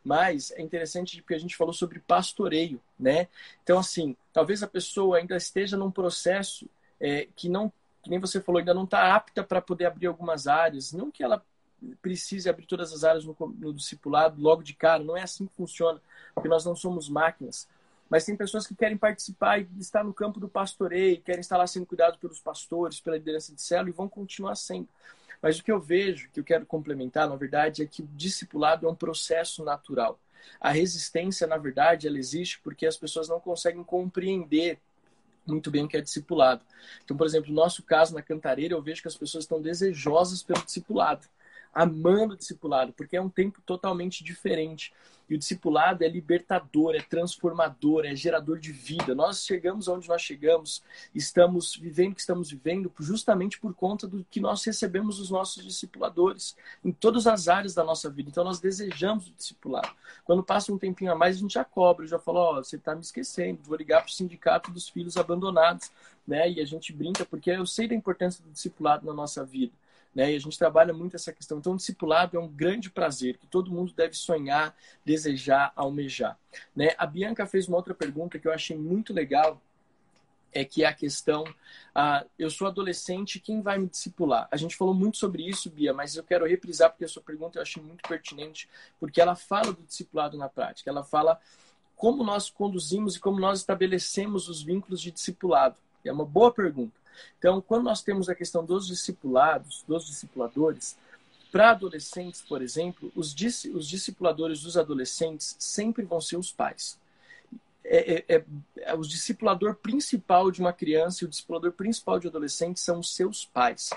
Mas 0.05 0.51
é 0.51 0.61
interessante 0.61 1.19
porque 1.19 1.33
a 1.33 1.39
gente 1.39 1.57
falou 1.57 1.73
sobre 1.73 1.99
pastoreio, 1.99 2.79
né? 2.97 3.27
Então, 3.63 3.79
assim, 3.79 4.15
talvez 4.31 4.61
a 4.61 4.67
pessoa 4.67 5.17
ainda 5.17 5.35
esteja 5.35 5.75
num 5.75 5.89
processo 5.89 6.69
é, 7.01 7.27
que 7.35 7.49
não, 7.49 7.73
que 8.03 8.09
nem 8.11 8.19
você 8.19 8.39
falou, 8.39 8.59
ainda 8.59 8.73
não 8.73 8.83
está 8.83 9.15
apta 9.15 9.43
para 9.43 9.59
poder 9.59 9.85
abrir 9.85 10.05
algumas 10.05 10.45
áreas. 10.45 10.93
Não 10.93 11.09
que 11.09 11.23
ela 11.23 11.43
precise 12.03 12.47
abrir 12.47 12.67
todas 12.67 12.93
as 12.93 13.03
áreas 13.03 13.25
no, 13.25 13.35
no 13.57 13.73
discipulado 13.73 14.39
logo 14.39 14.61
de 14.61 14.75
cara, 14.75 15.03
não 15.03 15.17
é 15.17 15.23
assim 15.23 15.47
que 15.47 15.55
funciona, 15.55 15.99
porque 16.35 16.47
nós 16.47 16.63
não 16.63 16.75
somos 16.75 17.09
máquinas. 17.09 17.67
Mas 18.07 18.25
tem 18.25 18.35
pessoas 18.35 18.67
que 18.67 18.75
querem 18.75 18.97
participar 18.97 19.59
e 19.59 19.67
estar 19.79 20.03
no 20.03 20.13
campo 20.13 20.39
do 20.39 20.47
pastoreio, 20.47 21.21
querem 21.21 21.41
estar 21.41 21.57
lá 21.57 21.65
sendo 21.65 21.87
cuidados 21.87 22.19
pelos 22.19 22.39
pastores, 22.39 22.99
pela 22.99 23.17
liderança 23.17 23.53
de 23.53 23.61
célula 23.61 23.89
e 23.89 23.93
vão 23.93 24.07
continuar 24.07 24.55
sendo. 24.55 24.87
Mas 25.45 25.59
o 25.59 25.63
que 25.63 25.71
eu 25.71 25.79
vejo, 25.79 26.27
que 26.31 26.39
eu 26.39 26.43
quero 26.43 26.65
complementar, 26.65 27.29
na 27.29 27.35
verdade, 27.35 27.83
é 27.83 27.85
que 27.85 28.01
o 28.01 28.09
discipulado 28.15 28.87
é 28.87 28.89
um 28.89 28.95
processo 28.95 29.63
natural. 29.63 30.19
A 30.59 30.71
resistência, 30.71 31.45
na 31.45 31.55
verdade, 31.55 32.07
ela 32.07 32.17
existe 32.17 32.59
porque 32.63 32.87
as 32.87 32.97
pessoas 32.97 33.29
não 33.29 33.39
conseguem 33.39 33.83
compreender 33.83 34.79
muito 35.45 35.69
bem 35.69 35.83
o 35.83 35.87
que 35.87 35.97
é 35.97 36.01
discipulado. 36.01 36.65
Então, 37.03 37.15
por 37.15 37.27
exemplo, 37.27 37.51
no 37.51 37.57
nosso 37.57 37.83
caso 37.83 38.15
na 38.15 38.23
Cantareira, 38.23 38.73
eu 38.73 38.81
vejo 38.81 39.03
que 39.03 39.07
as 39.07 39.15
pessoas 39.15 39.43
estão 39.43 39.61
desejosas 39.61 40.41
pelo 40.41 40.65
discipulado 40.65 41.27
amando 41.75 42.33
o 42.33 42.37
discipulado, 42.37 42.93
porque 42.93 43.17
é 43.17 43.21
um 43.21 43.29
tempo 43.29 43.61
totalmente 43.65 44.23
diferente. 44.23 44.93
E 45.27 45.35
o 45.35 45.37
discipulado 45.37 46.03
é 46.03 46.07
libertador, 46.07 46.95
é 46.95 47.01
transformador, 47.01 48.05
é 48.05 48.15
gerador 48.15 48.59
de 48.59 48.71
vida. 48.71 49.15
Nós 49.15 49.43
chegamos 49.43 49.87
onde 49.87 50.07
nós 50.07 50.21
chegamos, 50.21 50.83
estamos 51.13 51.75
vivendo 51.75 52.11
o 52.11 52.15
que 52.15 52.21
estamos 52.21 52.51
vivendo 52.51 52.91
justamente 52.99 53.59
por 53.59 53.73
conta 53.73 54.07
do 54.07 54.23
que 54.29 54.39
nós 54.39 54.63
recebemos 54.63 55.17
dos 55.17 55.31
nossos 55.31 55.63
discipuladores 55.65 56.55
em 56.83 56.91
todas 56.91 57.25
as 57.25 57.47
áreas 57.47 57.73
da 57.73 57.83
nossa 57.83 58.09
vida. 58.09 58.29
Então 58.29 58.43
nós 58.43 58.59
desejamos 58.59 59.27
o 59.27 59.33
discipulado. 59.33 59.89
Quando 60.23 60.43
passa 60.43 60.71
um 60.71 60.77
tempinho 60.77 61.11
a 61.11 61.15
mais, 61.15 61.37
a 61.37 61.39
gente 61.39 61.55
já 61.55 61.65
cobra, 61.65 62.05
já 62.05 62.19
fala, 62.19 62.39
ó, 62.39 62.51
oh, 62.59 62.63
você 62.63 62.75
está 62.75 62.93
me 62.93 63.01
esquecendo, 63.01 63.63
vou 63.63 63.75
ligar 63.75 64.01
para 64.01 64.09
o 64.09 64.13
sindicato 64.13 64.71
dos 64.71 64.87
filhos 64.87 65.17
abandonados, 65.17 65.91
né? 66.25 66.49
E 66.51 66.61
a 66.61 66.65
gente 66.65 66.93
brinca 66.93 67.25
porque 67.25 67.49
eu 67.49 67.65
sei 67.65 67.87
da 67.87 67.95
importância 67.95 68.43
do 68.43 68.51
discipulado 68.51 69.07
na 69.07 69.13
nossa 69.13 69.43
vida. 69.43 69.73
Né? 70.15 70.31
E 70.31 70.35
a 70.37 70.39
gente 70.39 70.57
trabalha 70.57 70.93
muito 70.93 71.15
essa 71.15 71.33
questão. 71.33 71.57
Então, 71.57 71.73
o 71.73 71.77
discipulado 71.77 72.37
é 72.37 72.39
um 72.39 72.47
grande 72.47 72.89
prazer 72.89 73.37
que 73.37 73.45
todo 73.45 73.69
mundo 73.69 73.93
deve 73.93 74.15
sonhar, 74.15 74.73
desejar, 75.03 75.73
almejar. 75.75 76.39
Né? 76.73 76.95
A 76.97 77.05
Bianca 77.05 77.45
fez 77.45 77.67
uma 77.67 77.75
outra 77.75 77.93
pergunta 77.93 78.39
que 78.39 78.47
eu 78.47 78.53
achei 78.53 78.77
muito 78.77 79.13
legal, 79.13 79.61
é 80.53 80.63
que 80.63 80.85
é 80.85 80.87
a 80.87 80.93
questão, 80.93 81.43
ah, 81.93 82.25
eu 82.39 82.49
sou 82.49 82.65
adolescente, 82.65 83.41
quem 83.41 83.61
vai 83.61 83.77
me 83.77 83.89
discipular? 83.89 84.47
A 84.49 84.55
gente 84.55 84.77
falou 84.77 84.93
muito 84.93 85.17
sobre 85.17 85.45
isso, 85.45 85.69
Bia, 85.69 85.93
mas 85.93 86.15
eu 86.15 86.23
quero 86.23 86.47
reprisar 86.47 86.89
porque 86.89 87.03
a 87.03 87.09
sua 87.09 87.21
pergunta 87.21 87.57
eu 87.59 87.61
achei 87.61 87.83
muito 87.83 88.07
pertinente, 88.07 88.69
porque 88.97 89.19
ela 89.19 89.35
fala 89.35 89.73
do 89.73 89.83
discipulado 89.83 90.37
na 90.37 90.47
prática, 90.47 90.89
ela 90.89 91.03
fala 91.03 91.37
como 91.97 92.23
nós 92.23 92.49
conduzimos 92.49 93.17
e 93.17 93.19
como 93.19 93.37
nós 93.37 93.59
estabelecemos 93.59 94.47
os 94.47 94.63
vínculos 94.63 95.01
de 95.01 95.11
discipulado. 95.11 95.75
É 96.05 96.11
uma 96.11 96.25
boa 96.25 96.53
pergunta. 96.53 96.93
Então, 97.37 97.61
quando 97.61 97.83
nós 97.83 98.01
temos 98.01 98.29
a 98.29 98.35
questão 98.35 98.65
dos 98.65 98.87
discipulados, 98.87 99.83
dos 99.87 100.05
discipuladores, 100.05 100.97
para 101.51 101.71
adolescentes, 101.71 102.41
por 102.41 102.61
exemplo, 102.61 103.11
os, 103.15 103.33
os 103.73 103.87
discipuladores 103.87 104.61
dos 104.61 104.75
adolescentes 104.75 105.55
sempre 105.57 106.03
vão 106.03 106.19
ser 106.19 106.37
os 106.37 106.51
pais. 106.51 106.99
É, 107.87 108.15
é, 108.15 108.35
é, 108.35 108.43
é, 108.77 108.93
o 108.95 109.01
discipulador 109.01 109.75
principal 109.75 110.49
de 110.49 110.59
uma 110.59 110.73
criança 110.73 111.23
e 111.23 111.27
o 111.27 111.29
discipulador 111.29 111.71
principal 111.71 112.19
de 112.19 112.27
adolescente 112.27 112.79
são 112.79 112.99
os 112.99 113.15
seus 113.15 113.45
pais. 113.45 113.91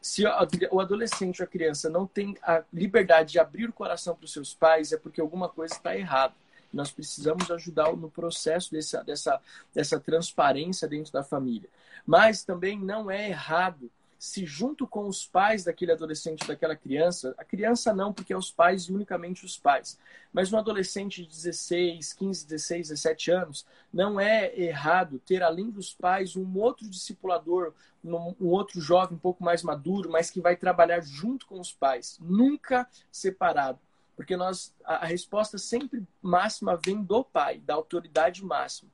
Se 0.00 0.24
o 0.70 0.80
adolescente 0.80 1.42
ou 1.42 1.44
a 1.44 1.48
criança 1.48 1.90
não 1.90 2.06
tem 2.06 2.36
a 2.42 2.62
liberdade 2.72 3.32
de 3.32 3.40
abrir 3.40 3.68
o 3.68 3.72
coração 3.72 4.14
para 4.14 4.24
os 4.24 4.32
seus 4.32 4.54
pais, 4.54 4.92
é 4.92 4.96
porque 4.96 5.20
alguma 5.20 5.48
coisa 5.48 5.74
está 5.74 5.96
errada. 5.96 6.34
Nós 6.72 6.90
precisamos 6.90 7.50
ajudar 7.50 7.94
no 7.96 8.10
processo 8.10 8.70
dessa, 8.72 9.02
dessa, 9.02 9.40
dessa 9.74 10.00
transparência 10.00 10.88
dentro 10.88 11.12
da 11.12 11.22
família. 11.22 11.68
Mas 12.06 12.44
também 12.44 12.78
não 12.78 13.10
é 13.10 13.28
errado 13.28 13.90
se 14.22 14.46
junto 14.46 14.86
com 14.86 15.08
os 15.08 15.26
pais 15.26 15.64
daquele 15.64 15.90
adolescente, 15.90 16.46
daquela 16.46 16.76
criança, 16.76 17.34
a 17.36 17.44
criança 17.44 17.92
não, 17.92 18.12
porque 18.12 18.32
é 18.32 18.36
os 18.36 18.52
pais 18.52 18.84
e 18.84 18.92
unicamente 18.92 19.44
os 19.44 19.58
pais, 19.58 19.98
mas 20.32 20.52
um 20.52 20.58
adolescente 20.58 21.22
de 21.22 21.28
16, 21.28 22.12
15, 22.12 22.46
16, 22.46 22.88
17 22.90 23.30
anos, 23.32 23.66
não 23.92 24.20
é 24.20 24.56
errado 24.56 25.20
ter, 25.26 25.42
além 25.42 25.72
dos 25.72 25.92
pais, 25.92 26.36
um 26.36 26.56
outro 26.56 26.88
discipulador, 26.88 27.72
um, 28.04 28.46
outro 28.46 28.80
jovem 28.80 29.16
um 29.16 29.20
pouco 29.20 29.42
mais 29.42 29.64
maduro, 29.64 30.08
mas 30.08 30.30
que 30.30 30.40
vai 30.40 30.54
trabalhar 30.54 31.00
junto 31.00 31.44
com 31.44 31.58
os 31.58 31.72
pais, 31.72 32.16
nunca 32.20 32.88
separado. 33.10 33.80
Porque 34.16 34.36
nós, 34.36 34.74
a, 34.84 34.96
a 34.96 35.06
resposta 35.06 35.58
sempre 35.58 36.02
máxima 36.20 36.76
vem 36.76 37.02
do 37.02 37.24
pai, 37.24 37.58
da 37.58 37.74
autoridade 37.74 38.44
máxima. 38.44 38.90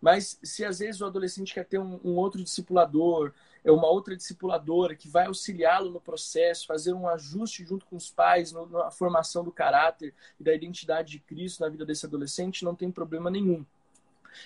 Mas 0.00 0.38
se 0.42 0.64
às 0.64 0.78
vezes 0.78 1.00
o 1.00 1.06
adolescente 1.06 1.54
quer 1.54 1.64
ter 1.64 1.78
um, 1.78 2.00
um 2.04 2.16
outro 2.16 2.42
discipulador, 2.42 3.32
é 3.64 3.72
uma 3.72 3.88
outra 3.88 4.16
discipuladora 4.16 4.94
que 4.94 5.08
vai 5.08 5.26
auxiliá-lo 5.26 5.90
no 5.90 6.00
processo, 6.00 6.66
fazer 6.66 6.92
um 6.92 7.08
ajuste 7.08 7.64
junto 7.64 7.84
com 7.86 7.96
os 7.96 8.10
pais 8.10 8.52
no, 8.52 8.66
na 8.66 8.90
formação 8.90 9.42
do 9.42 9.50
caráter 9.50 10.14
e 10.38 10.44
da 10.44 10.54
identidade 10.54 11.12
de 11.12 11.18
Cristo 11.18 11.60
na 11.60 11.68
vida 11.68 11.84
desse 11.84 12.06
adolescente, 12.06 12.64
não 12.64 12.74
tem 12.74 12.90
problema 12.90 13.30
nenhum. 13.30 13.64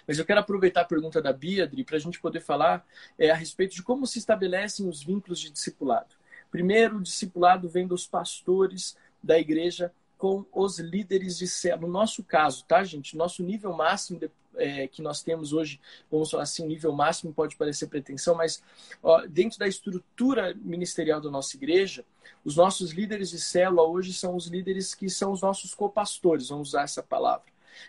Mas 0.07 0.19
eu 0.19 0.25
quero 0.25 0.41
aproveitar 0.41 0.83
a 0.83 0.87
pergunta 0.87 1.21
da 1.21 1.33
Biadri 1.33 1.85
para 1.85 1.97
a 1.97 2.01
gente 2.01 2.21
poder 2.21 2.41
falar 2.41 2.87
é, 3.19 3.31
a 3.31 3.35
respeito 3.35 3.75
de 3.75 3.83
como 3.83 4.07
se 4.07 4.19
estabelecem 4.19 4.89
os 4.89 5.03
vínculos 5.03 5.39
de 5.39 5.51
discipulado. 5.51 6.15
Primeiro, 6.51 6.97
o 6.97 7.03
discipulado 7.03 7.69
vem 7.69 7.87
dos 7.87 8.07
pastores 8.07 8.97
da 9.23 9.39
igreja 9.39 9.93
com 10.23 10.47
os 10.53 10.79
líderes 10.79 11.37
de 11.37 11.49
célula. 11.49 11.89
No 11.89 11.93
nosso 11.93 12.23
caso, 12.23 12.65
tá, 12.65 12.85
gente? 12.85 13.17
Nosso 13.17 13.43
nível 13.43 13.73
máximo 13.73 14.21
de, 14.21 14.31
é, 14.55 14.87
que 14.87 15.03
nós 15.03 15.21
temos 15.21 15.53
hoje, 15.53 15.81
vamos 16.09 16.31
falar 16.31 16.45
assim, 16.45 16.65
nível 16.65 16.93
máximo 16.93 17.35
pode 17.35 17.57
parecer 17.57 17.89
pretensão, 17.89 18.37
mas 18.37 18.63
ó, 19.03 19.27
dentro 19.27 19.59
da 19.59 19.67
estrutura 19.67 20.55
ministerial 20.55 21.21
da 21.21 21.29
nossa 21.29 21.57
igreja, 21.57 22.05
os 22.45 22.55
nossos 22.55 22.93
líderes 22.93 23.31
de 23.31 23.41
célula 23.41 23.83
hoje 23.83 24.13
são 24.13 24.37
os 24.37 24.47
líderes 24.47 24.95
que 24.95 25.11
são 25.11 25.33
os 25.33 25.43
nossos 25.43 25.75
copastores, 25.75 26.51
vamos 26.51 26.69
usar 26.69 26.85
essa 26.85 27.03
palavra. 27.03 27.47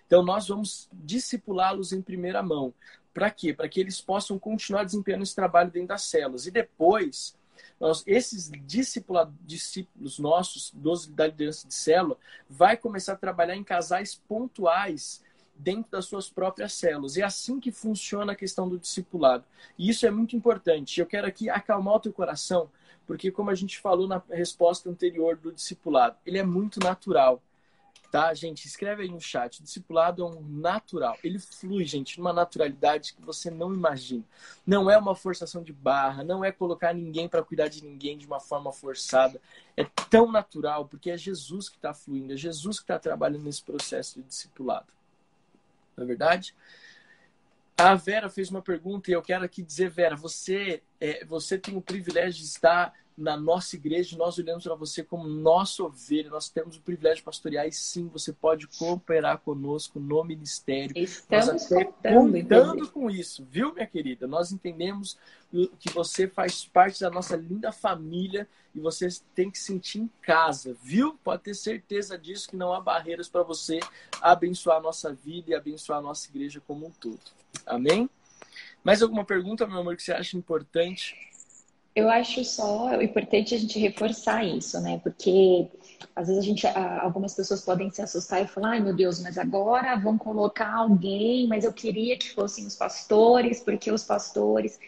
Então, 0.08 0.24
nós 0.24 0.48
vamos 0.48 0.90
discipulá-los 0.92 1.94
em 1.94 2.02
primeira 2.02 2.42
mão. 2.42 2.74
Para 3.14 3.30
quê? 3.30 3.54
Para 3.54 3.70
que 3.70 3.80
eles 3.80 4.02
possam 4.02 4.40
continuar 4.40 4.86
desempenhando 4.86 5.22
esse 5.22 5.36
trabalho 5.36 5.70
dentro 5.70 5.90
das 5.90 6.02
células. 6.02 6.48
E 6.48 6.52
depois, 6.52 7.36
nós, 7.80 8.04
esses 8.06 8.52
discípulos 8.66 10.20
nossos, 10.20 10.72
dos, 10.74 11.08
da 11.08 11.28
liderança 11.28 11.68
de 11.68 11.74
célula, 11.74 12.18
vai 12.50 12.78
começar 12.78 13.14
a 13.14 13.18
trabalhar 13.18 13.56
em 13.56 13.64
casais 13.64 14.16
pontuais 14.28 15.22
dentro 15.56 15.92
das 15.92 16.06
suas 16.06 16.30
próprias 16.30 16.74
células. 16.74 17.18
É 17.18 17.24
assim 17.24 17.60
que 17.60 17.72
funciona 17.72 18.34
a 18.34 18.36
questão 18.36 18.68
do 18.68 18.80
discipulado. 18.80 19.44
E 19.78 19.90
isso 19.90 20.06
é 20.06 20.12
muito 20.12 20.36
importante. 20.36 21.00
Eu 21.00 21.06
quero 21.06 21.28
aqui 21.28 21.50
acalmar 21.50 21.96
o 21.96 22.00
teu 22.00 22.14
coração, 22.14 22.70
porque 23.06 23.32
como 23.32 23.50
a 23.50 23.56
gente 23.56 23.80
falou 23.80 24.08
na 24.08 24.22
resposta 24.30 24.90
anterior 24.90 25.36
do 25.36 25.52
discipulado, 25.52 26.18
ele 26.26 26.38
é 26.38 26.44
muito 26.44 26.80
natural. 26.80 27.42
Tá, 28.14 28.32
gente? 28.32 28.68
Escreve 28.68 29.02
aí 29.02 29.10
no 29.10 29.20
chat. 29.20 29.60
O 29.60 29.64
discipulado 29.64 30.22
é 30.22 30.26
um 30.28 30.40
natural. 30.40 31.18
Ele 31.24 31.40
flui, 31.40 31.84
gente, 31.84 32.20
numa 32.20 32.32
naturalidade 32.32 33.16
que 33.16 33.22
você 33.24 33.50
não 33.50 33.74
imagina. 33.74 34.24
Não 34.68 34.88
é 34.88 34.96
uma 34.96 35.16
forçação 35.16 35.64
de 35.64 35.74
barra, 35.74 36.24
não 36.24 36.46
é 36.46 36.52
colocar 36.52 36.94
ninguém 36.94 37.28
para 37.28 37.42
cuidar 37.42 37.70
de 37.70 37.84
ninguém 37.84 38.16
de 38.16 38.28
uma 38.28 38.40
forma 38.40 38.72
forçada. 38.72 39.42
É 39.76 39.84
tão 40.12 40.32
natural, 40.32 40.88
porque 40.88 41.10
é 41.10 41.18
Jesus 41.18 41.68
que 41.68 41.78
está 41.78 41.92
fluindo, 41.92 42.34
é 42.34 42.38
Jesus 42.38 42.78
que 42.78 42.84
está 42.84 43.00
trabalhando 43.00 43.46
nesse 43.46 43.64
processo 43.64 44.22
de 44.22 44.28
discipulado. 44.28 44.94
Não 45.98 46.04
é 46.04 46.08
verdade? 46.08 46.54
A 47.76 47.96
Vera 47.96 48.30
fez 48.30 48.52
uma 48.52 48.62
pergunta 48.62 49.10
e 49.10 49.16
eu 49.16 49.24
quero 49.24 49.44
aqui 49.44 49.64
dizer, 49.64 49.90
Vera, 49.90 50.16
você, 50.16 50.84
é, 51.02 51.26
você 51.26 51.58
tem 51.58 51.76
o 51.76 51.82
privilégio 51.82 52.42
de 52.42 52.46
estar 52.46 52.94
na 53.18 53.38
nossa 53.38 53.76
igreja, 53.76 54.18
nós 54.18 54.38
olhamos 54.38 54.64
para 54.64 54.76
você 54.76 55.04
como 55.04 55.28
nossa 55.28 55.84
ovelha, 55.84 56.30
nós 56.30 56.50
temos 56.50 56.78
o 56.78 56.82
privilégio 56.82 57.18
de 57.18 57.24
pastorear 57.24 57.68
e 57.68 57.72
sim, 57.72 58.08
você 58.08 58.34
pode 58.34 58.68
cooperar 58.68 59.40
conosco 59.40 60.00
no 60.00 60.24
ministério. 60.24 60.98
Estamos 60.98 61.68
contando, 61.68 62.32
contando 62.32 62.92
com 62.92 63.10
isso, 63.10 63.46
viu, 63.50 63.74
minha 63.74 63.88
querida? 63.88 64.26
Nós 64.28 64.52
entendemos 64.52 65.18
que 65.80 65.92
você 65.94 66.28
faz 66.28 66.66
parte 66.66 67.02
da 67.02 67.10
nossa 67.10 67.36
linda 67.36 67.72
família 67.72 68.48
e 68.74 68.80
você 68.80 69.08
tem 69.36 69.52
que 69.52 69.60
sentir 69.60 70.00
em 70.00 70.10
casa, 70.22 70.76
viu? 70.82 71.18
Pode 71.24 71.44
ter 71.44 71.54
certeza 71.54 72.18
disso 72.18 72.50
que 72.50 72.56
não 72.56 72.74
há 72.74 72.82
barreiras 72.82 73.30
para 73.30 73.44
você 73.44 73.80
abençoar 74.20 74.78
a 74.78 74.82
nossa 74.82 75.14
vida 75.14 75.52
e 75.52 75.56
abençoar 75.56 76.00
a 76.00 76.02
nossa 76.02 76.28
igreja 76.28 76.60
como 76.66 76.88
um 76.88 76.92
todo. 76.92 77.22
Amém? 77.68 78.10
Mais 78.84 79.04
alguma 79.04 79.24
pergunta, 79.24 79.68
meu 79.68 79.78
amor, 79.78 79.96
que 79.96 80.02
você 80.02 80.12
acha 80.12 80.36
importante? 80.36 81.16
Eu 81.96 82.10
acho 82.10 82.44
só 82.44 83.00
importante 83.02 83.54
a 83.54 83.58
gente 83.58 83.78
reforçar 83.78 84.44
isso, 84.44 84.82
né? 84.82 85.00
Porque 85.04 85.68
às 86.16 86.28
vezes 86.28 86.44
a 86.44 86.46
gente, 86.46 86.66
algumas 86.68 87.36
pessoas 87.36 87.62
podem 87.62 87.92
se 87.92 88.02
assustar 88.02 88.44
e 88.44 88.48
falar, 88.48 88.72
ai 88.72 88.80
meu 88.80 88.96
Deus, 88.96 89.22
mas 89.22 89.38
agora 89.38 89.96
vão 89.96 90.18
colocar 90.18 90.74
alguém, 90.74 91.48
mas 91.48 91.64
eu 91.64 91.72
queria 91.72 92.18
que 92.18 92.32
fossem 92.32 92.66
os 92.66 92.76
pastores, 92.76 93.60
porque 93.60 93.92
os 93.92 94.04
pastores. 94.04 94.80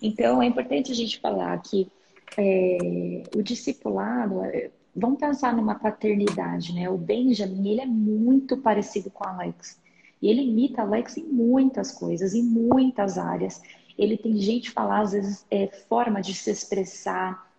Então 0.00 0.40
é 0.40 0.46
importante 0.46 0.92
a 0.92 0.94
gente 0.94 1.18
falar 1.18 1.60
que 1.62 1.90
é, 2.38 3.22
o 3.34 3.42
discipulado, 3.42 4.44
é, 4.44 4.70
vamos 4.94 5.18
pensar 5.18 5.56
numa 5.56 5.74
paternidade, 5.74 6.72
né? 6.72 6.88
O 6.88 6.96
Benjamin, 6.96 7.70
ele 7.70 7.80
é 7.80 7.86
muito 7.86 8.56
parecido 8.56 9.10
com 9.10 9.24
o 9.24 9.28
Alex. 9.28 9.80
E 10.20 10.28
ele 10.28 10.42
imita 10.42 10.82
Alex 10.82 11.16
em 11.16 11.24
muitas 11.24 11.90
coisas, 11.90 12.32
em 12.34 12.42
muitas 12.44 13.18
áreas 13.18 13.60
ele 13.98 14.16
tem 14.16 14.36
gente 14.36 14.70
falar, 14.70 15.00
às 15.00 15.12
vezes, 15.12 15.46
é, 15.50 15.66
forma 15.88 16.20
de 16.20 16.34
se 16.34 16.50
expressar. 16.50 17.50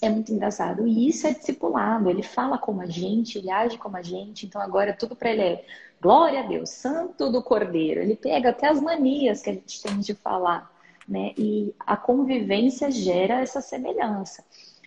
É 0.00 0.08
muito 0.08 0.32
engraçado. 0.32 0.86
E 0.86 1.08
isso 1.08 1.26
é 1.26 1.32
discipulado. 1.32 2.10
Ele 2.10 2.22
fala 2.22 2.58
como 2.58 2.80
a 2.80 2.86
gente, 2.86 3.38
ele 3.38 3.50
age 3.50 3.78
como 3.78 3.96
a 3.96 4.02
gente. 4.02 4.46
Então 4.46 4.60
agora 4.60 4.92
tudo 4.92 5.14
para 5.14 5.30
ele 5.30 5.42
é 5.42 5.64
glória 6.00 6.40
a 6.40 6.42
Deus, 6.42 6.70
santo 6.70 7.30
do 7.30 7.42
cordeiro. 7.42 8.00
Ele 8.00 8.16
pega 8.16 8.50
até 8.50 8.68
as 8.68 8.80
manias 8.80 9.40
que 9.40 9.50
a 9.50 9.52
gente 9.52 9.80
tem 9.80 10.00
de 10.00 10.14
falar, 10.14 10.70
né? 11.08 11.32
E 11.38 11.72
a 11.78 11.96
convivência 11.96 12.90
gera 12.90 13.40
essa 13.40 13.60
semelhança. 13.60 14.44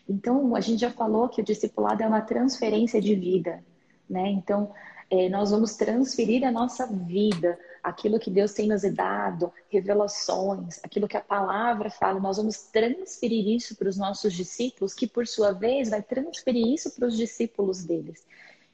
Então 0.07 0.55
a 0.55 0.59
gente 0.59 0.81
já 0.81 0.91
falou 0.91 1.29
que 1.29 1.41
o 1.41 1.43
discipulado 1.45 2.03
é 2.03 2.07
uma 2.07 2.21
transferência 2.21 3.01
de 3.01 3.15
vida, 3.15 3.63
né? 4.09 4.27
Então 4.27 4.71
é, 5.09 5.29
nós 5.29 5.51
vamos 5.51 5.75
transferir 5.75 6.45
a 6.45 6.51
nossa 6.51 6.85
vida 6.85 7.57
aquilo 7.85 8.19
que 8.19 8.31
Deus 8.31 8.51
tem 8.51 8.67
nos 8.67 8.81
dado, 8.81 9.53
revelações, 9.69 10.79
aquilo 10.83 11.07
que 11.07 11.15
a 11.15 11.21
palavra 11.21 11.91
fala, 11.91 12.19
nós 12.19 12.37
vamos 12.37 12.63
transferir 12.63 13.47
isso 13.47 13.75
para 13.75 13.87
os 13.87 13.95
nossos 13.95 14.33
discípulos, 14.33 14.95
que 14.95 15.05
por 15.05 15.27
sua 15.27 15.51
vez 15.51 15.89
vai 15.89 16.01
transferir 16.01 16.67
isso 16.67 16.89
para 16.91 17.07
os 17.07 17.15
discípulos 17.15 17.83
deles. 17.83 18.25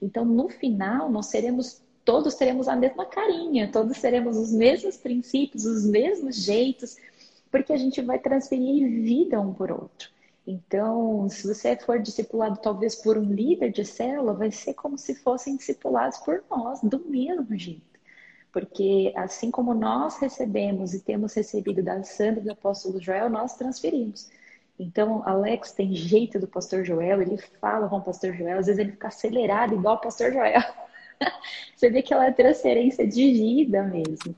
Então, 0.02 0.24
no 0.24 0.48
final, 0.48 1.12
nós 1.12 1.26
seremos 1.26 1.82
todos 2.06 2.36
teremos 2.36 2.68
a 2.68 2.76
mesma 2.76 3.06
carinha, 3.06 3.70
todos 3.72 4.00
teremos 4.00 4.38
os 4.38 4.52
mesmos 4.52 4.98
princípios, 4.98 5.66
os 5.66 5.86
mesmos 5.86 6.38
jeitos, 6.38 6.96
porque 7.52 7.74
a 7.74 7.78
gente 7.78 8.02
vai 8.02 8.18
transferir 8.18 8.90
vida 9.04 9.40
um 9.40 9.54
por 9.54 9.72
outro. 9.72 10.10
Então, 10.48 11.30
se 11.30 11.46
você 11.46 11.76
for 11.76 12.00
discipulado 12.00 12.60
talvez 12.62 12.96
por 12.96 13.18
um 13.18 13.32
líder 13.32 13.72
de 13.72 13.86
célula, 13.86 14.34
vai 14.34 14.52
ser 14.52 14.74
como 14.74 14.98
se 14.98 15.14
fossem 15.16 15.58
discipulados 15.58 16.18
por 16.20 16.44
nós, 16.50 16.80
do 16.82 17.00
mesmo 17.00 17.56
jeito. 17.58 17.91
Porque 18.52 19.14
assim 19.16 19.50
como 19.50 19.74
nós 19.74 20.18
recebemos 20.18 20.94
e 20.94 21.00
temos 21.00 21.34
recebido 21.34 21.82
da 21.82 22.04
Sandra 22.04 22.42
e 22.42 22.44
do 22.44 22.52
apóstolo 22.52 23.02
Joel, 23.02 23.30
nós 23.30 23.56
transferimos. 23.56 24.30
Então, 24.78 25.22
Alex 25.28 25.72
tem 25.74 25.94
jeito 25.94 26.40
do 26.40 26.48
pastor 26.48 26.84
Joel, 26.84 27.22
ele 27.22 27.38
fala 27.38 27.88
com 27.88 27.98
o 27.98 28.02
pastor 28.02 28.34
Joel, 28.34 28.60
às 28.60 28.66
vezes 28.66 28.80
ele 28.80 28.92
fica 28.92 29.10
acelerado 29.10 29.76
igual 29.76 29.96
o 29.96 30.02
pastor 30.02 30.34
Joel. 30.34 30.62
Você 31.76 31.90
vê 31.90 32.02
que 32.02 32.14
ela 32.14 32.26
é 32.26 32.32
transferência 32.32 33.08
de 33.08 33.32
vida 33.32 33.84
mesmo. 33.84 34.36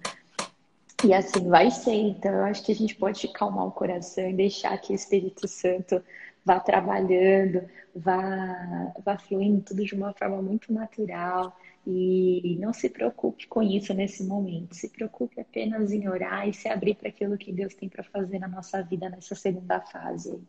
E 1.04 1.14
assim 1.14 1.48
vai 1.48 1.72
ser. 1.72 1.94
Então, 1.94 2.32
eu 2.32 2.44
acho 2.44 2.64
que 2.64 2.72
a 2.72 2.76
gente 2.76 2.96
pode 2.96 3.28
calmar 3.30 3.66
o 3.66 3.72
coração 3.72 4.30
e 4.30 4.34
deixar 4.34 4.78
que 4.78 4.94
o 4.94 4.96
Espírito 4.96 5.48
Santo 5.48 6.02
vá 6.46 6.60
trabalhando, 6.60 7.64
vá, 7.96 8.92
vá 9.04 9.18
fluindo 9.18 9.62
tudo 9.62 9.86
de 9.86 9.96
uma 9.96 10.14
forma 10.14 10.42
muito 10.42 10.74
natural. 10.74 11.58
E 11.86 12.58
não 12.60 12.72
se 12.72 12.90
preocupe 12.90 13.46
com 13.48 13.62
isso 13.62 13.94
nesse 13.94 14.24
momento. 14.24 14.74
Se 14.74 14.90
preocupe 14.90 15.42
apenas 15.42 15.92
em 15.92 16.08
orar 16.08 16.48
e 16.48 16.54
se 16.54 16.70
abrir 16.70 16.96
para 16.96 17.10
aquilo 17.10 17.38
que 17.38 17.52
Deus 17.52 17.74
tem 17.74 17.90
para 17.90 18.04
fazer 18.04 18.40
na 18.40 18.48
nossa 18.48 18.82
vida 18.82 19.10
nessa 19.10 19.36
segunda 19.36 19.82
fase. 19.82 20.42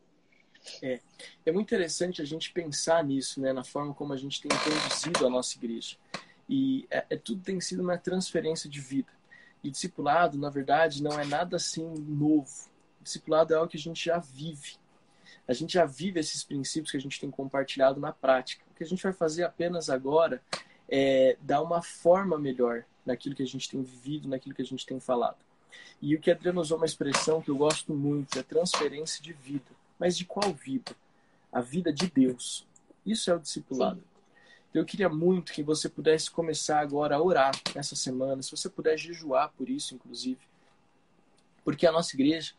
É, 0.82 1.00
é 1.44 1.52
muito 1.52 1.66
interessante 1.66 2.22
a 2.22 2.24
gente 2.24 2.52
pensar 2.52 3.02
nisso, 3.04 3.40
né, 3.40 3.52
na 3.52 3.64
forma 3.64 3.92
como 3.92 4.12
a 4.12 4.16
gente 4.16 4.40
tem 4.40 4.50
conduzido 4.50 5.26
a 5.26 5.30
nossa 5.30 5.56
igreja. 5.56 5.96
E 6.48 6.86
é, 6.90 7.04
é, 7.10 7.16
tudo 7.16 7.42
tem 7.42 7.60
sido 7.60 7.82
uma 7.82 7.98
transferência 7.98 8.68
de 8.68 8.80
vida. 8.80 9.12
E 9.62 9.70
discipulado, 9.70 10.38
na 10.38 10.50
verdade, 10.50 11.02
não 11.02 11.18
é 11.18 11.24
nada 11.24 11.56
assim 11.56 11.86
novo. 11.98 12.70
Discipulado 13.02 13.52
é 13.52 13.56
algo 13.56 13.68
que 13.68 13.76
a 13.76 13.80
gente 13.80 14.04
já 14.04 14.18
vive. 14.18 14.76
A 15.48 15.52
gente 15.52 15.74
já 15.74 15.84
vive 15.84 16.20
esses 16.20 16.44
princípios 16.44 16.90
que 16.90 16.96
a 16.96 17.00
gente 17.00 17.20
tem 17.20 17.30
compartilhado 17.30 18.00
na 18.00 18.12
prática. 18.12 18.64
O 18.70 18.74
que 18.74 18.84
a 18.84 18.86
gente 18.86 19.02
vai 19.02 19.12
fazer 19.12 19.42
apenas 19.42 19.90
agora 19.90 20.40
é, 20.88 21.36
dar 21.40 21.62
uma 21.62 21.82
forma 21.82 22.38
melhor 22.38 22.84
naquilo 23.04 23.34
que 23.34 23.42
a 23.42 23.46
gente 23.46 23.68
tem 23.68 23.82
vivido, 23.82 24.28
naquilo 24.28 24.54
que 24.54 24.62
a 24.62 24.66
gente 24.66 24.86
tem 24.86 24.98
falado. 25.00 25.38
E 26.00 26.14
o 26.14 26.20
que 26.20 26.30
Adriano 26.30 26.60
usou 26.60 26.76
uma 26.76 26.86
expressão 26.86 27.40
que 27.40 27.50
eu 27.50 27.56
gosto 27.56 27.92
muito, 27.92 28.38
é 28.38 28.42
transferência 28.42 29.22
de 29.22 29.32
vida. 29.32 29.70
Mas 29.98 30.16
de 30.16 30.24
qual 30.24 30.52
vida? 30.52 30.94
A 31.52 31.60
vida 31.60 31.92
de 31.92 32.06
Deus. 32.08 32.66
Isso 33.04 33.30
é 33.30 33.34
o 33.34 33.40
discipulado. 33.40 34.00
Sim. 34.00 34.06
Então, 34.70 34.82
eu 34.82 34.86
queria 34.86 35.08
muito 35.08 35.52
que 35.52 35.62
você 35.62 35.88
pudesse 35.88 36.30
começar 36.30 36.80
agora 36.80 37.14
a 37.14 37.22
orar 37.22 37.54
nessa 37.74 37.94
semana, 37.94 38.42
se 38.42 38.50
você 38.50 38.68
puder 38.68 38.98
jejuar 38.98 39.52
por 39.56 39.68
isso, 39.68 39.94
inclusive. 39.94 40.40
Porque 41.64 41.86
a 41.86 41.92
nossa 41.92 42.16
igreja, 42.16 42.52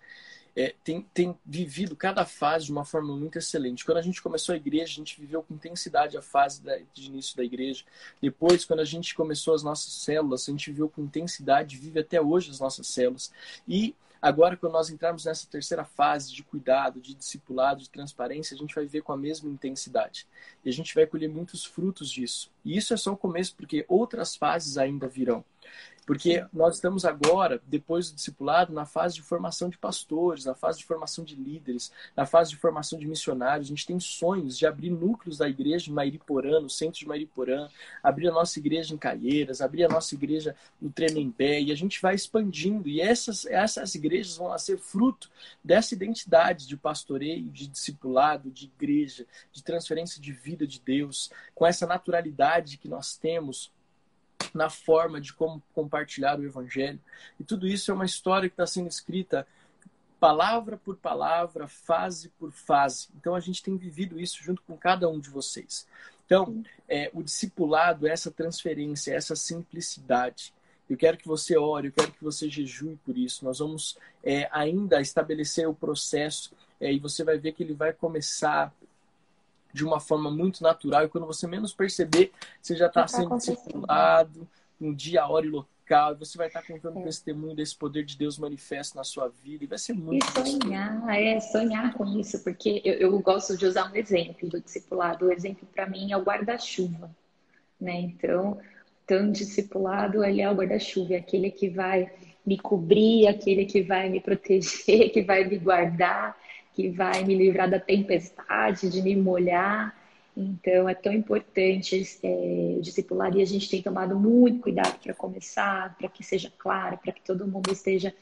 é, 0.55 0.73
tem, 0.83 1.01
tem 1.13 1.37
vivido 1.45 1.95
cada 1.95 2.25
fase 2.25 2.65
de 2.65 2.71
uma 2.71 2.85
forma 2.85 3.15
muito 3.15 3.37
excelente. 3.37 3.83
Quando 3.83 3.97
a 3.97 4.01
gente 4.01 4.21
começou 4.21 4.53
a 4.53 4.55
igreja, 4.55 4.85
a 4.85 4.95
gente 4.95 5.19
viveu 5.19 5.43
com 5.43 5.53
intensidade 5.53 6.17
a 6.17 6.21
fase 6.21 6.61
da, 6.61 6.77
de 6.93 7.07
início 7.07 7.35
da 7.35 7.43
igreja. 7.43 7.83
Depois, 8.21 8.63
quando 8.63 8.79
a 8.79 8.85
gente 8.85 9.13
começou 9.13 9.53
as 9.53 9.63
nossas 9.63 9.91
células, 9.93 10.47
a 10.47 10.51
gente 10.51 10.71
viveu 10.71 10.87
com 10.87 11.01
intensidade, 11.01 11.77
vive 11.77 11.99
até 11.99 12.21
hoje 12.21 12.51
as 12.51 12.59
nossas 12.59 12.87
células. 12.87 13.31
E 13.67 13.93
Agora, 14.25 14.57
quando 14.57 14.73
nós 14.73 14.89
entrarmos 14.89 15.25
nessa 15.25 15.45
terceira 15.45 15.85
fase 15.85 16.33
de 16.33 16.41
cuidado, 16.41 16.99
de 16.99 17.13
discipulado, 17.13 17.83
de 17.83 17.89
transparência, 17.91 18.55
a 18.55 18.57
gente 18.57 18.73
vai 18.73 18.87
ver 18.87 19.03
com 19.03 19.11
a 19.11 19.17
mesma 19.17 19.47
intensidade. 19.47 20.25
E 20.63 20.69
a 20.69 20.73
gente 20.73 20.95
vai 20.95 21.05
colher 21.05 21.29
muitos 21.29 21.63
frutos 21.63 22.09
disso. 22.09 22.49
E 22.63 22.75
isso 22.75 22.91
é 22.91 22.97
só 22.97 23.13
o 23.13 23.17
começo, 23.17 23.55
porque 23.55 23.85
outras 23.87 24.35
fases 24.35 24.79
ainda 24.79 25.07
virão. 25.07 25.45
Porque 26.05 26.45
nós 26.53 26.75
estamos 26.75 27.03
agora, 27.03 27.59
depois 27.65 28.09
do 28.09 28.15
discipulado, 28.15 28.71
na 28.71 28.85
fase 28.85 29.15
de 29.15 29.23
formação 29.23 29.69
de 29.69 29.77
pastores, 29.77 30.45
na 30.45 30.53
fase 30.53 30.77
de 30.79 30.85
formação 30.85 31.25
de 31.25 31.35
líderes, 31.35 31.91
na 32.15 32.25
fase 32.25 32.51
de 32.51 32.57
formação 32.57 32.99
de 32.99 33.07
missionários. 33.07 33.67
A 33.67 33.69
gente 33.69 33.87
tem 33.87 33.99
sonhos 33.99 34.57
de 34.57 34.67
abrir 34.67 34.91
núcleos 34.91 35.37
da 35.37 35.49
igreja 35.49 35.89
em 35.89 35.93
Mairiporã, 35.93 36.59
no 36.59 36.69
centro 36.69 36.99
de 36.99 37.07
Mairiporã, 37.07 37.67
abrir 38.03 38.27
a 38.27 38.31
nossa 38.31 38.59
igreja 38.59 38.93
em 38.93 38.97
Caieiras, 38.97 39.61
abrir 39.61 39.83
a 39.85 39.89
nossa 39.89 40.13
igreja 40.13 40.55
no 40.79 40.91
Tremembé, 40.91 41.59
e 41.61 41.71
a 41.71 41.75
gente 41.75 41.99
vai 41.99 42.13
expandindo. 42.13 42.87
E 42.87 43.01
essas, 43.01 43.45
essas 43.45 43.95
igrejas 43.95 44.37
vão 44.37 44.55
ser 44.59 44.77
fruto 44.77 45.29
dessa 45.63 45.95
identidade 45.95 46.67
de 46.67 46.77
pastoreio, 46.77 47.49
de 47.49 47.67
discipulado, 47.67 48.51
de 48.51 48.65
igreja, 48.65 49.25
de 49.51 49.63
transferência 49.63 50.21
de 50.21 50.31
vida 50.31 50.67
de 50.67 50.79
Deus, 50.79 51.31
com 51.55 51.65
essa 51.65 51.87
naturalidade 51.87 52.77
que 52.77 52.87
nós 52.87 53.17
temos 53.17 53.71
na 54.53 54.69
forma 54.69 55.19
de 55.19 55.33
como 55.33 55.61
compartilhar 55.73 56.39
o 56.39 56.43
evangelho. 56.43 56.99
E 57.39 57.43
tudo 57.43 57.67
isso 57.67 57.91
é 57.91 57.93
uma 57.93 58.05
história 58.05 58.49
que 58.49 58.53
está 58.53 58.65
sendo 58.65 58.87
escrita 58.87 59.45
palavra 60.19 60.77
por 60.77 60.95
palavra, 60.95 61.67
fase 61.67 62.29
por 62.39 62.51
fase. 62.51 63.09
Então 63.15 63.35
a 63.35 63.39
gente 63.39 63.61
tem 63.61 63.77
vivido 63.77 64.19
isso 64.19 64.41
junto 64.43 64.61
com 64.63 64.77
cada 64.77 65.09
um 65.09 65.19
de 65.19 65.29
vocês. 65.29 65.85
Então, 66.25 66.63
é, 66.87 67.11
o 67.13 67.21
discipulado 67.21 68.07
essa 68.07 68.31
transferência, 68.31 69.13
essa 69.13 69.35
simplicidade. 69.35 70.53
Eu 70.89 70.97
quero 70.97 71.17
que 71.17 71.27
você 71.27 71.57
ore, 71.57 71.87
eu 71.87 71.91
quero 71.91 72.11
que 72.11 72.23
você 72.23 72.49
jejue 72.49 72.97
por 73.05 73.17
isso. 73.17 73.45
Nós 73.45 73.59
vamos 73.59 73.97
é, 74.23 74.49
ainda 74.51 75.01
estabelecer 75.01 75.67
o 75.67 75.73
processo 75.73 76.51
é, 76.79 76.91
e 76.91 76.99
você 76.99 77.23
vai 77.23 77.37
ver 77.37 77.53
que 77.53 77.63
ele 77.63 77.73
vai 77.73 77.93
começar 77.93 78.73
de 79.75 79.83
uma 79.83 79.99
forma 79.99 80.31
muito 80.31 80.63
natural 80.63 81.03
e 81.03 81.09
quando 81.09 81.27
você 81.27 81.45
menos 81.45 81.73
perceber, 81.73 82.31
você 82.61 82.77
já 82.77 82.87
está 82.87 83.01
tá 83.01 83.07
sendo 83.09 83.35
discipulado, 83.35 84.47
um 84.79 84.93
dia, 84.93 85.23
a 85.23 85.27
hora 85.27 85.45
e 85.45 85.49
local, 85.49 86.13
e 86.13 86.15
você 86.15 86.37
vai 86.37 86.47
estar 86.47 86.61
tá 86.61 86.67
contando 86.67 86.99
é. 86.99 87.03
testemunho 87.03 87.53
desse 87.53 87.75
poder 87.75 88.05
de 88.05 88.17
Deus 88.17 88.39
manifesto 88.39 88.95
na 88.95 89.03
sua 89.03 89.27
vida 89.27 89.65
e 89.65 89.67
vai 89.67 89.77
ser 89.77 89.91
muito. 89.91 90.25
E 90.25 90.49
sonhar, 90.49 91.19
é 91.19 91.39
sonhar 91.41 91.93
com 91.93 92.05
isso, 92.17 92.41
porque 92.41 92.81
eu, 92.85 92.93
eu 92.93 93.19
gosto 93.19 93.57
de 93.57 93.65
usar 93.65 93.91
um 93.91 93.95
exemplo 93.95 94.47
do 94.47 94.61
discipulado. 94.61 95.25
O 95.25 95.31
exemplo 95.31 95.67
para 95.73 95.85
mim 95.85 96.13
é 96.13 96.17
o 96.17 96.23
guarda-chuva, 96.23 97.13
né? 97.79 97.99
Então, 97.99 98.57
tão 99.05 99.29
discipulado, 99.29 100.23
ele 100.23 100.41
é 100.41 100.49
o 100.49 100.55
guarda-chuva, 100.55 101.15
é 101.15 101.17
aquele 101.17 101.51
que 101.51 101.69
vai 101.69 102.09
me 102.45 102.57
cobrir, 102.57 103.27
aquele 103.27 103.65
que 103.65 103.81
vai 103.81 104.07
me 104.07 104.21
proteger, 104.21 105.11
que 105.11 105.21
vai 105.21 105.43
me 105.43 105.57
guardar 105.57 106.37
que 106.75 106.89
vai 106.89 107.23
me 107.23 107.33
livrar 107.33 107.69
da 107.69 107.79
tempestade, 107.79 108.89
de 108.89 109.01
me 109.01 109.15
molhar. 109.15 109.95
Então, 110.35 110.89
é 110.89 110.93
tão 110.93 111.13
importante 111.13 112.19
é, 112.21 112.77
discipular 112.81 113.33
e 113.33 113.41
a 113.41 113.45
gente 113.45 113.69
tem 113.69 113.81
tomado 113.81 114.19
muito 114.19 114.59
cuidado 114.59 114.99
para 114.99 115.13
começar, 115.13 115.95
para 115.97 116.09
que 116.09 116.21
seja 116.21 116.51
claro, 116.57 116.97
para 116.97 117.13
que 117.13 117.21
todo 117.21 117.47
mundo 117.47 117.71
esteja 117.71 118.13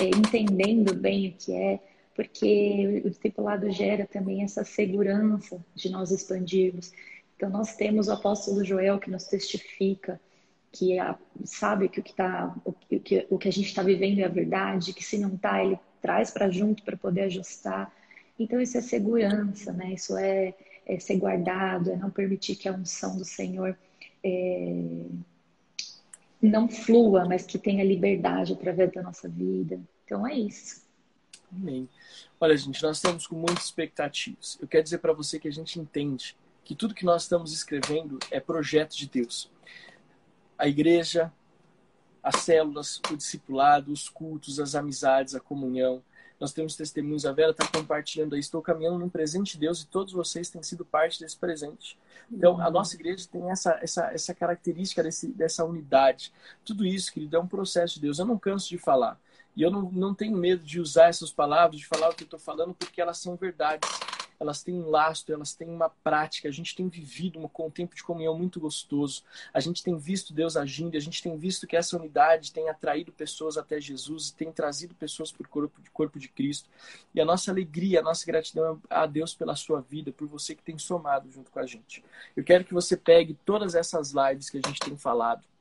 é, 0.00 0.04
entendendo 0.04 0.92
bem 0.92 1.28
o 1.28 1.32
que 1.32 1.54
é, 1.54 1.78
porque 2.16 3.02
o 3.04 3.08
discipulado 3.08 3.70
gera 3.70 4.04
também 4.04 4.42
essa 4.42 4.64
segurança 4.64 5.64
de 5.72 5.88
nós 5.88 6.10
expandirmos. 6.10 6.92
Então, 7.36 7.48
nós 7.48 7.76
temos 7.76 8.08
o 8.08 8.12
apóstolo 8.12 8.64
Joel 8.64 8.98
que 8.98 9.10
nos 9.10 9.24
testifica, 9.24 10.20
que 10.72 10.98
é, 10.98 11.14
sabe 11.44 11.88
que 11.88 12.00
o 12.00 12.02
que, 12.02 12.14
tá, 12.14 12.56
o, 12.64 12.72
que, 12.72 13.26
o 13.28 13.38
que 13.38 13.48
a 13.48 13.52
gente 13.52 13.66
está 13.66 13.82
vivendo 13.82 14.20
é 14.20 14.24
a 14.24 14.28
verdade, 14.28 14.94
que 14.94 15.04
se 15.04 15.18
não 15.18 15.34
está, 15.34 15.62
ele 15.62 15.78
traz 16.00 16.30
para 16.30 16.50
junto 16.50 16.82
para 16.82 16.96
poder 16.96 17.22
ajustar. 17.22 17.92
Então, 18.38 18.60
isso 18.60 18.78
é 18.78 18.80
segurança, 18.80 19.72
né? 19.72 19.92
Isso 19.92 20.16
é, 20.16 20.54
é, 20.86 20.98
ser 20.98 21.18
guardado, 21.18 21.90
é 21.90 21.96
não 21.96 22.10
permitir 22.10 22.56
que 22.56 22.68
a 22.68 22.72
unção 22.72 23.16
do 23.18 23.24
Senhor 23.24 23.78
é, 24.24 25.04
não 26.40 26.68
flua, 26.68 27.26
mas 27.26 27.44
que 27.44 27.58
tenha 27.58 27.84
liberdade 27.84 28.54
através 28.54 28.90
da 28.92 29.02
nossa 29.02 29.28
vida. 29.28 29.78
Então, 30.04 30.26
é 30.26 30.34
isso. 30.34 30.82
Amém. 31.54 31.86
Olha, 32.40 32.56
gente, 32.56 32.82
nós 32.82 32.96
estamos 32.96 33.26
com 33.26 33.36
muitas 33.36 33.66
expectativas. 33.66 34.58
Eu 34.60 34.66
quero 34.66 34.82
dizer 34.82 34.98
para 34.98 35.12
você 35.12 35.38
que 35.38 35.48
a 35.48 35.52
gente 35.52 35.78
entende 35.78 36.34
que 36.64 36.74
tudo 36.74 36.94
que 36.94 37.04
nós 37.04 37.22
estamos 37.22 37.52
escrevendo 37.52 38.18
é 38.30 38.40
projeto 38.40 38.96
de 38.96 39.08
Deus. 39.08 39.50
A 40.62 40.68
igreja, 40.68 41.32
as 42.22 42.36
células, 42.36 43.00
o 43.10 43.16
discipulado, 43.16 43.92
os 43.92 44.08
cultos, 44.08 44.60
as 44.60 44.76
amizades, 44.76 45.34
a 45.34 45.40
comunhão. 45.40 46.00
Nós 46.38 46.52
temos 46.52 46.76
testemunhos, 46.76 47.26
a 47.26 47.32
Vera 47.32 47.50
está 47.50 47.66
compartilhando 47.66 48.36
aí. 48.36 48.40
Estou 48.40 48.62
caminhando 48.62 48.96
num 48.96 49.08
presente 49.08 49.54
de 49.54 49.58
Deus 49.58 49.82
e 49.82 49.88
todos 49.88 50.12
vocês 50.12 50.50
têm 50.50 50.62
sido 50.62 50.84
parte 50.84 51.18
desse 51.18 51.36
presente. 51.36 51.98
Então, 52.30 52.60
a 52.60 52.70
nossa 52.70 52.94
igreja 52.94 53.26
tem 53.26 53.50
essa, 53.50 53.76
essa, 53.82 54.12
essa 54.12 54.32
característica 54.32 55.02
desse, 55.02 55.32
dessa 55.32 55.64
unidade. 55.64 56.32
Tudo 56.64 56.86
isso, 56.86 57.12
querido, 57.12 57.36
é 57.36 57.40
um 57.40 57.48
processo 57.48 57.94
de 57.94 58.02
Deus. 58.02 58.20
Eu 58.20 58.26
não 58.26 58.38
canso 58.38 58.68
de 58.68 58.78
falar. 58.78 59.18
E 59.56 59.62
eu 59.62 59.70
não, 59.70 59.90
não 59.90 60.14
tenho 60.14 60.36
medo 60.36 60.62
de 60.62 60.78
usar 60.78 61.08
essas 61.08 61.32
palavras, 61.32 61.80
de 61.80 61.88
falar 61.88 62.08
o 62.08 62.14
que 62.14 62.22
eu 62.22 62.26
estou 62.26 62.38
falando, 62.38 62.72
porque 62.72 63.00
elas 63.00 63.18
são 63.18 63.34
verdades 63.34 63.90
elas 64.42 64.62
têm 64.62 64.74
um 64.74 64.90
lastro, 64.90 65.34
elas 65.34 65.54
têm 65.54 65.68
uma 65.68 65.88
prática. 65.88 66.48
A 66.48 66.52
gente 66.52 66.74
tem 66.74 66.88
vivido 66.88 67.38
um, 67.38 67.48
um 67.64 67.70
tempo 67.70 67.94
de 67.94 68.02
comunhão 68.02 68.36
muito 68.36 68.60
gostoso. 68.60 69.22
A 69.54 69.60
gente 69.60 69.82
tem 69.82 69.96
visto 69.96 70.34
Deus 70.34 70.56
agindo, 70.56 70.96
a 70.96 71.00
gente 71.00 71.22
tem 71.22 71.36
visto 71.36 71.66
que 71.66 71.76
essa 71.76 71.96
unidade 71.96 72.52
tem 72.52 72.68
atraído 72.68 73.12
pessoas 73.12 73.56
até 73.56 73.80
Jesus 73.80 74.28
e 74.28 74.34
tem 74.34 74.52
trazido 74.52 74.94
pessoas 74.94 75.32
para 75.32 75.46
o 75.46 75.48
corpo, 75.48 75.80
corpo 75.92 76.18
de 76.18 76.28
Cristo. 76.28 76.68
E 77.14 77.20
a 77.20 77.24
nossa 77.24 77.50
alegria, 77.50 78.00
a 78.00 78.02
nossa 78.02 78.26
gratidão 78.26 78.80
a 78.90 79.06
Deus 79.06 79.34
pela 79.34 79.54
sua 79.54 79.80
vida, 79.80 80.12
por 80.12 80.26
você 80.26 80.54
que 80.54 80.62
tem 80.62 80.78
somado 80.78 81.30
junto 81.30 81.50
com 81.50 81.58
a 81.58 81.66
gente. 81.66 82.04
Eu 82.36 82.44
quero 82.44 82.64
que 82.64 82.74
você 82.74 82.96
pegue 82.96 83.38
todas 83.44 83.74
essas 83.74 84.12
lives 84.12 84.50
que 84.50 84.58
a 84.58 84.68
gente 84.68 84.80
tem 84.80 84.96
falado 84.96 85.51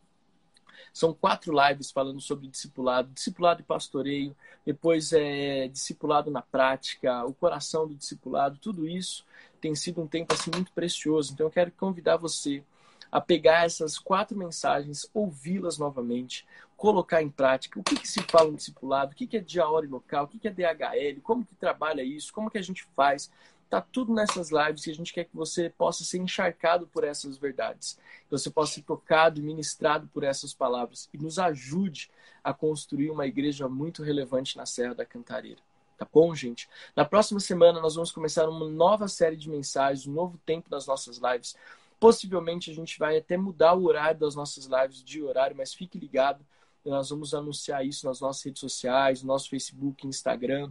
são 0.93 1.13
quatro 1.13 1.53
lives 1.53 1.91
falando 1.91 2.19
sobre 2.21 2.47
discipulado, 2.47 3.09
discipulado 3.13 3.61
e 3.61 3.63
pastoreio, 3.63 4.36
depois 4.65 5.11
é 5.13 5.67
discipulado 5.67 6.29
na 6.32 6.41
prática, 6.41 7.25
o 7.25 7.34
coração 7.34 7.88
do 7.88 7.95
discipulado, 7.95 8.57
tudo 8.59 8.88
isso 8.88 9.25
tem 9.61 9.75
sido 9.75 10.01
um 10.01 10.07
tempo 10.07 10.34
assim 10.34 10.49
muito 10.53 10.71
precioso. 10.73 11.32
Então 11.32 11.45
eu 11.45 11.51
quero 11.51 11.71
convidar 11.71 12.17
você 12.17 12.63
a 13.11 13.21
pegar 13.21 13.65
essas 13.65 13.99
quatro 13.99 14.38
mensagens, 14.38 15.07
ouvi-las 15.13 15.77
novamente, 15.77 16.47
colocar 16.75 17.21
em 17.21 17.29
prática. 17.29 17.79
O 17.79 17.84
que, 17.84 17.95
que 17.95 18.07
se 18.07 18.23
fala 18.23 18.49
no 18.49 18.57
discipulado? 18.57 19.11
O 19.11 19.15
que, 19.15 19.27
que 19.27 19.38
é 19.38 19.39
dia, 19.39 19.67
hora 19.67 19.86
e 19.86 19.89
local? 19.89 20.25
O 20.25 20.27
que, 20.27 20.39
que 20.39 20.47
é 20.47 20.51
DHL? 20.51 21.21
Como 21.21 21.45
que 21.45 21.53
trabalha 21.55 22.01
isso? 22.01 22.34
Como 22.34 22.49
que 22.49 22.57
a 22.57 22.61
gente 22.61 22.84
faz? 22.95 23.29
Tá 23.72 23.80
tudo 23.80 24.13
nessas 24.13 24.51
lives 24.51 24.86
e 24.86 24.91
a 24.91 24.93
gente 24.93 25.13
quer 25.13 25.24
que 25.24 25.34
você 25.34 25.69
possa 25.69 26.03
ser 26.03 26.17
encharcado 26.17 26.88
por 26.88 27.05
essas 27.05 27.38
verdades. 27.38 27.97
Que 28.26 28.32
você 28.32 28.49
possa 28.49 28.74
ser 28.74 28.82
tocado 28.82 29.39
e 29.39 29.41
ministrado 29.41 30.09
por 30.09 30.26
essas 30.26 30.53
palavras. 30.53 31.07
E 31.13 31.17
nos 31.17 31.39
ajude 31.39 32.11
a 32.43 32.53
construir 32.53 33.09
uma 33.09 33.26
igreja 33.26 33.69
muito 33.69 34.03
relevante 34.03 34.57
na 34.57 34.65
Serra 34.65 34.93
da 34.93 35.05
Cantareira. 35.05 35.61
Tá 35.97 36.05
bom, 36.11 36.36
gente? 36.36 36.67
Na 36.93 37.05
próxima 37.05 37.39
semana 37.39 37.80
nós 37.80 37.95
vamos 37.95 38.11
começar 38.11 38.49
uma 38.49 38.67
nova 38.67 39.07
série 39.07 39.38
de 39.38 39.49
mensagens, 39.49 40.05
um 40.05 40.11
novo 40.11 40.38
tempo 40.45 40.69
das 40.69 40.86
nossas 40.86 41.17
lives. 41.17 41.55
Possivelmente 41.97 42.72
a 42.72 42.74
gente 42.74 42.99
vai 42.99 43.19
até 43.19 43.38
mudar 43.38 43.74
o 43.74 43.86
horário 43.86 44.19
das 44.19 44.36
nossas 44.36 44.65
lives 44.65 45.01
de 45.01 45.24
horário, 45.24 45.55
mas 45.55 45.74
fique 45.74 45.97
ligado. 45.97 46.45
Nós 46.84 47.09
vamos 47.09 47.34
anunciar 47.34 47.86
isso 47.86 48.05
nas 48.05 48.19
nossas 48.19 48.43
redes 48.43 48.59
sociais, 48.59 49.24
no 49.24 49.30
nosso 49.30 49.49
Facebook, 49.49 50.05
Instagram 50.05 50.69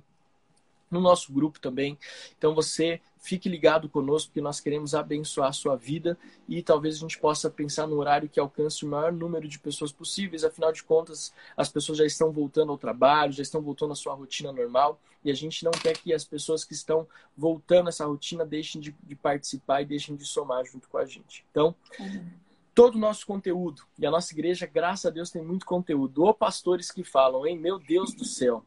no 0.91 1.01
nosso 1.01 1.33
grupo 1.33 1.61
também. 1.61 1.99
Então 2.37 2.55
você 2.55 3.01
fique 3.21 3.49
ligado 3.49 3.89
conosco, 3.89 4.29
porque 4.29 4.41
nós 4.41 4.61
queremos 4.61 4.95
abençoar 4.95 5.51
a 5.51 5.53
sua 5.53 5.77
vida 5.77 6.19
e 6.49 6.63
talvez 6.63 6.97
a 6.97 6.99
gente 6.99 7.19
possa 7.19 7.51
pensar 7.51 7.87
no 7.87 7.97
horário 7.97 8.29
que 8.29 8.41
alcance 8.41 8.85
o 8.85 8.89
maior 8.89 9.13
número 9.13 9.47
de 9.47 9.59
pessoas 9.59 9.93
possíveis. 9.93 10.43
Afinal 10.43 10.73
de 10.73 10.83
contas, 10.83 11.33
as 11.57 11.69
pessoas 11.69 11.99
já 11.99 12.05
estão 12.05 12.33
voltando 12.33 12.73
ao 12.73 12.79
trabalho, 12.79 13.33
já 13.33 13.43
estão 13.43 13.61
voltando 13.61 13.93
à 13.93 13.97
sua 13.97 14.15
rotina 14.15 14.53
normal 14.53 14.99
e 15.23 15.31
a 15.31 15.35
gente 15.35 15.65
não 15.65 15.71
quer 15.71 15.97
que 15.99 16.15
as 16.15 16.25
pessoas 16.25 16.65
que 16.65 16.73
estão 16.73 17.07
voltando 17.37 17.87
a 17.87 17.91
essa 17.91 18.07
rotina 18.07 18.45
deixem 18.45 18.81
de, 18.81 18.97
de 19.03 19.15
participar 19.15 19.83
e 19.83 19.87
deixem 19.87 20.17
de 20.17 20.25
somar 20.25 20.65
junto 20.65 20.89
com 20.89 20.97
a 20.97 21.05
gente. 21.05 21.45
Então, 21.51 21.75
uhum. 21.99 22.31
todo 22.75 22.95
o 22.95 22.99
nosso 22.99 23.27
conteúdo 23.27 23.83
e 23.99 24.07
a 24.07 24.11
nossa 24.11 24.33
igreja, 24.33 24.67
graças 24.67 25.05
a 25.05 25.11
Deus, 25.11 25.31
tem 25.31 25.43
muito 25.43 25.67
conteúdo. 25.67 26.25
Ou 26.25 26.33
pastores 26.33 26.91
que 26.91 27.05
falam, 27.05 27.47
hein, 27.47 27.59
meu 27.59 27.79
Deus 27.79 28.15
do 28.15 28.25
céu 28.25 28.65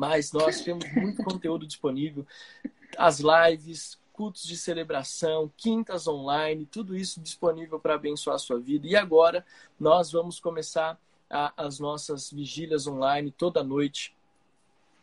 mas 0.00 0.32
nós 0.32 0.62
temos 0.62 0.90
muito 0.94 1.22
conteúdo 1.22 1.66
disponível. 1.66 2.26
As 2.96 3.20
lives, 3.20 4.00
cultos 4.14 4.44
de 4.44 4.56
celebração, 4.56 5.52
quintas 5.58 6.08
online, 6.08 6.64
tudo 6.64 6.96
isso 6.96 7.20
disponível 7.20 7.78
para 7.78 7.96
abençoar 7.96 8.36
a 8.36 8.38
sua 8.38 8.58
vida. 8.58 8.86
E 8.86 8.96
agora 8.96 9.44
nós 9.78 10.10
vamos 10.10 10.40
começar 10.40 10.98
a, 11.28 11.52
as 11.54 11.78
nossas 11.78 12.32
vigílias 12.32 12.86
online 12.86 13.30
toda 13.30 13.62
noite. 13.62 14.16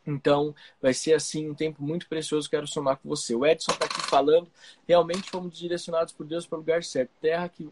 Então, 0.04 0.56
vai 0.82 0.96
ser 0.96 1.14
assim 1.14 1.48
um 1.48 1.54
tempo 1.54 1.84
muito 1.84 2.10
precioso. 2.10 2.50
Quero 2.50 2.66
somar 2.66 2.98
com 2.98 3.08
você. 3.08 3.36
O 3.36 3.46
Edson 3.46 3.74
está 3.74 3.86
aqui 3.86 4.02
falando. 4.02 4.50
Realmente 4.88 5.30
fomos 5.30 5.56
direcionados 5.56 6.12
por 6.12 6.26
Deus 6.26 6.48
para 6.48 6.56
o 6.56 6.62
lugar 6.62 6.84
certo. 6.84 7.12
Terra 7.22 7.48
que 7.48 7.70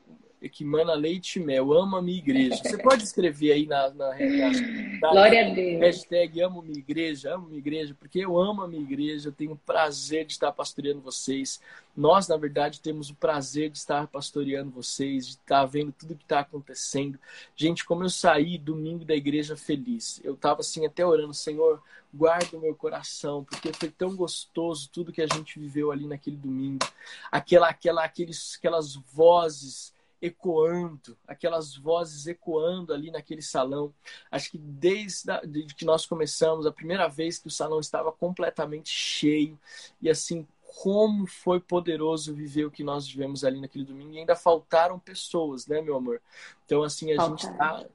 que 0.49 0.63
mana 0.63 0.93
leite 0.93 1.39
e 1.39 1.43
mel, 1.43 1.73
amo 1.73 1.97
a 1.97 2.01
minha 2.01 2.17
igreja. 2.17 2.55
Você 2.55 2.77
pode 2.77 3.03
escrever 3.03 3.51
aí 3.51 3.65
na, 3.65 3.89
na, 3.89 4.09
na, 4.09 4.99
Glória 5.11 5.47
a 5.47 5.53
Deus. 5.53 5.79
hashtag 5.81 6.41
amo 6.41 6.61
minha 6.61 6.79
igreja, 6.79 7.33
amo 7.33 7.47
minha 7.47 7.59
igreja, 7.59 7.95
porque 7.97 8.19
eu 8.19 8.37
amo 8.37 8.61
a 8.61 8.67
minha 8.67 8.81
igreja, 8.81 9.29
eu 9.29 9.33
tenho 9.33 9.53
o 9.53 9.57
prazer 9.57 10.25
de 10.25 10.33
estar 10.33 10.51
pastoreando 10.51 11.01
vocês. 11.01 11.59
Nós, 11.95 12.27
na 12.27 12.37
verdade, 12.37 12.81
temos 12.81 13.09
o 13.09 13.15
prazer 13.15 13.69
de 13.69 13.77
estar 13.77 14.07
pastoreando 14.07 14.69
vocês, 14.69 15.25
de 15.25 15.31
estar 15.33 15.65
vendo 15.65 15.91
tudo 15.91 16.15
que 16.15 16.23
está 16.23 16.41
acontecendo. 16.41 17.17
Gente, 17.55 17.85
como 17.85 18.03
eu 18.03 18.09
saí 18.09 18.57
domingo 18.57 19.05
da 19.05 19.15
igreja 19.15 19.55
feliz, 19.55 20.19
eu 20.23 20.33
estava 20.33 20.59
assim 20.59 20.85
até 20.85 21.05
orando, 21.05 21.33
Senhor, 21.33 21.81
guarda 22.13 22.57
o 22.57 22.61
meu 22.61 22.75
coração, 22.75 23.43
porque 23.43 23.73
foi 23.73 23.89
tão 23.89 24.15
gostoso 24.15 24.89
tudo 24.91 25.11
que 25.11 25.21
a 25.21 25.27
gente 25.27 25.59
viveu 25.59 25.91
ali 25.91 26.07
naquele 26.07 26.37
domingo. 26.37 26.85
Aquela, 27.31 27.69
aquela, 27.69 28.03
aqueles, 28.03 28.55
aquelas 28.57 28.95
vozes 28.95 29.94
ecoando, 30.25 31.17
aquelas 31.27 31.75
vozes 31.75 32.27
ecoando 32.27 32.93
ali 32.93 33.11
naquele 33.11 33.41
salão. 33.41 33.93
Acho 34.31 34.51
que 34.51 34.57
desde 34.57 35.31
a, 35.31 35.41
que 35.77 35.85
nós 35.85 36.05
começamos, 36.05 36.65
a 36.65 36.71
primeira 36.71 37.07
vez 37.07 37.37
que 37.37 37.47
o 37.47 37.51
salão 37.51 37.79
estava 37.79 38.11
completamente 38.11 38.89
cheio, 38.89 39.59
e 40.01 40.09
assim, 40.09 40.47
como 40.81 41.25
foi 41.25 41.59
poderoso 41.59 42.33
viver 42.33 42.65
o 42.65 42.71
que 42.71 42.83
nós 42.83 43.07
vivemos 43.07 43.45
ali 43.45 43.61
naquele 43.61 43.85
domingo. 43.85 44.13
E 44.13 44.19
ainda 44.19 44.35
faltaram 44.35 44.99
pessoas, 44.99 45.67
né, 45.67 45.81
meu 45.81 45.95
amor? 45.95 46.21
Então, 46.65 46.83
assim, 46.83 47.13
a 47.13 47.15
Falta. 47.15 47.29
gente 47.29 47.51
está 47.51 47.85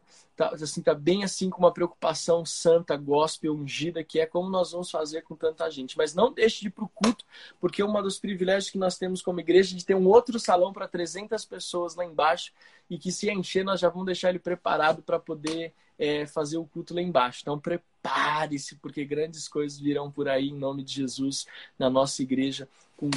tá, 0.41 0.55
assim, 0.55 0.81
tá 0.81 0.95
bem 0.95 1.23
assim 1.23 1.51
com 1.51 1.59
uma 1.59 1.71
preocupação 1.71 2.47
santa, 2.47 2.97
gospel, 2.97 3.55
ungida, 3.55 4.03
que 4.03 4.19
é 4.19 4.25
como 4.25 4.49
nós 4.49 4.73
vamos 4.73 4.91
fazer 4.91 5.21
com 5.21 5.37
tanta 5.37 5.71
gente. 5.71 5.99
Mas 5.99 6.15
não 6.15 6.33
deixe 6.33 6.63
de 6.63 6.69
ir 6.69 6.71
para 6.71 6.85
o 6.85 6.89
culto, 6.89 7.27
porque 7.61 7.85
um 7.85 7.93
dos 8.01 8.19
privilégios 8.19 8.71
que 8.71 8.79
nós 8.79 8.97
temos 8.97 9.21
como 9.21 9.41
igreja 9.41 9.75
é 9.75 9.79
de 9.79 9.85
ter 9.85 9.95
um 9.95 10.09
outro 10.09 10.41
salão 10.41 10.73
para 10.73 10.89
300 10.89 11.45
pessoas 11.45 11.95
lá 11.95 12.07
embaixo 12.07 12.53
e 12.89 12.97
que 12.97 13.13
se 13.13 13.31
encher 13.31 13.63
nós 13.63 13.81
já 13.81 13.91
vamos 13.91 14.07
deixar 14.07 14.31
ele 14.31 14.39
preparado 14.39 15.03
para 15.03 15.19
poder 15.19 15.75
é, 15.99 16.25
fazer 16.25 16.57
o 16.57 16.65
culto 16.65 16.95
lá 16.95 17.03
embaixo. 17.03 17.41
Então 17.43 17.59
prepare-se, 17.59 18.77
porque 18.77 19.05
grandes 19.05 19.47
coisas 19.47 19.79
virão 19.79 20.11
por 20.11 20.27
aí 20.27 20.49
em 20.49 20.59
nome 20.59 20.83
de 20.83 20.95
Jesus 20.95 21.47
na 21.79 21.91
nossa 21.91 22.23
igreja 22.23 22.67
com 22.97 23.11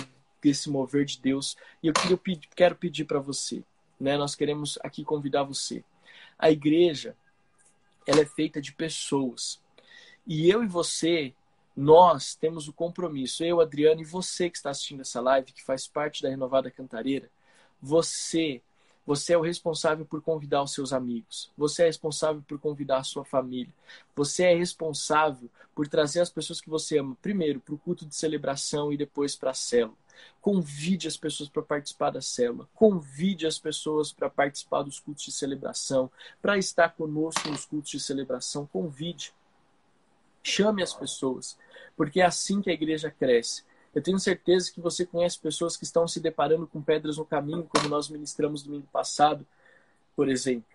esse 0.44 0.70
mover 0.70 1.06
de 1.06 1.22
Deus. 1.22 1.56
E 1.82 1.88
eu 1.88 1.94
quero 2.54 2.76
pedir 2.76 3.06
para 3.06 3.20
você, 3.20 3.64
né? 3.98 4.18
Nós 4.18 4.36
queremos 4.36 4.78
aqui 4.84 5.06
convidar 5.06 5.44
você 5.44 5.82
a 6.38 6.52
igreja, 6.52 7.16
ela 8.06 8.22
é 8.22 8.26
feita 8.26 8.62
de 8.62 8.74
pessoas. 8.74 9.62
E 10.26 10.50
eu 10.50 10.64
e 10.64 10.68
você, 10.68 11.34
nós 11.76 12.36
temos 12.36 12.68
o 12.68 12.74
compromisso, 12.74 13.44
eu, 13.44 13.60
Adriano, 13.60 14.02
e 14.02 14.06
você 14.06 14.50
que 14.50 14.58
está 14.58 14.70
assistindo 14.70 15.02
essa 15.02 15.20
live, 15.20 15.52
que 15.52 15.64
faz 15.64 15.88
parte 15.88 16.22
da 16.22 16.30
Renovada 16.30 16.72
Cantareira, 16.72 17.30
você, 17.82 18.62
você 19.06 19.34
é 19.34 19.38
o 19.38 19.42
responsável 19.42 20.06
por 20.06 20.22
convidar 20.22 20.64
os 20.64 20.74
seus 20.74 20.94
amigos. 20.94 21.52
Você 21.58 21.84
é 21.84 21.86
responsável 21.88 22.42
por 22.48 22.60
convidar 22.60 23.00
a 23.00 23.04
sua 23.04 23.26
família. 23.26 23.74
Você 24.16 24.44
é 24.44 24.56
responsável 24.56 25.50
por 25.76 25.88
trazer 25.88 26.22
as 26.22 26.30
pessoas 26.30 26.62
que 26.62 26.70
você 26.70 27.00
ama, 27.00 27.18
primeiro 27.22 27.60
para 27.60 27.74
o 27.76 27.78
culto 27.78 28.06
de 28.06 28.16
celebração 28.16 28.94
e 28.94 28.98
depois 28.98 29.36
para 29.36 29.52
a 29.52 29.56
célula. 29.56 29.98
Convide 30.42 31.08
as 31.08 31.18
pessoas 31.18 31.50
para 31.50 31.62
participar 31.62 32.10
da 32.10 32.22
célula. 32.22 32.68
Convide 32.74 33.48
as 33.48 33.58
pessoas 33.58 34.12
para 34.12 34.30
participar 34.30 34.84
dos 34.84 35.00
cultos 35.00 35.24
de 35.24 35.32
celebração, 35.32 36.12
para 36.42 36.58
estar 36.58 36.90
conosco 36.90 37.50
nos 37.50 37.66
cultos 37.66 37.92
de 37.92 38.00
celebração. 38.00 38.66
Convide. 38.66 39.34
Chame 40.44 40.84
as 40.84 40.94
pessoas, 40.94 41.58
porque 41.96 42.20
é 42.20 42.26
assim 42.26 42.62
que 42.62 42.70
a 42.70 42.74
igreja 42.74 43.10
cresce. 43.10 43.64
Eu 43.96 44.02
tenho 44.02 44.20
certeza 44.20 44.72
que 44.72 44.82
você 44.82 45.06
conhece 45.06 45.40
pessoas 45.40 45.78
que 45.78 45.84
estão 45.84 46.08
se 46.08 46.20
deparando 46.20 46.68
com 46.68 46.82
pedras 46.82 47.18
no 47.18 47.26
caminho, 47.26 47.64
como 47.64 47.88
nós 47.88 48.10
ministramos 48.10 48.64
domingo 48.64 48.88
passado, 48.92 49.46
por 50.16 50.28
exemplo. 50.28 50.66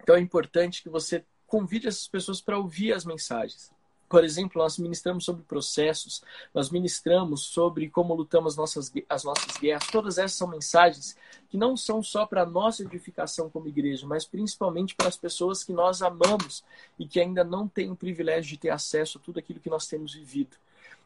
Então 0.00 0.14
é 0.14 0.20
importante 0.20 0.82
que 0.82 0.88
você 0.88 1.24
convide 1.46 1.88
essas 1.88 2.06
pessoas 2.06 2.40
para 2.40 2.58
ouvir 2.58 2.92
as 2.92 3.04
mensagens. 3.04 3.72
Por 4.08 4.24
exemplo, 4.24 4.62
nós 4.62 4.78
ministramos 4.78 5.24
sobre 5.24 5.42
processos, 5.42 6.22
nós 6.54 6.70
ministramos 6.70 7.42
sobre 7.42 7.90
como 7.90 8.14
lutamos 8.14 8.56
nossas, 8.56 8.90
as 9.08 9.22
nossas 9.22 9.56
guerras. 9.58 9.86
Todas 9.88 10.16
essas 10.16 10.38
são 10.38 10.48
mensagens 10.48 11.14
que 11.50 11.58
não 11.58 11.76
são 11.76 12.02
só 12.02 12.24
para 12.24 12.46
nossa 12.46 12.82
edificação 12.82 13.50
como 13.50 13.68
igreja, 13.68 14.06
mas 14.06 14.24
principalmente 14.24 14.94
para 14.94 15.08
as 15.08 15.16
pessoas 15.16 15.62
que 15.62 15.72
nós 15.72 16.00
amamos 16.00 16.64
e 16.98 17.06
que 17.06 17.20
ainda 17.20 17.44
não 17.44 17.68
têm 17.68 17.90
o 17.90 17.96
privilégio 17.96 18.50
de 18.50 18.58
ter 18.58 18.70
acesso 18.70 19.18
a 19.18 19.20
tudo 19.20 19.38
aquilo 19.38 19.60
que 19.60 19.70
nós 19.70 19.86
temos 19.86 20.14
vivido. 20.14 20.56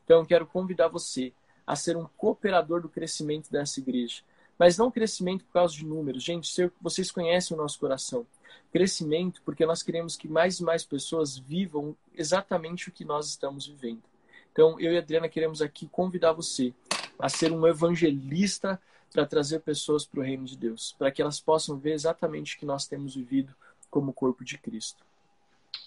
Então, 0.04 0.20
eu 0.20 0.26
quero 0.26 0.46
convidar 0.46 0.88
você 0.88 1.32
a 1.66 1.74
ser 1.74 1.96
um 1.96 2.06
cooperador 2.16 2.80
do 2.80 2.88
crescimento 2.88 3.50
dessa 3.50 3.80
igreja. 3.80 4.22
Mas 4.58 4.76
não 4.76 4.90
crescimento 4.90 5.44
por 5.44 5.52
causa 5.52 5.74
de 5.74 5.84
números. 5.84 6.22
Gente, 6.22 6.70
vocês 6.80 7.10
conhecem 7.10 7.56
o 7.56 7.60
nosso 7.60 7.78
coração 7.80 8.26
crescimento, 8.72 9.42
porque 9.44 9.66
nós 9.66 9.82
queremos 9.82 10.16
que 10.16 10.28
mais 10.28 10.60
e 10.60 10.64
mais 10.64 10.84
pessoas 10.84 11.36
vivam 11.36 11.96
exatamente 12.14 12.88
o 12.88 12.92
que 12.92 13.04
nós 13.04 13.28
estamos 13.28 13.66
vivendo. 13.66 14.02
Então, 14.50 14.78
eu 14.80 14.92
e 14.92 14.96
a 14.96 15.00
Adriana 15.00 15.28
queremos 15.28 15.62
aqui 15.62 15.86
convidar 15.86 16.32
você 16.32 16.74
a 17.18 17.28
ser 17.28 17.52
um 17.52 17.66
evangelista 17.66 18.80
para 19.12 19.26
trazer 19.26 19.60
pessoas 19.60 20.06
para 20.06 20.20
o 20.20 20.22
reino 20.22 20.44
de 20.44 20.56
Deus, 20.56 20.94
para 20.98 21.10
que 21.10 21.20
elas 21.20 21.40
possam 21.40 21.78
ver 21.78 21.92
exatamente 21.92 22.56
o 22.56 22.58
que 22.58 22.66
nós 22.66 22.86
temos 22.86 23.14
vivido 23.14 23.54
como 23.90 24.12
corpo 24.12 24.44
de 24.44 24.56
Cristo. 24.58 25.04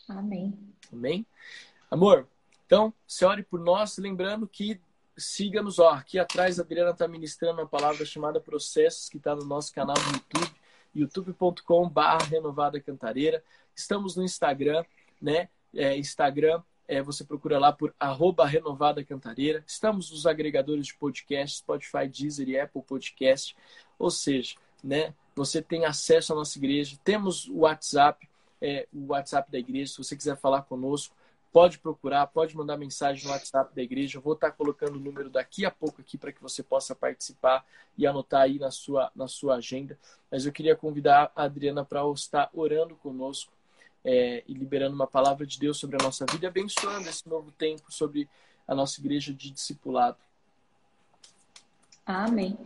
Amém. 0.08 0.58
Amém? 0.94 1.26
Amor, 1.90 2.28
então, 2.66 2.94
se 3.08 3.26
ore 3.26 3.44
por 3.44 3.60
nós, 3.60 3.98
lembrando 3.98 4.48
que 4.48 4.80
siga-nos, 5.18 5.80
ó, 5.80 5.92
aqui 5.92 6.20
atrás 6.20 6.60
a 6.60 6.64
Adriana 6.64 6.92
está 6.92 7.08
ministrando 7.08 7.62
uma 7.62 7.68
palavra 7.68 8.06
chamada 8.06 8.40
Processos, 8.40 9.10
que 9.10 9.18
está 9.18 9.36
no 9.36 9.46
nosso 9.46 9.74
canal 9.74 9.96
do 9.96 10.12
YouTube 10.14 10.55
youtube.com/barra 10.96 12.26
renovada 12.26 12.80
cantareira. 12.80 13.44
Estamos 13.76 14.16
no 14.16 14.24
Instagram, 14.24 14.84
né? 15.22 15.50
É, 15.74 15.98
Instagram, 15.98 16.62
é, 16.88 17.02
você 17.02 17.24
procura 17.24 17.60
lá 17.60 17.72
por 17.72 17.94
arroba 18.00 18.46
renovada 18.46 19.04
cantareira. 19.04 19.64
Estamos 19.68 20.12
nos 20.12 20.26
agregadores 20.26 20.88
de 20.88 20.96
podcast, 20.96 21.58
Spotify, 21.58 22.08
Deezer 22.08 22.48
e 22.48 22.60
Apple 22.60 22.82
Podcast. 22.82 23.56
Ou 23.98 24.10
seja, 24.10 24.56
né? 24.84 25.14
Você 25.36 25.62
tem 25.62 25.86
acesso 25.86 26.32
à 26.32 26.36
nossa 26.36 26.58
igreja. 26.58 26.98
Temos 27.04 27.48
o 27.48 27.60
WhatsApp, 27.60 28.28
é, 28.62 28.88
o 28.94 29.08
WhatsApp 29.08 29.52
da 29.52 29.60
igreja. 29.60 29.92
Se 29.92 29.98
você 29.98 30.16
quiser 30.16 30.38
falar 30.38 30.62
conosco, 30.62 31.16
pode 31.56 31.80
procurar, 31.80 32.28
pode 32.28 32.54
mandar 32.54 32.76
mensagem 32.76 33.24
no 33.24 33.32
WhatsApp 33.32 33.74
da 33.74 33.82
igreja. 33.82 34.18
Eu 34.18 34.22
vou 34.22 34.34
estar 34.34 34.52
colocando 34.52 34.98
o 34.98 35.00
número 35.00 35.30
daqui 35.30 35.66
a 35.66 35.72
pouco 35.72 36.02
aqui 36.02 36.18
para 36.18 36.34
que 36.34 36.42
você 36.42 36.62
possa 36.62 36.94
participar 36.94 37.66
e 37.98 38.06
anotar 38.06 38.42
aí 38.42 38.60
na 38.60 38.70
sua, 38.70 39.10
na 39.16 39.26
sua 39.26 39.56
agenda. 39.56 39.98
Mas 40.30 40.46
eu 40.46 40.52
queria 40.52 40.76
convidar 40.76 41.32
a 41.34 41.44
Adriana 41.44 41.86
para 41.86 42.02
estar 42.12 42.50
orando 42.54 42.94
conosco 42.96 43.54
é, 44.04 44.44
e 44.46 44.54
liberando 44.54 44.96
uma 44.96 45.08
palavra 45.08 45.48
de 45.48 45.58
Deus 45.58 45.78
sobre 45.78 45.96
a 45.98 46.04
nossa 46.04 46.26
vida, 46.30 46.46
abençoando 46.46 47.08
esse 47.08 47.26
novo 47.26 47.50
tempo 47.54 47.90
sobre 47.90 48.28
a 48.68 48.76
nossa 48.76 49.00
igreja 49.00 49.34
de 49.34 49.50
discipulado. 49.50 50.18
Amém. 52.06 52.58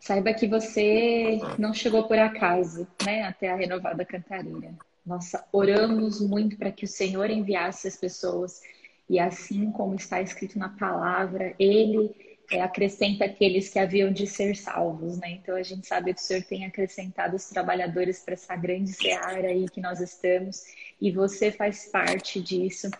Saiba 0.00 0.34
que 0.34 0.48
você 0.48 1.38
não 1.56 1.72
chegou 1.72 2.08
por 2.08 2.18
acaso, 2.18 2.88
né, 3.04 3.22
até 3.22 3.52
a 3.52 3.54
renovada 3.54 4.04
cantareira. 4.04 4.74
Nós 5.06 5.32
oramos 5.52 6.20
muito 6.20 6.56
para 6.56 6.72
que 6.72 6.84
o 6.84 6.88
Senhor 6.88 7.30
enviasse 7.30 7.86
as 7.86 7.96
pessoas. 7.96 8.60
E 9.08 9.20
assim 9.20 9.70
como 9.70 9.94
está 9.94 10.20
escrito 10.20 10.58
na 10.58 10.68
palavra, 10.70 11.54
Ele 11.58 12.10
é, 12.50 12.60
acrescenta 12.60 13.24
aqueles 13.24 13.68
que 13.68 13.78
haviam 13.78 14.12
de 14.12 14.26
ser 14.26 14.56
salvos, 14.56 15.18
né? 15.18 15.30
Então 15.30 15.54
a 15.54 15.62
gente 15.62 15.86
sabe 15.86 16.12
que 16.12 16.20
o 16.20 16.22
Senhor 16.22 16.42
tem 16.42 16.64
acrescentado 16.64 17.36
os 17.36 17.48
trabalhadores 17.48 18.18
para 18.20 18.34
essa 18.34 18.56
grande 18.56 18.92
seara 18.92 19.48
aí 19.48 19.66
que 19.68 19.80
nós 19.80 20.00
estamos. 20.00 20.64
E 21.00 21.12
você 21.12 21.52
faz 21.52 21.86
parte 21.86 22.40
disso 22.40 22.90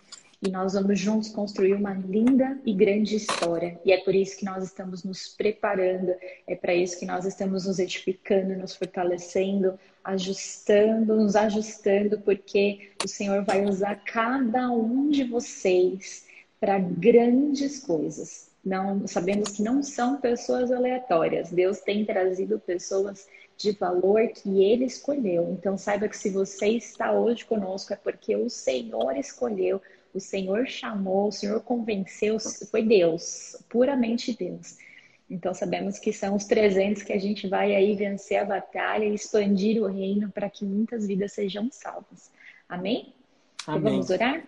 e 0.42 0.50
nós 0.50 0.74
vamos 0.74 0.98
juntos 0.98 1.28
construir 1.30 1.74
uma 1.74 1.94
linda 1.94 2.58
e 2.64 2.72
grande 2.74 3.16
história. 3.16 3.80
E 3.84 3.92
é 3.92 3.98
por 3.98 4.14
isso 4.14 4.36
que 4.36 4.44
nós 4.44 4.64
estamos 4.64 5.02
nos 5.02 5.28
preparando, 5.28 6.14
é 6.46 6.54
para 6.54 6.74
isso 6.74 6.98
que 6.98 7.06
nós 7.06 7.24
estamos 7.24 7.66
nos 7.66 7.78
edificando, 7.78 8.56
nos 8.56 8.74
fortalecendo, 8.76 9.78
ajustando, 10.04 11.16
nos 11.16 11.34
ajustando, 11.34 12.20
porque 12.20 12.90
o 13.04 13.08
Senhor 13.08 13.44
vai 13.44 13.64
usar 13.64 13.96
cada 14.04 14.70
um 14.70 15.08
de 15.08 15.24
vocês 15.24 16.26
para 16.60 16.78
grandes 16.78 17.80
coisas. 17.80 18.48
Não, 18.64 19.06
sabemos 19.06 19.50
que 19.50 19.62
não 19.62 19.82
são 19.82 20.20
pessoas 20.20 20.70
aleatórias. 20.72 21.50
Deus 21.50 21.80
tem 21.80 22.04
trazido 22.04 22.58
pessoas 22.58 23.26
de 23.56 23.72
valor 23.72 24.28
que 24.28 24.62
ele 24.62 24.84
escolheu. 24.84 25.50
Então 25.52 25.78
saiba 25.78 26.08
que 26.08 26.16
se 26.16 26.30
você 26.30 26.68
está 26.68 27.12
hoje 27.12 27.44
conosco 27.44 27.92
é 27.92 27.96
porque 27.96 28.36
o 28.36 28.50
Senhor 28.50 29.16
escolheu 29.16 29.80
o 30.16 30.20
Senhor 30.20 30.66
chamou, 30.66 31.28
o 31.28 31.32
Senhor 31.32 31.60
convenceu, 31.60 32.38
foi 32.70 32.82
Deus, 32.82 33.56
puramente 33.68 34.36
Deus. 34.36 34.78
Então 35.28 35.52
sabemos 35.52 35.98
que 35.98 36.12
são 36.12 36.36
os 36.36 36.44
300 36.44 37.02
que 37.02 37.12
a 37.12 37.18
gente 37.18 37.46
vai 37.48 37.74
aí 37.74 37.94
vencer 37.94 38.38
a 38.38 38.44
batalha 38.44 39.04
e 39.04 39.14
expandir 39.14 39.82
o 39.82 39.86
reino 39.86 40.30
para 40.30 40.48
que 40.48 40.64
muitas 40.64 41.06
vidas 41.06 41.32
sejam 41.32 41.68
salvas. 41.70 42.30
Amém? 42.68 43.12
Então, 43.62 43.74
Amém. 43.74 43.92
vamos 43.92 44.10
orar? 44.10 44.42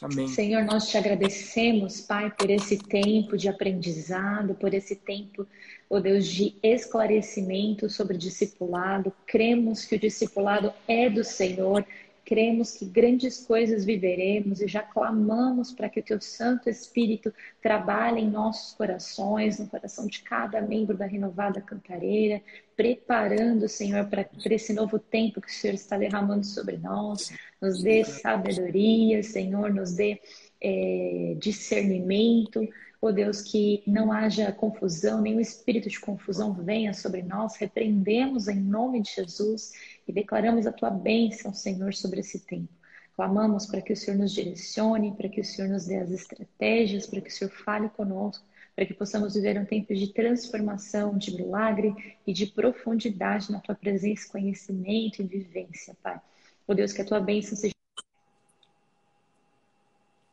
Amém. 0.00 0.28
Senhor, 0.28 0.64
nós 0.64 0.88
te 0.88 0.96
agradecemos, 0.96 2.00
Pai, 2.00 2.30
por 2.30 2.48
esse 2.48 2.78
tempo 2.78 3.36
de 3.36 3.48
aprendizado, 3.48 4.54
por 4.54 4.72
esse 4.72 4.96
tempo, 4.96 5.46
ó 5.90 5.96
oh 5.96 6.00
Deus, 6.00 6.26
de 6.26 6.54
esclarecimento 6.62 7.90
sobre 7.90 8.16
discipulado. 8.16 9.12
Cremos 9.26 9.84
que 9.84 9.96
o 9.96 9.98
discipulado 9.98 10.72
é 10.86 11.10
do 11.10 11.24
Senhor 11.24 11.84
cremos 12.30 12.74
que 12.74 12.84
grandes 12.84 13.44
coisas 13.44 13.84
viveremos 13.84 14.60
e 14.60 14.68
já 14.68 14.82
clamamos 14.82 15.72
para 15.72 15.88
que 15.88 15.98
o 15.98 16.02
teu 16.02 16.20
Santo 16.20 16.70
Espírito 16.70 17.34
trabalhe 17.60 18.20
em 18.20 18.30
nossos 18.30 18.72
corações, 18.72 19.58
no 19.58 19.66
coração 19.66 20.06
de 20.06 20.22
cada 20.22 20.60
membro 20.60 20.96
da 20.96 21.06
renovada 21.06 21.60
cantareira, 21.60 22.40
preparando, 22.76 23.68
Senhor, 23.68 24.06
para, 24.06 24.24
esse 24.48 24.72
novo 24.72 24.96
tempo 24.96 25.40
que 25.40 25.48
o 25.48 25.52
Senhor 25.52 25.74
está 25.74 25.98
derramando 25.98 26.46
sobre 26.46 26.76
nós. 26.76 27.32
Nos 27.60 27.82
dê 27.82 28.04
sabedoria, 28.04 29.24
Senhor, 29.24 29.74
nos 29.74 29.96
dê 29.96 30.20
é, 30.60 31.34
discernimento. 31.36 32.64
Oh 33.02 33.10
Deus, 33.10 33.42
que 33.42 33.82
não 33.86 34.12
haja 34.12 34.52
confusão, 34.52 35.20
nenhum 35.20 35.40
espírito 35.40 35.88
de 35.88 35.98
confusão 35.98 36.52
venha 36.52 36.94
sobre 36.94 37.22
nós. 37.22 37.56
Repreendemos 37.56 38.46
em 38.46 38.60
nome 38.60 39.00
de 39.02 39.10
Jesus 39.16 39.72
e 40.10 40.12
declaramos 40.12 40.66
a 40.66 40.72
tua 40.72 40.90
bênção, 40.90 41.54
Senhor, 41.54 41.94
sobre 41.94 42.18
esse 42.18 42.40
tempo. 42.40 42.68
Clamamos 43.14 43.66
para 43.66 43.80
que 43.80 43.92
o 43.92 43.96
Senhor 43.96 44.18
nos 44.18 44.32
direcione, 44.32 45.14
para 45.14 45.28
que 45.28 45.40
o 45.40 45.44
Senhor 45.44 45.68
nos 45.68 45.86
dê 45.86 45.98
as 45.98 46.10
estratégias, 46.10 47.06
para 47.06 47.20
que 47.20 47.28
o 47.28 47.32
Senhor 47.32 47.50
fale 47.50 47.88
conosco, 47.90 48.44
para 48.74 48.84
que 48.84 48.92
possamos 48.92 49.34
viver 49.34 49.56
um 49.56 49.64
tempo 49.64 49.94
de 49.94 50.12
transformação, 50.12 51.16
de 51.16 51.36
milagre 51.36 51.94
e 52.26 52.32
de 52.32 52.46
profundidade 52.46 53.52
na 53.52 53.60
tua 53.60 53.74
presença, 53.74 54.28
conhecimento 54.32 55.22
e 55.22 55.26
vivência, 55.26 55.96
Pai. 56.02 56.20
Oh 56.66 56.74
Deus, 56.74 56.92
que 56.92 57.02
a 57.02 57.04
tua 57.04 57.20
bênção 57.20 57.56
seja. 57.56 57.74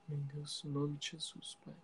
Meu 0.09 0.17
Deus, 0.34 0.63
em 0.65 0.69
nome 0.69 0.97
de 0.97 1.11
Jesus, 1.11 1.55
Pai. 1.63 1.75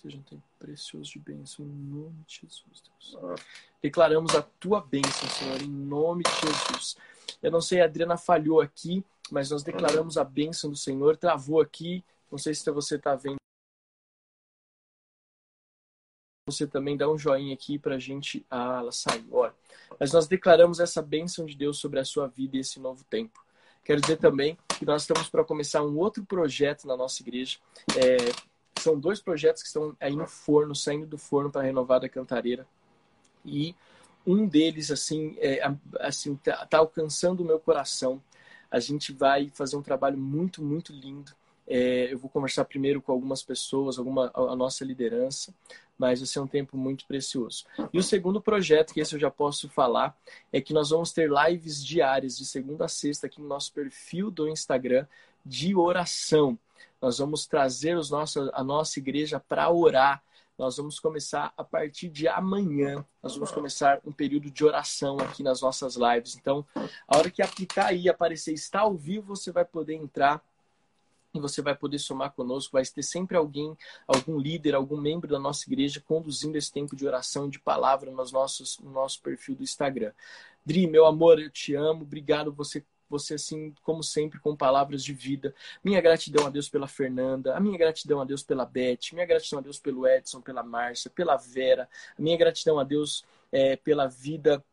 Seja 0.00 0.16
um 0.16 0.22
tempo 0.22 0.42
precioso 0.58 1.10
de 1.10 1.18
bênção, 1.18 1.62
em 1.62 1.68
nome 1.68 2.24
de 2.26 2.40
Jesus, 2.40 2.82
Deus. 2.82 3.38
Declaramos 3.82 4.34
a 4.34 4.40
tua 4.40 4.80
bênção, 4.80 5.28
Senhor, 5.28 5.60
em 5.60 5.68
nome 5.68 6.22
de 6.24 6.30
Jesus. 6.30 6.96
Eu 7.42 7.50
não 7.50 7.60
sei, 7.60 7.82
a 7.82 7.84
Adriana 7.84 8.16
falhou 8.16 8.62
aqui, 8.62 9.04
mas 9.30 9.50
nós 9.50 9.62
declaramos 9.62 10.16
a 10.16 10.24
bênção 10.24 10.70
do 10.70 10.76
Senhor. 10.76 11.18
Travou 11.18 11.60
aqui, 11.60 12.02
não 12.30 12.38
sei 12.38 12.54
se 12.54 12.70
você 12.70 12.96
está 12.96 13.14
vendo. 13.14 13.36
Você 16.46 16.66
também 16.66 16.96
dá 16.96 17.06
um 17.06 17.18
joinha 17.18 17.52
aqui 17.52 17.78
para 17.78 17.96
a 17.96 17.98
gente. 17.98 18.46
Ah, 18.48 18.78
ela 18.78 18.92
saiu, 18.92 19.28
olha. 19.32 19.54
Mas 19.98 20.12
nós 20.12 20.26
declaramos 20.26 20.80
essa 20.80 21.02
bênção 21.02 21.44
de 21.44 21.54
Deus 21.54 21.78
sobre 21.78 22.00
a 22.00 22.06
sua 22.06 22.26
vida 22.26 22.56
e 22.56 22.60
esse 22.60 22.80
novo 22.80 23.04
tempo. 23.04 23.44
Quero 23.84 24.00
dizer 24.00 24.16
também 24.16 24.56
que 24.78 24.86
nós 24.86 25.02
estamos 25.02 25.28
para 25.28 25.44
começar 25.44 25.82
um 25.82 25.98
outro 25.98 26.24
projeto 26.24 26.86
na 26.86 26.96
nossa 26.96 27.22
igreja. 27.22 27.58
É, 27.96 28.49
são 28.80 28.98
dois 28.98 29.20
projetos 29.20 29.62
que 29.62 29.68
estão 29.68 29.96
aí 30.00 30.14
no 30.14 30.26
forno, 30.26 30.74
saindo 30.74 31.06
do 31.06 31.18
forno 31.18 31.50
para 31.50 31.62
renovar 31.62 32.04
a 32.04 32.08
Cantareira. 32.08 32.66
E 33.44 33.74
um 34.26 34.46
deles, 34.46 34.90
assim, 34.90 35.36
é, 35.38 35.60
assim 35.98 36.36
tá, 36.36 36.66
tá, 36.66 36.78
alcançando 36.78 37.40
o 37.40 37.46
meu 37.46 37.58
coração. 37.58 38.22
A 38.70 38.78
gente 38.78 39.12
vai 39.12 39.50
fazer 39.54 39.76
um 39.76 39.82
trabalho 39.82 40.18
muito, 40.18 40.62
muito 40.62 40.92
lindo. 40.92 41.32
É, 41.66 42.12
eu 42.12 42.18
vou 42.18 42.28
conversar 42.28 42.64
primeiro 42.64 43.00
com 43.00 43.12
algumas 43.12 43.42
pessoas, 43.42 43.98
alguma 43.98 44.30
a 44.34 44.56
nossa 44.56 44.84
liderança, 44.84 45.54
mas 45.96 46.18
vai 46.18 46.26
ser 46.26 46.40
um 46.40 46.46
tempo 46.46 46.76
muito 46.76 47.06
precioso. 47.06 47.64
E 47.92 47.98
o 47.98 48.02
segundo 48.02 48.40
projeto, 48.40 48.92
que 48.92 49.00
esse 49.00 49.14
eu 49.14 49.20
já 49.20 49.30
posso 49.30 49.68
falar, 49.68 50.16
é 50.52 50.60
que 50.60 50.72
nós 50.72 50.90
vamos 50.90 51.12
ter 51.12 51.30
lives 51.30 51.84
diárias 51.84 52.36
de 52.36 52.44
segunda 52.44 52.86
a 52.86 52.88
sexta 52.88 53.26
aqui 53.26 53.40
no 53.40 53.46
nosso 53.46 53.72
perfil 53.72 54.30
do 54.30 54.48
Instagram 54.48 55.06
de 55.44 55.74
oração. 55.76 56.58
Nós 57.00 57.18
vamos 57.18 57.46
trazer 57.46 57.96
os 57.96 58.10
nossos, 58.10 58.50
a 58.52 58.62
nossa 58.62 58.98
igreja 58.98 59.40
para 59.40 59.70
orar. 59.70 60.22
Nós 60.58 60.76
vamos 60.76 61.00
começar 61.00 61.54
a 61.56 61.64
partir 61.64 62.08
de 62.10 62.28
amanhã. 62.28 63.04
Nós 63.22 63.34
vamos 63.34 63.50
começar 63.50 64.00
um 64.04 64.12
período 64.12 64.50
de 64.50 64.62
oração 64.62 65.18
aqui 65.18 65.42
nas 65.42 65.62
nossas 65.62 65.96
lives. 65.96 66.36
Então, 66.36 66.66
a 67.08 67.16
hora 67.16 67.30
que 67.30 67.40
aplicar 67.40 67.86
aí, 67.86 68.08
aparecer 68.08 68.52
está 68.52 68.80
ao 68.80 68.94
vivo, 68.94 69.34
você 69.34 69.50
vai 69.50 69.64
poder 69.64 69.94
entrar 69.94 70.42
e 71.32 71.40
você 71.40 71.62
vai 71.62 71.74
poder 71.74 71.98
somar 71.98 72.32
conosco. 72.32 72.72
Vai 72.72 72.84
ter 72.84 73.02
sempre 73.02 73.38
alguém, 73.38 73.74
algum 74.06 74.38
líder, 74.38 74.74
algum 74.74 75.00
membro 75.00 75.30
da 75.30 75.38
nossa 75.38 75.66
igreja 75.66 76.02
conduzindo 76.06 76.56
esse 76.56 76.70
tempo 76.70 76.94
de 76.94 77.06
oração 77.06 77.46
e 77.46 77.50
de 77.50 77.58
palavra 77.58 78.10
nos 78.10 78.30
nossos, 78.30 78.78
no 78.80 78.90
nosso 78.90 79.22
perfil 79.22 79.54
do 79.54 79.62
Instagram. 79.62 80.12
Dri, 80.64 80.86
meu 80.86 81.06
amor, 81.06 81.40
eu 81.40 81.50
te 81.50 81.74
amo. 81.74 82.02
Obrigado 82.02 82.52
você 82.52 82.84
você, 83.10 83.34
assim, 83.34 83.74
como 83.82 84.02
sempre, 84.02 84.38
com 84.38 84.56
palavras 84.56 85.02
de 85.02 85.12
vida. 85.12 85.54
Minha 85.84 86.00
gratidão 86.00 86.46
a 86.46 86.50
Deus 86.50 86.68
pela 86.68 86.86
Fernanda, 86.86 87.56
a 87.56 87.60
minha 87.60 87.76
gratidão 87.76 88.20
a 88.20 88.24
Deus 88.24 88.42
pela 88.42 88.64
Beth, 88.64 89.12
minha 89.12 89.26
gratidão 89.26 89.58
a 89.58 89.62
Deus 89.62 89.78
pelo 89.78 90.06
Edson, 90.06 90.40
pela 90.40 90.62
Márcia, 90.62 91.10
pela 91.10 91.36
Vera, 91.36 91.88
a 92.16 92.22
minha 92.22 92.36
gratidão 92.36 92.78
a 92.78 92.84
Deus 92.84 93.24
é, 93.52 93.76
pela 93.76 94.06
vida 94.06 94.64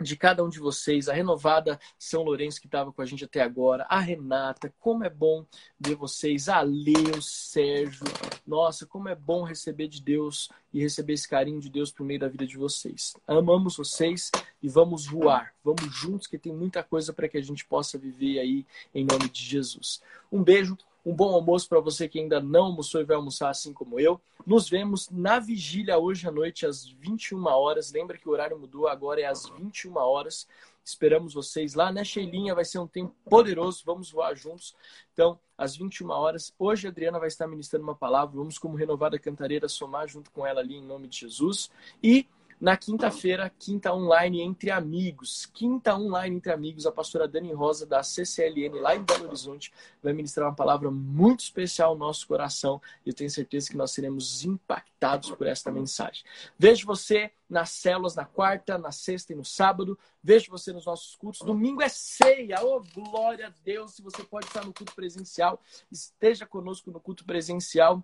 de 0.00 0.16
cada 0.16 0.44
um 0.44 0.48
de 0.48 0.58
vocês, 0.58 1.08
a 1.08 1.12
renovada 1.12 1.78
São 1.98 2.22
Lourenço 2.22 2.60
que 2.60 2.66
estava 2.66 2.92
com 2.92 3.00
a 3.00 3.06
gente 3.06 3.24
até 3.24 3.40
agora, 3.40 3.86
a 3.88 4.00
Renata, 4.00 4.72
como 4.80 5.04
é 5.04 5.10
bom 5.10 5.46
ver 5.78 5.94
vocês, 5.94 6.48
a 6.48 6.60
Leo, 6.62 7.22
Sérgio, 7.22 8.04
nossa, 8.46 8.86
como 8.86 9.08
é 9.08 9.14
bom 9.14 9.44
receber 9.44 9.88
de 9.88 10.02
Deus 10.02 10.48
e 10.72 10.80
receber 10.80 11.12
esse 11.12 11.28
carinho 11.28 11.60
de 11.60 11.70
Deus 11.70 11.92
por 11.92 12.04
meio 12.04 12.18
da 12.18 12.28
vida 12.28 12.46
de 12.46 12.56
vocês. 12.56 13.14
Amamos 13.26 13.76
vocês 13.76 14.30
e 14.62 14.68
vamos 14.68 15.06
voar, 15.06 15.54
vamos 15.62 15.94
juntos 15.94 16.26
que 16.26 16.38
tem 16.38 16.52
muita 16.52 16.82
coisa 16.82 17.12
para 17.12 17.28
que 17.28 17.38
a 17.38 17.42
gente 17.42 17.64
possa 17.64 17.96
viver 17.96 18.40
aí 18.40 18.66
em 18.94 19.04
nome 19.04 19.28
de 19.28 19.42
Jesus. 19.42 20.02
Um 20.30 20.42
beijo, 20.42 20.76
um 21.04 21.14
bom 21.14 21.34
almoço 21.34 21.68
para 21.68 21.80
você 21.80 22.08
que 22.08 22.18
ainda 22.18 22.40
não 22.40 22.64
almoçou 22.64 23.00
e 23.00 23.04
vai 23.04 23.16
almoçar 23.16 23.50
assim 23.50 23.72
como 23.72 24.00
eu. 24.00 24.20
Nos 24.46 24.68
vemos 24.68 25.10
na 25.10 25.38
vigília 25.38 25.98
hoje 25.98 26.26
à 26.26 26.30
noite 26.30 26.66
às 26.66 26.86
21 26.86 27.44
horas. 27.46 27.92
Lembra 27.92 28.16
que 28.16 28.28
o 28.28 28.32
horário 28.32 28.58
mudou, 28.58 28.88
agora 28.88 29.20
é 29.20 29.26
às 29.26 29.46
21 29.48 29.96
horas. 29.96 30.46
Esperamos 30.84 31.32
vocês 31.32 31.74
lá, 31.74 31.90
né, 31.90 32.04
Sheilinha? 32.04 32.54
Vai 32.54 32.64
ser 32.64 32.78
um 32.78 32.86
tempo 32.86 33.14
poderoso, 33.28 33.82
vamos 33.86 34.10
voar 34.10 34.34
juntos. 34.34 34.74
Então, 35.12 35.38
às 35.56 35.76
21 35.76 36.10
horas, 36.10 36.52
hoje 36.58 36.86
a 36.86 36.90
Adriana 36.90 37.18
vai 37.18 37.28
estar 37.28 37.46
ministrando 37.46 37.84
uma 37.84 37.94
palavra. 37.94 38.36
Vamos, 38.36 38.58
como 38.58 38.76
renovada 38.76 39.18
cantareira, 39.18 39.66
somar 39.68 40.06
junto 40.08 40.30
com 40.30 40.46
ela 40.46 40.60
ali 40.60 40.76
em 40.76 40.82
nome 40.84 41.08
de 41.08 41.20
Jesus. 41.20 41.70
E 42.02 42.26
na 42.64 42.78
quinta-feira, 42.78 43.52
quinta 43.58 43.92
online 43.92 44.40
entre 44.40 44.70
amigos. 44.70 45.44
Quinta 45.52 45.94
online 45.94 46.36
entre 46.36 46.50
amigos, 46.50 46.86
a 46.86 46.90
pastora 46.90 47.28
Dani 47.28 47.52
Rosa, 47.52 47.84
da 47.84 48.02
CCLN, 48.02 48.80
lá 48.80 48.96
em 48.96 49.02
Belo 49.02 49.26
Horizonte, 49.26 49.70
vai 50.02 50.14
ministrar 50.14 50.48
uma 50.48 50.54
palavra 50.54 50.90
muito 50.90 51.40
especial 51.40 51.90
ao 51.90 51.98
nosso 51.98 52.26
coração. 52.26 52.80
E 53.04 53.10
eu 53.10 53.14
tenho 53.14 53.28
certeza 53.28 53.68
que 53.68 53.76
nós 53.76 53.90
seremos 53.90 54.46
impactados 54.46 55.30
por 55.32 55.46
esta 55.46 55.70
mensagem. 55.70 56.24
Vejo 56.58 56.86
você 56.86 57.30
nas 57.50 57.68
células 57.68 58.14
na 58.14 58.24
quarta, 58.24 58.78
na 58.78 58.90
sexta 58.90 59.34
e 59.34 59.36
no 59.36 59.44
sábado. 59.44 59.98
Vejo 60.22 60.50
você 60.50 60.72
nos 60.72 60.86
nossos 60.86 61.14
cultos. 61.16 61.42
Domingo 61.42 61.82
é 61.82 61.88
ceia. 61.90 62.64
Oh, 62.64 62.82
glória 62.94 63.48
a 63.48 63.52
Deus! 63.62 63.92
Se 63.92 64.00
você 64.00 64.24
pode 64.24 64.46
estar 64.46 64.64
no 64.64 64.72
culto 64.72 64.94
presencial, 64.94 65.60
esteja 65.92 66.46
conosco 66.46 66.90
no 66.90 66.98
culto 66.98 67.26
presencial 67.26 68.02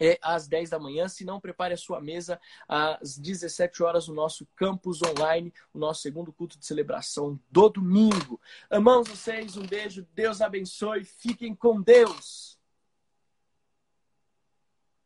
é 0.00 0.18
às 0.22 0.48
10 0.48 0.70
da 0.70 0.78
manhã. 0.78 1.08
Se 1.08 1.24
não, 1.24 1.40
prepare 1.40 1.74
a 1.74 1.76
sua 1.76 2.00
mesa 2.00 2.40
às 2.66 3.18
17 3.18 3.82
horas 3.82 4.08
no 4.08 4.14
nosso 4.14 4.46
campus 4.56 5.00
online, 5.02 5.52
o 5.72 5.78
nosso 5.78 6.00
segundo 6.00 6.32
culto 6.32 6.58
de 6.58 6.66
celebração 6.66 7.38
do 7.50 7.68
domingo. 7.68 8.40
Amamos 8.70 9.08
vocês, 9.08 9.56
um 9.56 9.66
beijo, 9.66 10.06
Deus 10.14 10.40
abençoe, 10.40 11.04
fiquem 11.04 11.54
com 11.54 11.82
Deus. 11.82 12.59